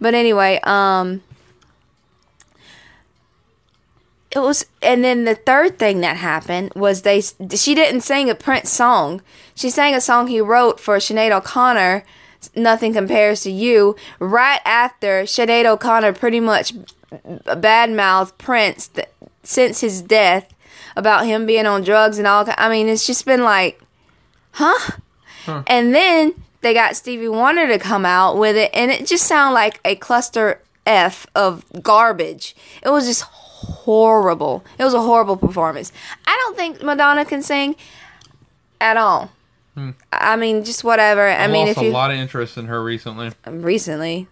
But 0.00 0.14
anyway, 0.14 0.60
um 0.64 1.22
it 4.30 4.38
was 4.38 4.64
and 4.80 5.02
then 5.02 5.24
the 5.24 5.34
third 5.34 5.78
thing 5.78 6.00
that 6.00 6.16
happened 6.16 6.72
was 6.74 7.02
they 7.02 7.20
she 7.20 7.74
didn't 7.74 8.02
sing 8.02 8.30
a 8.30 8.34
Prince 8.34 8.70
song. 8.70 9.22
She 9.54 9.70
sang 9.70 9.94
a 9.94 10.00
song 10.00 10.28
he 10.28 10.40
wrote 10.40 10.78
for 10.78 10.96
Sinead 10.98 11.32
O'Connor, 11.32 12.04
Nothing 12.54 12.92
Compares 12.92 13.42
to 13.42 13.50
You, 13.50 13.96
right 14.20 14.60
after 14.64 15.24
Sinead 15.24 15.64
O'Connor 15.66 16.12
pretty 16.12 16.40
much 16.40 16.72
badmouthed 17.12 18.38
Prince 18.38 18.88
th- 18.88 19.08
since 19.42 19.80
his 19.80 20.00
death 20.00 20.52
about 21.00 21.26
him 21.26 21.46
being 21.46 21.66
on 21.66 21.82
drugs 21.82 22.18
and 22.18 22.26
all. 22.26 22.44
I 22.56 22.68
mean, 22.68 22.88
it's 22.88 23.06
just 23.06 23.24
been 23.26 23.42
like, 23.42 23.80
huh? 24.52 24.92
And 25.66 25.92
then 25.94 26.34
they 26.60 26.72
got 26.74 26.94
Stevie 26.94 27.26
Wonder 27.28 27.66
to 27.66 27.78
come 27.78 28.06
out 28.06 28.36
with 28.38 28.54
it, 28.56 28.70
and 28.72 28.90
it 28.92 29.06
just 29.06 29.26
sounded 29.26 29.54
like 29.54 29.80
a 29.84 29.96
cluster 29.96 30.62
F 30.86 31.26
of 31.34 31.64
garbage. 31.82 32.54
It 32.82 32.90
was 32.90 33.06
just 33.06 33.22
horrible. 33.22 34.64
It 34.78 34.84
was 34.84 34.94
a 34.94 35.00
horrible 35.00 35.36
performance. 35.36 35.92
I 36.26 36.40
don't 36.44 36.56
think 36.56 36.82
Madonna 36.82 37.24
can 37.24 37.42
sing 37.42 37.74
at 38.80 38.96
all. 38.96 39.32
Hmm. 39.74 39.90
I 40.12 40.36
mean, 40.36 40.64
just 40.64 40.84
whatever. 40.84 41.26
I 41.26 41.44
I 41.44 41.46
mean, 41.48 41.66
lost 41.66 41.78
if 41.78 41.84
you 41.84 41.90
a 41.90 41.92
lot 41.92 42.10
of 42.10 42.16
interest 42.16 42.56
in 42.56 42.66
her 42.66 42.82
recently. 42.82 43.32
recently, 43.46 44.28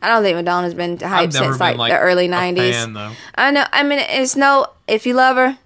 I 0.00 0.08
don't 0.08 0.22
think 0.22 0.36
Madonna's 0.36 0.74
been 0.74 0.96
hyped 0.98 1.32
since 1.32 1.58
been 1.58 1.76
like, 1.76 1.90
the 1.92 1.98
early 1.98 2.28
'90s. 2.28 2.72
fan. 2.72 3.16
I 3.34 3.50
know. 3.50 3.64
I 3.72 3.82
mean, 3.82 3.98
it's 3.98 4.36
no. 4.36 4.66
If 4.86 5.06
you 5.06 5.14
love 5.14 5.36
her, 5.36 5.58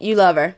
you 0.00 0.14
love 0.14 0.36
her. 0.36 0.54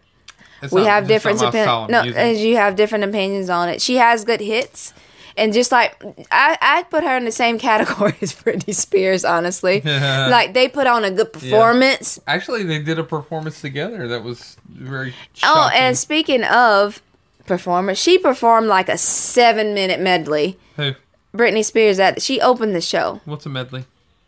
It's 0.62 0.72
we 0.72 0.82
not- 0.82 0.90
have 0.90 1.08
different 1.08 1.40
opinions. 1.42 1.90
No, 1.90 2.02
music. 2.02 2.38
you 2.38 2.56
have 2.56 2.76
different 2.76 3.04
opinions 3.04 3.48
on 3.50 3.68
it. 3.68 3.80
She 3.82 3.96
has 3.96 4.24
good 4.24 4.40
hits, 4.40 4.92
and 5.36 5.52
just 5.52 5.72
like 5.72 6.00
I, 6.30 6.56
I 6.60 6.82
put 6.84 7.02
her 7.04 7.16
in 7.16 7.24
the 7.24 7.32
same 7.32 7.58
category 7.68 8.14
as 8.20 8.32
Britney 8.34 8.74
Spears. 8.74 9.24
Honestly, 9.24 9.80
like 9.84 10.52
they 10.52 10.68
put 10.68 10.86
on 10.86 11.04
a 11.04 11.10
good 11.10 11.32
performance. 11.32 12.20
Actually, 12.26 12.64
they 12.64 12.78
did 12.80 12.98
a 12.98 13.04
performance 13.04 13.60
together 13.60 14.06
that 14.08 14.22
was 14.22 14.56
very. 14.68 15.14
Oh, 15.42 15.70
and 15.74 15.96
speaking 15.96 16.44
of 16.44 17.00
performance, 17.46 17.98
she 17.98 18.18
performed 18.18 18.68
like 18.68 18.88
a 18.88 18.98
seven-minute 18.98 19.98
medley. 20.00 20.58
Who? 20.76 20.92
Britney 21.34 21.64
Spears 21.64 21.96
that 21.96 22.20
she 22.22 22.40
opened 22.40 22.74
the 22.74 22.80
show. 22.80 23.20
What's 23.24 23.46
a 23.46 23.48
medley? 23.48 23.84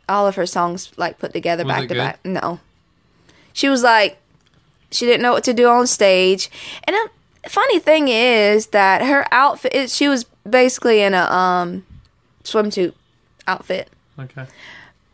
all 0.06 0.26
of 0.26 0.34
her 0.34 0.44
songs 0.44 0.92
like 0.98 1.18
put 1.18 1.32
together 1.32 1.64
Was 1.64 1.72
back 1.72 1.80
to 1.82 1.86
good? 1.88 1.96
back. 1.96 2.24
No, 2.26 2.60
she 3.54 3.70
was 3.70 3.82
like, 3.82 4.18
she 4.90 5.06
didn't 5.06 5.22
know 5.22 5.32
what 5.32 5.44
to 5.44 5.54
do 5.54 5.66
on 5.66 5.86
stage. 5.86 6.50
And 6.84 6.94
um, 6.94 7.08
funny 7.48 7.78
thing 7.78 8.08
is 8.08 8.66
that 8.68 9.00
her 9.02 9.26
outfit, 9.32 9.74
it, 9.74 9.90
she 9.90 10.06
was 10.08 10.24
basically 10.48 11.00
in 11.00 11.14
a 11.14 11.22
um 11.30 11.86
swimsuit 12.44 12.92
outfit. 13.46 13.88
Okay. 14.18 14.44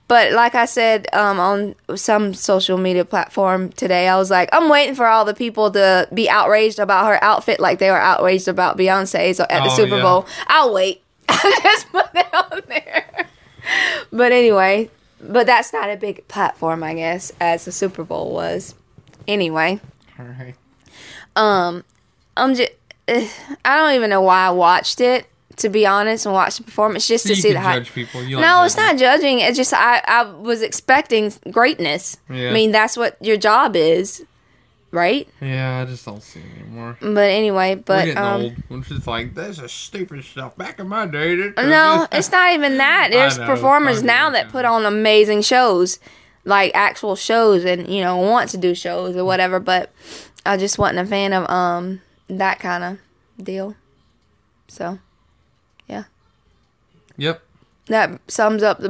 But 0.09 0.33
like 0.33 0.57
I 0.57 0.65
said 0.65 1.07
um, 1.15 1.39
on 1.39 1.77
some 1.97 2.35
social 2.35 2.77
media 2.77 3.05
platform 3.05 3.71
today, 3.71 4.09
I 4.09 4.17
was 4.17 4.29
like, 4.29 4.49
I'm 4.53 4.69
waiting 4.69 4.97
for 4.97 5.07
all 5.07 5.25
the 5.25 5.35
people 5.35 5.71
to 5.71 6.09
be 6.13 6.29
outraged 6.29 6.81
about 6.81 7.07
her 7.07 7.23
outfit, 7.23 7.61
like 7.61 7.79
they 7.79 7.91
were 7.93 8.01
outraged 8.01 8.49
about 8.49 8.77
Beyonce's 8.77 9.39
at 9.39 9.49
the 9.49 9.71
Oh, 9.71 9.77
Super 9.77 9.97
yeah. 9.99 10.03
Bowl. 10.03 10.27
I'll 10.49 10.75
wait. 10.75 11.03
Just 11.63 11.91
put 11.93 12.13
that 12.15 12.35
on 12.53 12.63
there. 12.69 13.27
But 14.13 14.33
anyway, 14.33 14.91
but 15.21 15.47
that's 15.47 15.73
not 15.73 15.91
a 15.91 15.97
big 15.97 16.27
platform, 16.29 16.83
I 16.83 16.95
guess, 16.95 17.33
as 17.41 17.65
the 17.65 17.73
Super 17.73 18.05
Bowl 18.05 18.33
was. 18.33 18.75
Anyway, 19.29 19.81
All 20.19 20.25
right. 20.27 20.55
um, 21.37 21.85
I'm 22.37 22.55
just. 22.55 22.71
I 23.09 23.77
don't 23.77 23.95
even 23.95 24.09
know 24.11 24.23
why 24.23 24.47
I 24.47 24.51
watched 24.51 25.01
it. 25.01 25.27
To 25.57 25.69
be 25.69 25.87
honest, 25.87 26.25
and 26.25 26.35
watch 26.35 26.57
the 26.57 26.63
performance 26.65 27.07
just 27.07 27.27
to 27.27 27.35
you 27.35 27.41
see 27.43 27.53
the 27.53 27.61
hype. 27.61 27.83
judge 27.83 27.93
people. 27.93 28.23
You 28.23 28.41
No, 28.41 28.65
it's 28.65 28.79
not 28.79 28.97
judging. 28.97 29.41
It's 29.41 29.59
just 29.59 29.75
I, 29.75 30.01
I 30.07 30.23
was 30.23 30.63
expecting 30.63 31.31
greatness. 31.51 32.17
Yeah. 32.31 32.49
I 32.49 32.53
mean, 32.55 32.73
that's 32.73 32.97
what 32.97 33.19
your 33.21 33.37
job 33.37 33.77
is, 33.77 34.25
right? 34.91 35.29
Yeah, 35.41 35.81
I 35.81 35.85
just 35.91 36.05
don't 36.05 36.23
see 36.23 36.41
it 36.41 36.61
anymore. 36.63 36.97
But 37.01 37.31
anyway, 37.31 37.77
We're 37.77 37.83
but 37.83 38.05
getting 38.07 38.19
um, 38.19 38.41
old. 38.43 38.55
We're 38.69 38.81
just 38.81 39.07
like, 39.07 39.35
this 39.35 39.59
is 39.59 39.73
stupid 39.73 40.25
stuff. 40.25 40.57
Back 40.57 40.79
in 40.81 40.89
my 40.89 41.07
day, 41.07 41.35
it- 41.35 41.57
no, 41.57 42.07
it's 42.13 42.31
not 42.33 42.53
even 42.53 42.79
that. 42.79 43.09
There's 43.13 43.39
know, 43.39 43.47
performers 43.47 44.03
now 44.03 44.31
that 44.31 44.49
put 44.51 44.65
on 44.65 44.85
amazing 44.87 45.43
shows, 45.43 45.99
like 46.45 46.73
actual 46.75 47.17
shows, 47.17 47.65
and 47.65 47.89
you 47.89 48.03
know 48.03 48.17
want 48.17 48.51
to 48.51 48.57
do 48.57 48.75
shows 48.75 49.17
or 49.17 49.25
whatever. 49.25 49.61
But 49.61 49.91
I 50.45 50.57
just 50.57 50.79
wasn't 50.79 51.01
a 51.01 51.07
fan 51.07 51.33
of 51.33 51.49
um 51.51 52.01
that 52.29 52.59
kind 52.59 52.85
of 52.85 53.45
deal. 53.45 53.77
So 54.69 54.99
yeah. 55.87 56.05
Yep. 57.17 57.43
That 57.87 58.21
sums 58.31 58.63
up 58.63 58.79
the 58.79 58.89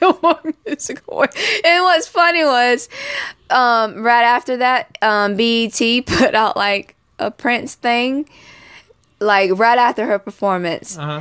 Billboard 0.00 0.54
Music 0.66 1.02
Award. 1.08 1.30
And 1.64 1.82
what's 1.84 2.06
funny 2.06 2.44
was, 2.44 2.88
um, 3.50 4.02
right 4.02 4.22
after 4.22 4.56
that, 4.58 4.96
um, 5.02 5.36
BET 5.36 5.72
put 6.06 6.34
out 6.34 6.56
like 6.56 6.94
a 7.18 7.30
Prince 7.30 7.74
thing, 7.74 8.28
like 9.18 9.50
right 9.58 9.78
after 9.78 10.06
her 10.06 10.18
performance. 10.18 10.96
Uh 10.96 11.20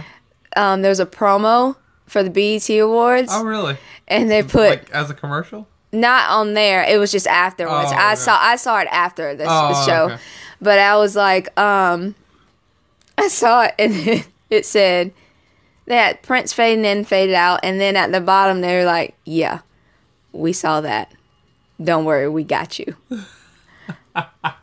huh. 0.56 0.62
Um, 0.62 0.82
there 0.84 0.90
was 0.90 1.00
a 1.00 1.06
promo 1.06 1.76
for 2.06 2.22
the 2.22 2.30
BET 2.30 2.70
Awards, 2.80 3.30
Oh, 3.34 3.44
really? 3.44 3.78
and 4.08 4.30
they 4.30 4.44
put 4.44 4.70
like 4.70 4.92
as 4.92 5.10
a 5.10 5.14
commercial? 5.16 5.68
not 5.92 6.30
on 6.30 6.54
there. 6.54 6.84
It 6.84 6.98
was 7.00 7.12
just 7.12 7.26
afterwards. 7.28 7.90
Oh, 7.92 7.96
I 7.96 8.12
okay. 8.14 8.16
saw 8.22 8.38
I 8.40 8.56
saw 8.58 8.80
it 8.80 8.88
after 8.92 9.36
the, 9.36 9.46
Oh, 9.48 9.70
the 9.70 9.86
show, 9.86 10.06
okay. 10.12 10.18
but 10.62 10.78
I 10.78 10.96
was 10.98 11.16
like, 11.16 11.58
um, 11.60 12.14
I 13.18 13.30
saw 13.30 13.64
it 13.64 13.74
and 13.80 13.94
it, 13.96 14.28
it 14.52 14.66
said 15.88 15.96
that 15.96 16.22
Prince 16.24 16.54
fading 16.54 16.86
in, 16.86 17.04
faded 17.06 17.36
out, 17.36 17.60
and 17.64 17.80
then 17.80 17.96
at 17.96 18.12
the 18.12 18.22
bottom 18.22 18.62
they 18.62 18.78
were 18.78 18.86
like, 18.86 19.16
"Yeah, 19.26 19.60
we 20.32 20.54
saw 20.54 20.82
that. 20.82 21.12
Don't 21.84 22.06
worry, 22.06 22.30
we 22.30 22.44
got 22.44 22.80
you." 22.80 22.96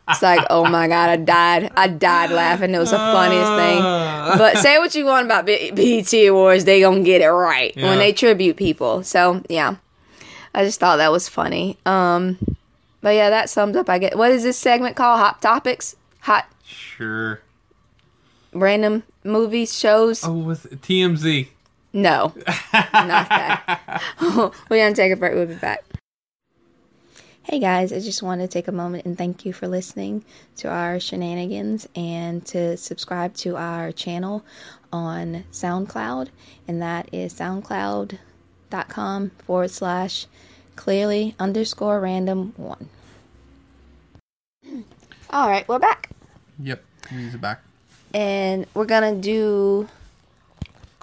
it's 0.09 0.21
like, 0.23 0.45
oh 0.49 0.65
my 0.65 0.87
god, 0.87 1.09
I 1.09 1.15
died. 1.17 1.71
I 1.75 1.87
died 1.87 2.31
laughing. 2.31 2.73
It 2.73 2.79
was 2.79 2.91
the 2.91 2.97
funniest 2.97 3.51
thing. 3.51 3.81
Uh, 3.83 4.35
But 4.37 4.57
say 4.57 4.79
what 4.79 4.95
you 4.95 5.05
want 5.05 5.25
about 5.27 5.45
B- 5.45 5.71
BET 5.71 6.11
Awards, 6.27 6.65
they 6.65 6.81
gonna 6.81 7.01
get 7.03 7.21
it 7.21 7.29
right 7.29 7.71
Yeah. 7.75 7.89
when 7.89 7.99
they 7.99 8.13
tribute 8.13 8.57
people. 8.57 9.03
So 9.03 9.43
yeah, 9.49 9.75
I 10.55 10.63
just 10.65 10.79
thought 10.79 10.97
that 10.97 11.11
was 11.11 11.29
funny. 11.29 11.77
Um, 11.85 12.37
but 13.01 13.13
yeah, 13.15 13.29
that 13.29 13.49
sums 13.49 13.75
up. 13.77 13.89
I 13.89 13.99
get 13.99 14.17
what 14.17 14.31
is 14.31 14.41
this 14.43 14.57
segment 14.57 14.95
called? 14.95 15.19
Hot 15.19 15.41
topics, 15.41 15.95
hot 16.21 16.45
sure. 16.65 17.41
Random 18.53 19.03
movies, 19.23 19.77
shows. 19.77 20.23
Oh, 20.23 20.33
with 20.33 20.81
TMZ. 20.81 21.47
No, 21.93 22.33
not 22.73 23.29
that. 23.29 24.01
We're 24.21 24.77
gonna 24.77 24.95
take 24.95 25.11
a 25.11 25.15
break. 25.15 25.33
We'll 25.35 25.45
be 25.45 25.55
back. 25.55 25.83
Hey 27.43 27.59
guys, 27.59 27.91
I 27.91 27.99
just 27.99 28.23
want 28.23 28.39
to 28.41 28.47
take 28.47 28.67
a 28.69 28.71
moment 28.71 29.05
and 29.05 29.17
thank 29.17 29.45
you 29.45 29.51
for 29.51 29.67
listening 29.67 30.23
to 30.55 30.69
our 30.69 30.97
shenanigans 30.99 31.87
and 31.93 32.43
to 32.47 32.77
subscribe 32.77 33.33
to 33.35 33.57
our 33.57 33.91
channel 33.91 34.45
on 34.93 35.43
SoundCloud, 35.51 36.29
and 36.67 36.81
that 36.81 37.09
is 37.11 37.33
soundcloud.com 37.33 39.29
forward 39.45 39.71
slash 39.71 40.25
clearly 40.77 41.35
underscore 41.37 41.99
random 41.99 42.53
one. 42.55 42.89
All 45.29 45.49
right, 45.49 45.67
we're 45.67 45.79
back, 45.79 46.09
Yep. 46.59 46.83
Use 47.11 47.35
it 47.35 47.41
back. 47.41 47.61
And 48.13 48.65
we're 48.73 48.85
gonna 48.85 49.15
do 49.15 49.89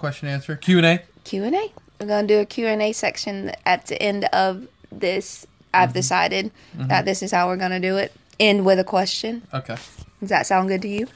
Question 0.01 0.29
answer. 0.29 0.55
Q 0.55 0.77
and 0.77 0.85
A. 0.87 0.99
Q&A. 1.25 1.71
We're 1.99 2.07
going 2.07 2.27
to 2.27 2.33
do 2.33 2.39
a 2.39 2.45
Q&A 2.45 2.91
section 2.91 3.51
at 3.67 3.85
the 3.85 4.01
end 4.01 4.25
of 4.33 4.67
this. 4.91 5.45
I've 5.71 5.89
mm-hmm. 5.89 5.93
decided 5.93 6.51
mm-hmm. 6.75 6.87
that 6.87 7.05
this 7.05 7.21
is 7.21 7.31
how 7.31 7.47
we're 7.47 7.57
to 7.57 7.79
do 7.79 7.97
it. 7.97 8.11
End 8.39 8.65
with 8.65 8.79
a 8.79 8.83
question. 8.83 9.43
Okay. 9.53 9.75
Does 10.19 10.29
that 10.29 10.47
sound 10.47 10.69
good 10.69 10.81
to 10.81 10.87
you? 10.87 11.07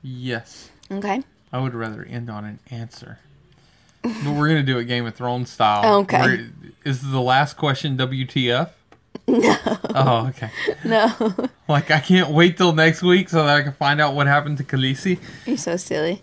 Yes. 0.00 0.70
Okay. 0.92 1.24
I 1.52 1.58
would 1.58 1.74
rather 1.74 2.04
end 2.04 2.30
on 2.30 2.44
an 2.44 2.60
answer. 2.70 3.18
but 4.02 4.12
we're 4.26 4.46
gonna 4.46 4.62
do 4.62 4.78
it 4.78 4.84
Game 4.84 5.06
of 5.06 5.16
Thrones 5.16 5.50
style. 5.50 5.96
Okay. 6.02 6.20
Where- 6.20 6.50
Is 6.84 7.10
the 7.10 7.20
last 7.20 7.56
question 7.56 7.96
WTF? 7.96 8.70
No. 9.26 9.56
Oh, 9.94 10.26
okay. 10.28 10.50
No. 10.84 11.12
Like 11.68 11.90
I 11.90 12.00
can't 12.00 12.30
wait 12.30 12.56
till 12.56 12.72
next 12.72 13.02
week 13.02 13.28
so 13.28 13.44
that 13.44 13.56
I 13.56 13.62
can 13.62 13.72
find 13.72 14.00
out 14.00 14.14
what 14.14 14.26
happened 14.26 14.58
to 14.58 14.64
Khaleesi. 14.64 15.20
You're 15.46 15.56
so 15.56 15.76
silly. 15.76 16.22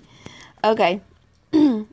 Okay. 0.63 0.99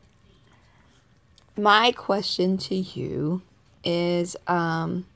My 1.57 1.93
question 1.93 2.59
to 2.59 2.75
you 2.75 3.43
is 3.85 4.37
um 4.49 5.07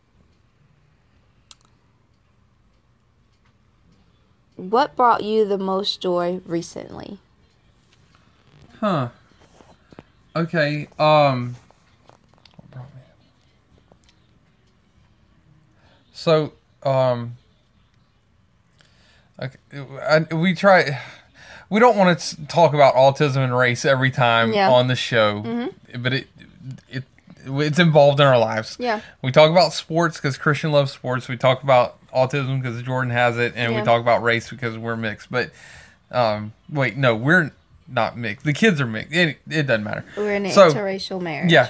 what 4.54 4.94
brought 4.96 5.24
you 5.24 5.44
the 5.46 5.58
most 5.58 6.00
joy 6.00 6.40
recently? 6.44 7.18
Huh. 8.80 9.08
Okay. 10.36 10.88
Um. 10.98 11.56
So, 16.18 16.52
um. 16.82 17.36
Okay, 19.40 19.56
I, 20.02 20.34
we 20.34 20.52
try. 20.52 21.00
We 21.70 21.78
don't 21.78 21.96
want 21.96 22.18
to 22.18 22.46
talk 22.46 22.74
about 22.74 22.94
autism 22.96 23.36
and 23.36 23.56
race 23.56 23.84
every 23.84 24.10
time 24.10 24.52
Yeah. 24.52 24.68
on 24.68 24.88
the 24.88 24.96
show, 24.96 25.70
but 25.96 26.12
it 26.12 26.26
it 26.88 27.04
it's 27.46 27.78
involved 27.78 28.18
in 28.18 28.26
our 28.26 28.38
lives. 28.38 28.76
Yeah. 28.80 29.00
We 29.22 29.30
talk 29.30 29.48
about 29.48 29.72
sports 29.72 30.16
because 30.16 30.36
Christian 30.38 30.72
loves 30.72 30.90
sports. 30.90 31.28
We 31.28 31.36
talk 31.36 31.62
about 31.62 31.98
autism 32.12 32.60
because 32.60 32.82
Jordan 32.82 33.12
has 33.12 33.38
it, 33.38 33.52
and 33.54 33.72
Yeah. 33.72 33.78
we 33.78 33.84
talk 33.84 34.00
about 34.00 34.20
race 34.24 34.50
because 34.50 34.76
we're 34.76 34.96
mixed. 34.96 35.30
But 35.30 35.50
um, 36.10 36.52
wait, 36.68 36.96
no, 36.96 37.14
we're 37.14 37.52
not 37.86 38.18
mixed. 38.18 38.44
The 38.44 38.52
kids 38.52 38.80
are 38.80 38.86
mixed. 38.88 39.14
It, 39.14 39.38
it 39.48 39.68
doesn't 39.68 39.84
matter. 39.84 40.04
We're 40.16 40.34
in 40.34 40.46
an 40.46 40.50
So, 40.52 40.72
interracial 40.72 41.20
marriage. 41.22 41.52
Yeah, 41.52 41.68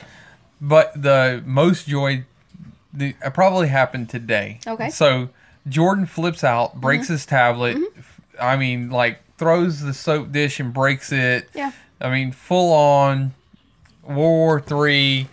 but 0.58 1.00
the 1.00 1.42
most 1.44 1.86
joy, 1.86 2.24
the 2.92 3.14
it 3.24 3.34
probably 3.34 3.68
happened 3.68 4.08
today. 4.08 4.60
Okay. 4.66 4.84
Mm-hmm. 4.84 4.90
So 4.92 5.28
Jordan 5.68 6.06
flips 6.06 6.42
out, 6.44 6.80
breaks 6.80 7.08
his 7.08 7.26
tablet. 7.26 7.76
I 8.40 8.56
mean, 8.56 8.90
like 8.90 9.20
throws 9.36 9.80
the 9.80 9.92
soap 9.94 10.32
dish 10.32 10.58
and 10.60 10.72
breaks 10.72 11.12
it. 11.12 11.48
Yeah. 11.54 11.72
I 12.00 12.10
mean, 12.10 12.32
full 12.32 12.72
on 12.72 13.34
World 14.04 14.16
War 14.16 14.60
Three, 14.60 15.28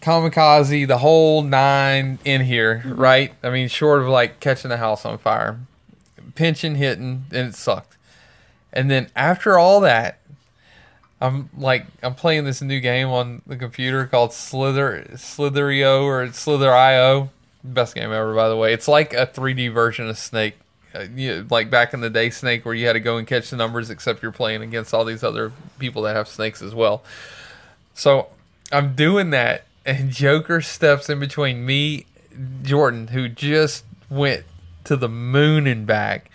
kamikaze, 0.00 0.86
the 0.86 0.98
whole 0.98 1.42
nine 1.42 2.18
in 2.24 2.42
here, 2.42 2.78
Mm-hmm. 2.84 2.94
right? 3.00 3.34
I 3.42 3.50
mean, 3.50 3.68
short 3.68 4.02
of 4.02 4.08
like 4.08 4.40
catching 4.40 4.68
the 4.70 4.76
house 4.78 5.04
on 5.04 5.18
fire, 5.18 5.58
pinching, 6.34 6.76
hitting, 6.76 7.24
and 7.32 7.48
it 7.48 7.54
sucked. 7.54 7.96
And 8.72 8.90
then 8.90 9.10
after 9.16 9.58
all 9.58 9.80
that, 9.80 10.19
I'm 11.20 11.50
like 11.56 11.86
I'm 12.02 12.14
playing 12.14 12.44
this 12.44 12.62
new 12.62 12.80
game 12.80 13.08
on 13.08 13.42
the 13.46 13.56
computer 13.56 14.06
called 14.06 14.32
Slither 14.32 15.06
Slitherio 15.12 16.02
or 16.02 16.32
Slither.io. 16.32 17.30
Best 17.62 17.94
game 17.94 18.10
ever, 18.10 18.34
by 18.34 18.48
the 18.48 18.56
way. 18.56 18.72
It's 18.72 18.88
like 18.88 19.12
a 19.12 19.26
3D 19.26 19.72
version 19.72 20.08
of 20.08 20.16
Snake, 20.16 20.54
uh, 20.94 21.04
you, 21.14 21.46
like 21.50 21.68
back 21.68 21.92
in 21.92 22.00
the 22.00 22.08
day, 22.08 22.30
Snake, 22.30 22.64
where 22.64 22.74
you 22.74 22.86
had 22.86 22.94
to 22.94 23.00
go 23.00 23.18
and 23.18 23.26
catch 23.26 23.50
the 23.50 23.56
numbers. 23.56 23.90
Except 23.90 24.22
you're 24.22 24.32
playing 24.32 24.62
against 24.62 24.94
all 24.94 25.04
these 25.04 25.22
other 25.22 25.52
people 25.78 26.02
that 26.02 26.16
have 26.16 26.26
snakes 26.26 26.62
as 26.62 26.74
well. 26.74 27.02
So 27.92 28.28
I'm 28.72 28.94
doing 28.94 29.28
that, 29.30 29.64
and 29.84 30.10
Joker 30.10 30.62
steps 30.62 31.10
in 31.10 31.20
between 31.20 31.66
me, 31.66 32.06
Jordan, 32.62 33.08
who 33.08 33.28
just 33.28 33.84
went 34.08 34.44
to 34.84 34.96
the 34.96 35.08
moon 35.08 35.66
and 35.66 35.86
back, 35.86 36.30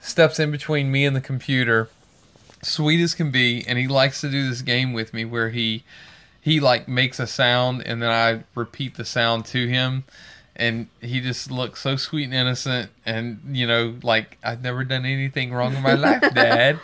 steps 0.00 0.38
in 0.38 0.52
between 0.52 0.92
me 0.92 1.04
and 1.04 1.16
the 1.16 1.20
computer 1.20 1.88
sweet 2.62 3.00
as 3.02 3.14
can 3.14 3.30
be 3.30 3.64
and 3.66 3.78
he 3.78 3.88
likes 3.88 4.20
to 4.20 4.30
do 4.30 4.48
this 4.48 4.62
game 4.62 4.92
with 4.92 5.14
me 5.14 5.24
where 5.24 5.50
he 5.50 5.82
he 6.40 6.60
like 6.60 6.88
makes 6.88 7.18
a 7.18 7.26
sound 7.26 7.82
and 7.86 8.02
then 8.02 8.10
I 8.10 8.44
repeat 8.54 8.96
the 8.96 9.04
sound 9.04 9.44
to 9.46 9.66
him 9.66 10.04
and 10.56 10.88
he 11.00 11.20
just 11.20 11.50
looks 11.50 11.80
so 11.80 11.96
sweet 11.96 12.24
and 12.24 12.34
innocent 12.34 12.90
and 13.06 13.40
you 13.52 13.66
know 13.66 13.94
like 14.02 14.36
I've 14.42 14.62
never 14.62 14.84
done 14.84 15.06
anything 15.06 15.52
wrong 15.52 15.74
in 15.74 15.82
my 15.82 15.94
life 15.94 16.20
dad 16.34 16.78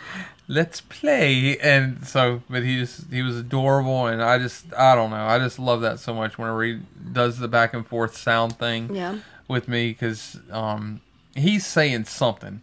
let's 0.47 0.79
play 0.81 1.57
and 1.59 2.07
so 2.07 2.41
but 2.49 2.63
he 2.63 2.79
just 2.79 3.11
he 3.11 3.21
was 3.21 3.37
adorable 3.37 4.07
and 4.07 4.21
I 4.23 4.39
just 4.39 4.73
I 4.73 4.95
don't 4.95 5.09
know 5.11 5.25
I 5.27 5.37
just 5.39 5.59
love 5.59 5.81
that 5.81 5.99
so 5.99 6.13
much 6.13 6.37
whenever 6.37 6.63
he 6.63 6.79
does 7.11 7.37
the 7.37 7.47
back 7.47 7.73
and 7.73 7.85
forth 7.85 8.15
sound 8.17 8.57
thing 8.57 8.95
Yeah. 8.95 9.19
with 9.47 9.67
me 9.67 9.89
because 9.89 10.37
um, 10.51 11.01
he's 11.35 11.65
saying 11.67 12.05
something. 12.05 12.61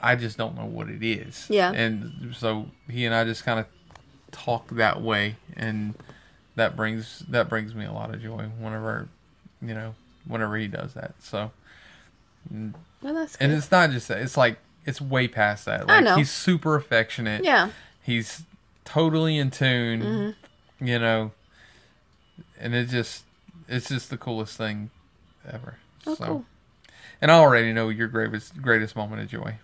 I 0.00 0.14
just 0.14 0.36
don't 0.36 0.54
know 0.56 0.66
what 0.66 0.88
it 0.88 1.02
is. 1.02 1.46
Yeah. 1.48 1.72
And 1.72 2.34
so 2.36 2.66
he 2.90 3.04
and 3.04 3.14
I 3.14 3.24
just 3.24 3.44
kind 3.44 3.60
of 3.60 3.66
talk 4.30 4.68
that 4.70 5.00
way, 5.00 5.36
and 5.56 5.94
that 6.54 6.76
brings 6.76 7.20
that 7.28 7.48
brings 7.48 7.74
me 7.74 7.84
a 7.84 7.92
lot 7.92 8.14
of 8.14 8.22
joy 8.22 8.50
whenever 8.58 9.08
you 9.62 9.74
know 9.74 9.94
whenever 10.26 10.56
he 10.56 10.68
does 10.68 10.94
that. 10.94 11.14
So 11.20 11.50
Well, 12.50 13.14
that's 13.14 13.36
and 13.36 13.52
it's 13.52 13.70
not 13.70 13.90
just 13.90 14.08
that; 14.08 14.18
it's 14.18 14.36
like 14.36 14.58
it's 14.84 15.00
way 15.00 15.28
past 15.28 15.64
that. 15.64 15.90
I 15.90 16.00
know. 16.00 16.16
he's 16.16 16.30
super 16.30 16.74
affectionate. 16.76 17.44
Yeah. 17.44 17.70
He's 18.02 18.44
totally 18.84 19.38
in 19.38 19.50
tune. 19.50 20.02
Mm-hmm. 20.02 20.86
You 20.86 20.98
know, 20.98 21.32
and 22.60 22.74
it 22.74 22.88
just 22.88 23.24
it's 23.68 23.88
just 23.88 24.10
the 24.10 24.18
coolest 24.18 24.56
thing 24.56 24.90
ever. 25.50 25.78
Oh, 26.06 26.14
so, 26.14 26.24
cool. 26.24 26.44
and 27.20 27.30
I 27.30 27.34
already 27.34 27.72
know 27.72 27.88
your 27.88 28.08
greatest 28.08 28.60
greatest 28.60 28.94
moment 28.94 29.22
of 29.22 29.28
joy. 29.28 29.56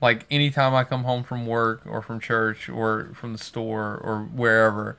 Like 0.00 0.26
anytime 0.30 0.74
I 0.74 0.84
come 0.84 1.04
home 1.04 1.22
from 1.22 1.46
work 1.46 1.82
or 1.86 2.02
from 2.02 2.20
church 2.20 2.68
or 2.68 3.10
from 3.14 3.32
the 3.32 3.38
store 3.38 3.98
or 4.02 4.20
wherever, 4.24 4.96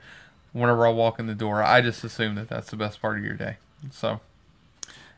whenever 0.52 0.86
I 0.86 0.90
walk 0.90 1.18
in 1.20 1.26
the 1.26 1.34
door, 1.34 1.62
I 1.62 1.80
just 1.80 2.02
assume 2.04 2.34
that 2.34 2.48
that's 2.48 2.70
the 2.70 2.76
best 2.76 3.00
part 3.00 3.18
of 3.18 3.24
your 3.24 3.34
day. 3.34 3.58
So 3.92 4.20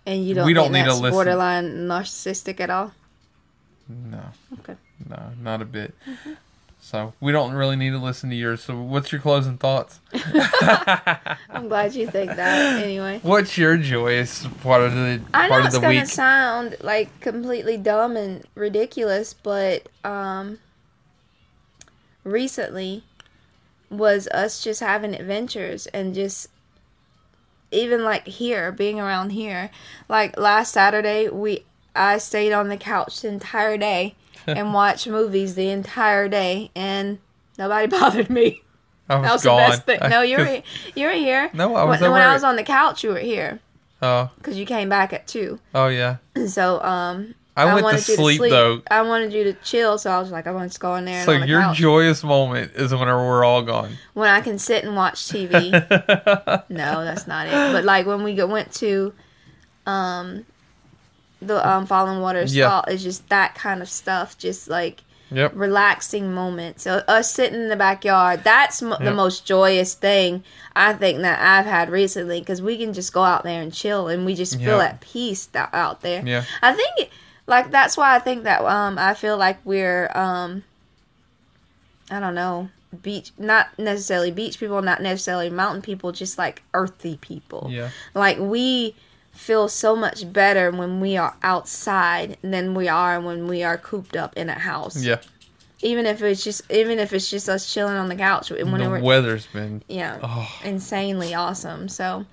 And 0.05 0.27
you 0.27 0.35
don't 0.35 0.45
We 0.47 0.53
don't 0.53 0.71
need 0.73 0.81
that's 0.87 1.01
listen. 1.01 1.15
borderline 1.17 1.65
narcissistic 1.89 2.61
at 2.61 2.69
all? 2.71 2.93
no, 3.89 4.21
Okay. 4.61 4.77
no, 5.09 5.33
not 5.41 5.63
a 5.63 5.65
bit. 5.65 5.95
Mm-hmm. 6.07 6.33
So 6.83 7.13
we 7.21 7.31
don't 7.31 7.53
really 7.53 7.77
need 7.77 7.91
to 7.91 7.99
listen 7.99 8.31
to 8.31 8.37
yours. 8.37 8.63
So 8.63 8.81
what's 8.81 9.13
your 9.13 9.21
closing 9.21 9.59
thoughts? 9.59 10.01
I'm 11.51 11.69
glad 11.69 11.95
you 11.95 12.07
think 12.07 12.35
that 12.35 12.83
anyway. 12.83 13.21
What's 13.23 13.57
your 13.59 13.77
joyous 13.77 14.47
part 14.63 14.83
of 14.83 14.95
the 14.95 15.21
I 15.35 15.49
know 15.49 15.59
of 15.61 15.67
it's 15.67 15.75
the 15.75 15.81
gonna 15.83 15.95
week? 15.95 16.07
sound 16.07 16.77
like 16.81 17.21
completely 17.21 17.77
dumb 17.77 18.17
and 18.17 18.45
ridiculous, 18.55 19.35
but 19.35 19.89
um, 20.05 20.59
recently 22.25 23.05
was 23.91 24.27
us 24.29 24.63
just 24.63 24.81
having 24.81 25.15
adventures 25.15 25.87
and 25.89 26.15
just 26.15 26.49
even 27.71 28.03
like 28.03 28.27
here, 28.27 28.73
being 28.73 28.99
around 28.99 29.31
here. 29.31 29.71
Like 30.09 30.39
last 30.39 30.73
Saturday, 30.73 31.29
we 31.29 31.65
I 31.95 32.19
stayed 32.19 32.53
on 32.53 32.69
the 32.69 32.77
couch 32.77 33.21
the 33.21 33.29
entire 33.29 33.77
day 33.77 34.15
and 34.47 34.73
watch 34.75 35.07
movies 35.07 35.55
the 35.55 35.69
entire 35.71 36.29
day, 36.29 36.71
and 36.75 37.19
nobody 37.59 37.87
bothered 37.99 38.31
me. 38.31 38.63
I 39.09 39.17
was 39.17 39.25
That 39.27 39.33
was 39.33 39.45
gone. 39.45 39.57
the 39.57 39.69
best 39.69 39.83
thing. 39.87 40.11
No, 40.11 40.23
you 40.23 40.39
were 40.39 40.63
you 40.95 41.07
were 41.07 41.13
here. 41.13 41.51
No, 41.53 41.75
I 41.75 41.85
was 41.85 42.01
when, 42.01 42.13
when 42.13 42.23
I 42.23 42.33
was 42.33 42.45
on 42.45 42.57
the 42.57 42.63
couch. 42.63 43.03
You 43.03 43.11
were 43.11 43.19
here 43.19 43.61
Oh, 44.03 44.31
because 44.39 44.57
you 44.57 44.65
came 44.65 44.89
back 44.89 45.13
at 45.13 45.27
two. 45.27 45.59
oh 45.75 45.89
yeah. 45.89 46.17
So 46.47 46.81
um, 46.83 47.35
I 47.57 47.65
went 47.67 47.79
to 47.79 47.83
wanted 47.85 48.09
you 48.09 48.15
sleep, 48.17 48.41
though. 48.41 48.81
I 48.91 49.03
wanted 49.03 49.33
you 49.35 49.45
to 49.45 49.53
chill, 49.65 49.99
so 49.99 50.11
I 50.11 50.19
was 50.21 50.31
like, 50.31 50.47
I 50.47 50.53
want 50.53 50.73
to 50.73 50.79
go 50.79 50.95
in 50.95 51.05
there. 51.05 51.17
And 51.17 51.25
So 51.27 51.39
the 51.39 51.47
your 51.47 51.61
couch. 51.61 51.77
joyous 51.77 52.23
moment 52.25 52.73
is 52.77 52.93
whenever 52.95 53.19
we're 53.27 53.45
all 53.45 53.63
gone. 53.63 53.99
when 54.15 54.31
I 54.31 54.41
can 54.41 54.59
sit 54.59 54.85
and 54.85 54.95
watch 54.97 55.17
TV. 55.29 55.71
no, 56.71 57.05
that's 57.05 57.27
not 57.27 57.49
it. 57.49 57.51
But 57.51 57.85
like 57.85 58.07
when 58.07 58.23
we 58.23 58.35
go, 58.37 58.47
went 58.47 58.73
to, 58.75 59.13
um, 59.87 60.47
the 61.43 61.67
um 61.69 61.87
Fallen 61.87 62.21
Waters 62.21 62.55
Yeah. 62.55 62.69
Fault, 62.69 62.85
it's 62.89 63.03
just 63.03 63.29
that 63.29 63.55
kind 63.55 63.83
of 63.83 63.89
stuff. 63.89 64.37
Just 64.39 64.69
like 64.69 65.03
Yep. 65.33 65.53
relaxing 65.55 66.33
moment. 66.35 66.81
So 66.81 67.05
us 67.07 67.31
sitting 67.33 67.61
in 67.61 67.69
the 67.69 67.77
backyard, 67.77 68.43
that's 68.43 68.83
m- 68.83 68.97
the 69.01 69.13
most 69.13 69.47
joyous 69.47 69.95
thing 69.95 70.43
I 70.75 70.93
think 70.93 71.21
that 71.21 71.39
I've 71.41 71.67
had 71.67 71.89
recently 71.89 72.41
because 72.41 72.61
we 72.61 72.77
can 72.77 72.93
just 72.93 73.13
go 73.13 73.23
out 73.23 73.45
there 73.45 73.63
and 73.63 73.73
chill 73.73 74.09
and 74.09 74.27
we 74.27 74.35
just 74.35 74.57
feel 74.57 74.79
Yeah. 74.79 74.87
at 74.87 75.01
peace 75.01 75.47
th- 75.47 75.67
out 75.73 76.01
there. 76.01 76.23
Yeah. 76.27 76.43
I 76.63 76.73
think 76.73 77.11
like 77.47 77.71
that's 77.71 77.97
why 77.97 78.17
I 78.17 78.19
think 78.19 78.43
that 78.43 78.61
um 78.65 78.99
I 78.99 79.15
feel 79.15 79.37
like 79.37 79.59
we're 79.65 80.11
um 80.17 80.65
I 82.11 82.19
don't 82.21 82.35
know 82.35 82.69
beach 83.03 83.31
not 83.39 83.69
necessarily 83.79 84.33
beach 84.33 84.59
people 84.59 84.83
not 84.83 85.01
necessarily 85.01 85.49
mountain 85.49 85.81
people 85.81 86.11
just 86.11 86.39
like 86.39 86.65
earthy 86.75 87.17
people 87.21 87.69
Yeah. 87.71 87.91
like 88.15 88.37
we 88.41 88.97
feel 89.41 89.69
so 89.69 89.97
much 89.97 90.31
better 90.33 90.71
when 90.71 91.01
we 91.01 91.17
are 91.17 91.35
outside 91.43 92.37
than 92.43 92.75
we 92.75 92.87
are 92.89 93.21
when 93.21 93.47
we 93.49 93.63
are 93.63 93.79
cooped 93.79 94.15
up 94.17 94.37
in 94.37 94.49
a 94.51 94.59
house 94.59 95.03
Yeah. 95.03 95.17
even 95.83 96.05
if 96.07 96.23
it's 96.23 96.45
just 96.45 96.71
even 96.71 96.99
if 96.99 97.13
it's 97.13 97.31
just 97.31 97.49
us 97.49 97.73
chilling 97.73 97.97
on 97.97 98.09
the 98.11 98.17
couch 98.17 98.51
when 98.51 98.79
the 98.79 98.91
we're 98.91 99.01
weather's 99.01 99.47
been 99.47 99.83
yeah 99.89 100.19
oh 100.23 100.49
insanely 100.63 101.33
awesome 101.35 101.89
so 101.89 102.27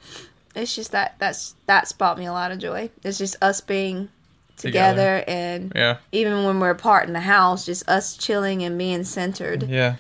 it's 0.54 0.76
just 0.76 0.92
that 0.92 1.16
that's 1.18 1.56
that's 1.66 1.94
brought 1.94 2.18
me 2.20 2.26
a 2.26 2.34
lot 2.34 2.52
of 2.52 2.60
joy 2.60 2.90
it's 3.04 3.18
just 3.18 3.36
us 3.42 3.62
being 3.62 4.10
Together. 4.58 5.20
together, 5.20 5.24
and 5.28 5.72
yeah. 5.76 5.98
even 6.12 6.44
when 6.44 6.60
we're 6.60 6.72
apart 6.72 7.08
in 7.08 7.14
the 7.14 7.20
house 7.22 7.66
just 7.66 7.88
us 7.88 8.18
chilling 8.18 8.64
and 8.64 8.78
being 8.78 9.04
centered 9.06 9.64
Yeah. 9.64 9.96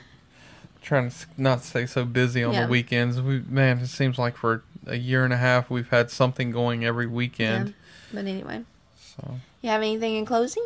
Trying 0.81 1.09
to 1.11 1.15
not 1.37 1.63
stay 1.65 1.85
so 1.85 2.05
busy 2.05 2.43
on 2.45 2.53
Yeah. 2.53 2.61
the 2.63 2.71
weekends. 2.71 3.19
We 3.21 3.43
man, 3.49 3.79
it 3.79 3.87
seems 3.87 4.17
like 4.17 4.37
for 4.37 4.63
a 4.87 4.95
year 4.97 5.23
and 5.23 5.33
a 5.33 5.37
half 5.37 5.69
we've 5.69 5.89
had 5.89 6.09
something 6.09 6.49
going 6.51 6.83
every 6.85 7.05
weekend. 7.07 7.67
yeah. 7.69 7.73
but 8.13 8.25
anyway 8.25 8.63
So 8.95 9.35
you 9.61 9.69
have 9.69 9.81
anything 9.81 10.15
in 10.15 10.25
closing 10.25 10.65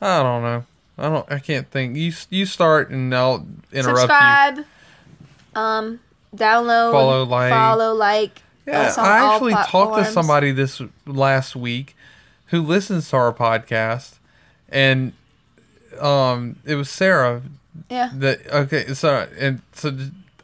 I 0.00 0.22
don't 0.22 0.42
know. 0.42 0.64
I 0.96 1.08
don't. 1.08 1.32
I 1.32 1.38
can't 1.40 1.68
think. 1.70 1.96
You 1.96 2.12
you 2.30 2.46
start 2.46 2.90
and 2.90 3.12
I'll 3.14 3.46
interrupt 3.72 4.00
subscribe 4.00 4.64
um 5.56 6.00
download 6.34 6.92
Follow, 6.92 7.24
like- 7.24 7.50
follow 7.50 7.94
like. 7.94 8.42
Yeah, 8.66 8.94
I 8.98 9.18
all 9.20 9.32
actually 9.34 9.54
talked 9.54 10.04
to 10.04 10.12
somebody 10.12 10.52
this 10.52 10.82
last 11.06 11.56
week 11.56 11.96
who 12.46 12.60
listens 12.60 13.08
to 13.10 13.16
our 13.16 13.32
podcast, 13.32 14.18
and 14.68 15.14
um, 15.98 16.56
it 16.66 16.74
was 16.74 16.90
Sarah 16.90 17.42
yeah 17.88 18.10
that 18.14 18.46
okay. 18.52 18.92
So 18.92 19.26
and 19.38 19.62
so 19.72 19.96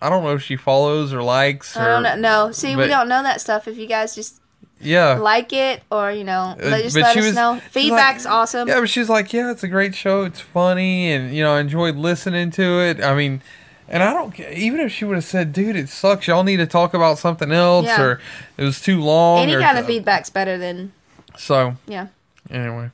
I 0.05 0.11
don't 0.11 0.23
know 0.25 0.35
if 0.35 0.43
she 0.43 0.57
follows 0.57 1.13
or 1.13 1.23
likes. 1.23 1.77
Or, 1.77 1.81
I 1.81 1.87
don't 1.87 2.03
know. 2.03 2.47
No, 2.47 2.53
see, 2.53 2.77
we 2.77 2.87
don't 2.87 3.09
know 3.09 3.23
that 3.23 3.41
stuff. 3.41 3.67
If 3.67 3.77
you 3.79 3.87
guys 3.87 4.15
just 4.15 4.41
Yeah. 4.81 5.15
like 5.15 5.53
it 5.53 5.83
or 5.91 6.13
you 6.13 6.25
know, 6.25 6.57
Uh, 6.63 6.69
let, 6.69 6.83
just 6.83 6.95
but 6.95 7.03
let 7.03 7.17
us 7.17 7.25
was- 7.25 7.35
know. 7.35 7.55
she's 7.55 7.63
like- 7.63 7.71
Feedback's 7.73 8.27
awesome. 8.27 8.69
Yeah, 8.69 8.81
but 8.81 8.89
she's 8.91 9.09
like, 9.09 9.33
yeah, 9.33 9.51
it's 9.51 9.63
a 9.63 9.69
great 9.69 9.95
show. 9.95 10.25
It's 10.25 10.41
funny, 10.41 11.11
and 11.13 11.35
you 11.35 11.43
know, 11.43 11.55
I 11.55 11.61
enjoyed 11.61 11.97
listening 11.97 12.51
to 12.53 12.81
it. 12.81 13.03
I 13.03 13.15
mean, 13.15 13.41
and 13.89 14.03
I 14.03 14.13
don't 14.13 14.39
even 14.41 14.81
if 14.81 14.93
she 14.93 15.05
would 15.05 15.15
have 15.17 15.25
said, 15.25 15.53
dude, 15.53 15.77
it 15.77 15.89
sucks. 15.89 16.27
Y'all 16.27 16.45
need 16.45 16.57
to 16.59 16.67
talk 16.67 16.93
about 16.95 17.19
something 17.19 17.51
else, 17.53 17.87
Yeah. 17.87 18.01
or 18.03 18.21
it 18.59 18.65
was 18.65 18.81
too 18.81 19.01
long. 19.01 19.41
Any 19.43 19.55
or 19.55 19.61
kind 19.61 19.79
of 19.79 19.87
feedback's 19.87 20.29
better 20.31 20.59
than 20.59 20.93
So 21.37 21.77
yeah, 21.87 22.09
anyway, 22.51 22.91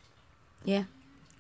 yeah. 0.65 0.85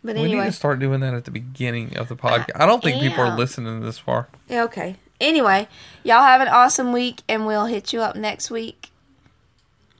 But 0.02 0.14
we 0.16 0.22
need 0.22 0.28
anyway, 0.32 0.46
to 0.46 0.52
start 0.52 0.78
doing 0.78 1.00
that 1.00 1.12
at 1.12 1.26
the 1.26 1.30
beginning 1.30 1.96
of 1.98 2.08
the 2.08 2.16
podcast. 2.16 2.52
I 2.54 2.64
don't 2.64 2.82
think 2.82 3.02
people 3.02 3.22
are 3.22 3.36
listening 3.36 3.80
this 3.82 3.98
far. 3.98 4.28
yeah, 4.48 4.64
okay. 4.64 4.96
Anyway, 5.20 5.68
y'all 6.02 6.22
have 6.22 6.40
an 6.40 6.48
awesome 6.48 6.92
week, 6.92 7.22
and 7.28 7.46
we'll 7.46 7.66
hit 7.66 7.92
you 7.92 8.00
up 8.00 8.16
next 8.16 8.50
week. 8.50 8.90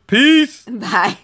Peace. 0.07 0.65
Bye. 0.69 1.19